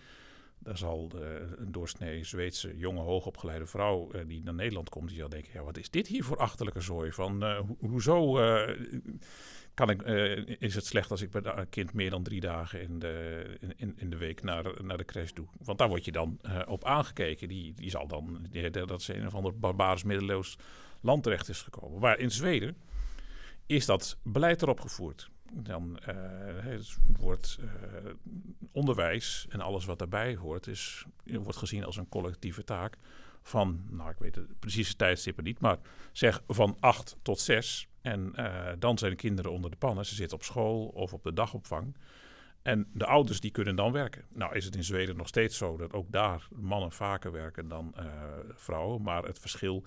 daar 0.59 0.79
zal 0.79 1.11
een 1.57 1.73
doorsnee 1.73 2.25
Zweedse 2.25 2.77
jonge 2.77 3.01
hoogopgeleide 3.01 3.67
vrouw 3.67 4.11
die 4.27 4.43
naar 4.43 4.55
Nederland 4.55 4.89
komt, 4.89 5.09
die 5.09 5.19
zal 5.19 5.29
denken, 5.29 5.51
ja, 5.53 5.63
wat 5.63 5.79
is 5.79 5.91
dit 5.91 6.07
hier 6.07 6.25
voor 6.25 6.37
achterlijke 6.37 6.81
zooi? 6.81 7.13
Van 7.13 7.43
ho 7.43 7.77
hoezo 7.81 8.39
kan 9.75 9.91
ik, 9.91 10.03
is 10.59 10.75
het 10.75 10.87
slecht 10.87 11.11
als 11.11 11.23
ik 11.23 11.31
bij 11.31 11.43
een 11.45 11.69
kind 11.69 11.93
meer 11.93 12.11
dan 12.11 12.23
drie 12.23 12.41
dagen 12.41 12.81
in 12.81 12.99
de, 12.99 13.45
in, 13.77 13.95
in 13.97 14.11
de 14.11 14.17
week 14.17 14.43
naar, 14.43 14.85
naar 14.85 14.99
de 14.99 15.05
crash 15.05 15.33
doe? 15.33 15.47
Want 15.65 15.79
daar 15.79 15.89
word 15.89 16.05
je 16.05 16.13
dan 16.13 16.41
op 16.67 16.85
aangekeken. 16.85 17.49
Die, 17.49 17.75
die 17.75 17.91
zal 17.91 18.07
dan, 18.07 18.47
dat 18.87 19.03
ze 19.03 19.17
een 19.17 19.27
of 19.27 19.35
ander 19.35 19.59
barbarisch 19.59 20.05
middeleeuws 20.05 20.59
land 21.01 21.23
terecht 21.23 21.49
is 21.49 21.63
gekomen. 21.63 22.01
Maar 22.01 22.19
in 22.19 22.31
Zweden 22.31 22.77
is 23.67 23.87
dat 23.87 24.19
beleid 24.23 24.63
erop 24.63 24.81
gevoerd 24.81 25.31
dan 25.53 25.99
uh, 26.09 26.79
wordt 27.19 27.59
uh, 27.61 27.69
onderwijs 28.73 29.47
en 29.49 29.61
alles 29.61 29.85
wat 29.85 29.99
daarbij 29.99 30.37
hoort, 30.37 30.67
is, 30.67 31.05
wordt 31.25 31.59
gezien 31.59 31.85
als 31.85 31.97
een 31.97 32.09
collectieve 32.09 32.65
taak 32.65 32.97
van, 33.43 33.87
nou 33.91 34.11
ik 34.11 34.19
weet 34.19 34.35
de 34.35 34.47
precieze 34.59 34.97
tijdstippen 34.97 35.45
niet, 35.45 35.61
maar 35.61 35.79
zeg 36.13 36.43
van 36.47 36.77
8 36.81 37.17
tot 37.23 37.41
6. 37.41 37.89
En 38.01 38.33
dan 38.79 38.99
zijn 38.99 39.11
de 39.11 39.17
kinderen 39.17 39.53
onder 39.53 39.71
de 39.71 39.77
pannen. 39.77 40.07
Ze 40.07 40.15
zitten 40.15 40.37
op 40.37 40.43
school 40.43 40.87
of 40.87 41.13
op 41.13 41.23
de 41.23 41.33
dagopvang. 41.33 41.97
En 42.63 42.89
de 42.93 43.07
ouders 43.07 43.41
die 43.41 43.51
kunnen 43.51 43.77
dan 43.77 43.93
werken. 43.93 44.25
Nou 44.29 44.55
is 44.55 44.65
het 44.65 44.77
in 44.77 44.85
Zweden 44.85 45.17
nog 45.17 45.29
steeds 45.29 45.57
zo 45.57 45.77
dat 45.77 45.93
ook 45.93 46.13
daar 46.13 46.49
mannen 46.51 46.93
vaker 46.93 47.33
werken 47.33 47.69
dan 47.69 47.95
vrouwen. 48.55 49.03
Maar 49.03 49.25
het 49.25 49.39
verschil 49.39 49.85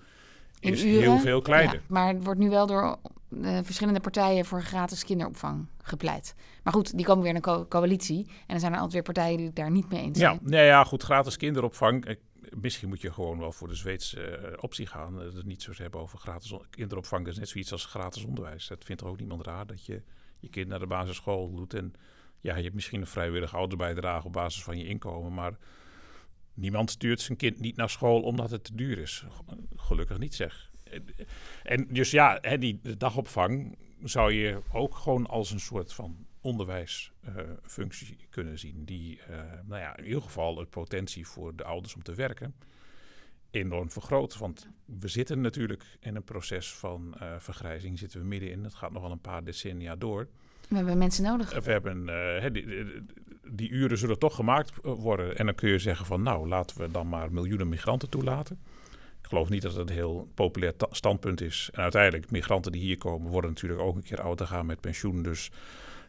is 0.60 0.82
heel 0.82 1.18
veel 1.18 1.42
kleiner. 1.42 1.74
Ja, 1.74 1.80
maar 1.88 2.08
het 2.08 2.24
wordt 2.24 2.40
nu 2.40 2.50
wel 2.50 2.66
door 2.66 2.98
uh, 3.28 3.58
verschillende 3.62 4.00
partijen 4.00 4.44
voor 4.44 4.62
gratis 4.62 5.04
kinderopvang 5.04 5.66
gepleit. 5.82 6.34
Maar 6.62 6.72
goed, 6.72 6.96
die 6.96 7.06
komen 7.06 7.22
weer 7.22 7.30
in 7.30 7.36
een 7.36 7.42
co 7.42 7.66
coalitie. 7.68 8.26
En 8.26 8.46
dan 8.46 8.60
zijn 8.60 8.72
er 8.72 8.78
altijd 8.78 8.92
weer 8.92 9.14
partijen 9.14 9.36
die 9.36 9.46
het 9.46 9.56
daar 9.56 9.70
niet 9.70 9.90
mee 9.90 10.00
eens 10.00 10.18
zijn. 10.18 10.32
Ja, 10.42 10.48
nee, 10.50 10.66
ja 10.66 10.84
goed, 10.84 11.02
gratis 11.02 11.36
kinderopvang. 11.36 12.16
Misschien 12.50 12.88
moet 12.88 13.00
je 13.00 13.12
gewoon 13.12 13.38
wel 13.38 13.52
voor 13.52 13.68
de 13.68 13.74
Zweedse 13.74 14.38
uh, 14.38 14.56
optie 14.60 14.86
gaan. 14.86 15.14
Dat 15.14 15.34
het 15.34 15.46
niet 15.46 15.62
zo 15.62 15.72
hebben 15.74 16.00
over 16.00 16.18
gratis 16.18 16.54
kinderopvang. 16.70 17.24
Dat 17.24 17.32
is 17.32 17.38
net 17.38 17.48
zoiets 17.48 17.72
als 17.72 17.84
gratis 17.84 18.24
onderwijs. 18.24 18.66
Dat 18.66 18.84
vindt 18.84 19.02
er 19.02 19.08
ook 19.08 19.18
niemand 19.18 19.46
raar 19.46 19.66
dat 19.66 19.84
je 19.84 20.02
je 20.38 20.48
kind 20.48 20.68
naar 20.68 20.78
de 20.78 20.86
basisschool 20.86 21.50
doet. 21.54 21.74
En 21.74 21.92
ja, 22.40 22.56
je 22.56 22.62
hebt 22.62 22.74
misschien 22.74 23.00
een 23.00 23.06
vrijwillige 23.06 23.56
ouderbijdrage 23.56 24.26
op 24.26 24.32
basis 24.32 24.62
van 24.62 24.78
je 24.78 24.86
inkomen. 24.86 25.34
Maar 25.34 25.58
Niemand 26.60 26.90
stuurt 26.90 27.20
zijn 27.20 27.38
kind 27.38 27.60
niet 27.60 27.76
naar 27.76 27.90
school 27.90 28.22
omdat 28.22 28.50
het 28.50 28.64
te 28.64 28.74
duur 28.74 28.98
is. 28.98 29.24
Gelukkig 29.76 30.18
niet 30.18 30.34
zeg. 30.34 30.70
En 31.62 31.86
dus 31.90 32.10
ja, 32.10 32.38
die 32.38 32.80
dagopvang 32.96 33.76
zou 34.02 34.32
je 34.32 34.60
ook 34.72 34.94
gewoon 34.94 35.26
als 35.26 35.50
een 35.50 35.60
soort 35.60 35.92
van 35.92 36.26
onderwijsfunctie 36.40 38.16
uh, 38.16 38.24
kunnen 38.30 38.58
zien. 38.58 38.84
Die, 38.84 39.20
uh, 39.30 39.36
nou 39.64 39.80
ja, 39.80 39.96
in 39.96 40.04
ieder 40.04 40.22
geval 40.22 40.58
het 40.58 40.70
potentie 40.70 41.26
voor 41.26 41.56
de 41.56 41.64
ouders 41.64 41.94
om 41.94 42.02
te 42.02 42.14
werken 42.14 42.54
enorm 43.50 43.90
vergroot. 43.90 44.38
Want 44.38 44.68
we 44.84 45.08
zitten 45.08 45.40
natuurlijk 45.40 45.84
in 46.00 46.16
een 46.16 46.24
proces 46.24 46.72
van 46.72 47.14
uh, 47.22 47.34
vergrijzing, 47.38 47.98
zitten 47.98 48.20
we 48.20 48.26
middenin. 48.26 48.64
Het 48.64 48.74
gaat 48.74 48.92
nog 48.92 49.02
wel 49.02 49.10
een 49.10 49.20
paar 49.20 49.44
decennia 49.44 49.96
door. 49.96 50.28
We 50.68 50.76
hebben 50.76 50.98
mensen 50.98 51.24
nodig. 51.24 51.64
We 51.64 51.70
hebben, 51.70 52.08
uh, 52.08 52.42
die, 53.48 53.70
uren 53.70 53.98
zullen 53.98 54.18
toch 54.18 54.34
gemaakt 54.34 54.72
worden. 54.82 55.36
En 55.36 55.46
dan 55.46 55.54
kun 55.54 55.70
je 55.70 55.78
zeggen 55.78 56.06
van 56.06 56.22
nou, 56.22 56.48
laten 56.48 56.78
we 56.78 56.90
dan 56.90 57.08
maar 57.08 57.32
miljoenen 57.32 57.68
migranten 57.68 58.08
toelaten. 58.08 58.58
Ik 59.22 59.26
geloof 59.26 59.48
niet 59.48 59.62
dat 59.62 59.74
het 59.74 59.88
een 59.88 59.94
heel 59.94 60.28
populair 60.34 60.74
standpunt 60.90 61.40
is. 61.40 61.68
En 61.72 61.82
uiteindelijk, 61.82 62.30
migranten 62.30 62.72
die 62.72 62.80
hier 62.80 62.98
komen, 62.98 63.30
worden 63.30 63.50
natuurlijk 63.50 63.80
ook 63.80 63.96
een 63.96 64.02
keer 64.02 64.20
ouder 64.20 64.46
gaan 64.46 64.66
met 64.66 64.80
pensioen. 64.80 65.22
Dus 65.22 65.50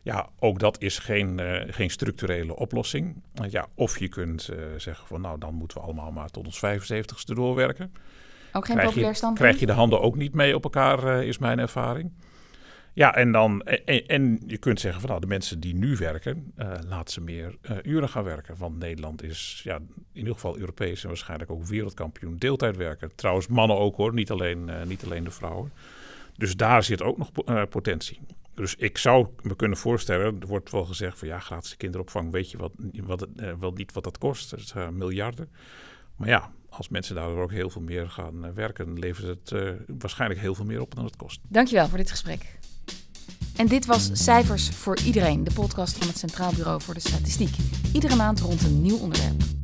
ja, 0.01 0.29
ook 0.39 0.59
dat 0.59 0.81
is 0.81 0.99
geen, 0.99 1.39
uh, 1.41 1.61
geen 1.67 1.89
structurele 1.89 2.55
oplossing. 2.55 3.21
Uh, 3.41 3.49
ja, 3.49 3.67
of 3.75 3.99
je 3.99 4.07
kunt 4.07 4.49
uh, 4.53 4.57
zeggen 4.77 5.07
van 5.07 5.21
nou, 5.21 5.39
dan 5.39 5.53
moeten 5.53 5.77
we 5.77 5.83
allemaal 5.83 6.11
maar 6.11 6.29
tot 6.29 6.45
ons 6.45 6.61
75ste 6.65 7.33
doorwerken. 7.33 7.93
Ook 8.51 8.65
geen 8.65 8.77
populair 8.77 9.15
standpunt? 9.15 9.47
Krijg 9.47 9.59
je 9.59 9.65
de 9.65 9.71
handen 9.71 10.01
ook 10.01 10.15
niet 10.15 10.33
mee 10.33 10.55
op 10.55 10.63
elkaar, 10.63 11.23
is 11.23 11.37
mijn 11.37 11.59
ervaring. 11.59 12.11
Ja, 12.93 13.15
en, 13.15 13.31
dan, 13.31 13.61
en, 13.61 14.07
en, 14.07 14.41
je 14.47 14.57
kunt 14.57 14.79
zeggen 14.79 15.01
van 15.01 15.09
nou, 15.09 15.21
de 15.21 15.27
mensen 15.27 15.59
die 15.59 15.75
nu 15.75 15.95
werken, 15.95 16.53
uh, 16.57 16.73
laat 16.87 17.11
ze 17.11 17.21
meer 17.21 17.57
uh, 17.61 17.77
uren 17.83 18.09
gaan 18.09 18.23
werken. 18.23 18.55
Want 18.57 18.77
Nederland 18.77 19.23
is 19.23 19.61
ja, 19.63 19.75
in 19.75 20.05
ieder 20.13 20.33
geval 20.33 20.57
Europees 20.57 21.01
en 21.01 21.07
waarschijnlijk 21.07 21.51
ook 21.51 21.65
wereldkampioen 21.65 22.37
deeltijd 22.37 22.77
werken. 22.77 23.15
Trouwens, 23.15 23.47
mannen 23.47 23.77
ook 23.77 23.95
hoor, 23.95 24.13
niet 24.13 24.31
alleen, 24.31 24.67
uh, 24.67 24.83
niet 24.83 25.03
alleen 25.03 25.23
de 25.23 25.31
vrouwen. 25.31 25.71
Dus 26.37 26.55
daar 26.55 26.83
zit 26.83 27.01
ook 27.01 27.17
nog 27.17 27.31
potentie. 27.69 28.19
Dus 28.53 28.75
ik 28.75 28.97
zou 28.97 29.27
me 29.41 29.55
kunnen 29.55 29.77
voorstellen, 29.77 30.41
er 30.41 30.47
wordt 30.47 30.71
wel 30.71 30.85
gezegd 30.85 31.19
van 31.19 31.27
ja, 31.27 31.39
gratis 31.39 31.77
kinderopvang, 31.77 32.31
weet 32.31 32.51
je 32.51 32.57
wat, 32.57 32.71
wat 33.03 33.27
wel 33.59 33.71
niet 33.71 33.93
wat 33.93 34.03
dat 34.03 34.17
kost. 34.17 34.49
Dat 34.49 34.59
is 34.59 34.73
miljarden. 34.91 35.49
Maar 36.15 36.27
ja, 36.27 36.51
als 36.69 36.89
mensen 36.89 37.15
daardoor 37.15 37.43
ook 37.43 37.51
heel 37.51 37.69
veel 37.69 37.81
meer 37.81 38.09
gaan 38.09 38.53
werken, 38.53 38.99
levert 38.99 39.27
het 39.27 39.75
waarschijnlijk 39.99 40.39
heel 40.39 40.55
veel 40.55 40.65
meer 40.65 40.81
op 40.81 40.95
dan 40.95 41.05
het 41.05 41.15
kost. 41.15 41.39
Dankjewel 41.47 41.87
voor 41.87 41.97
dit 41.97 42.09
gesprek. 42.09 42.59
En 43.55 43.67
dit 43.67 43.85
was 43.85 44.09
Cijfers 44.13 44.69
voor 44.69 44.99
Iedereen, 45.05 45.43
de 45.43 45.53
podcast 45.53 45.97
van 45.97 46.07
het 46.07 46.17
Centraal 46.17 46.51
Bureau 46.55 46.81
voor 46.81 46.93
de 46.93 46.99
Statistiek. 46.99 47.55
Iedere 47.93 48.15
maand 48.15 48.39
rond 48.39 48.61
een 48.61 48.81
nieuw 48.81 48.97
onderwerp. 48.97 49.60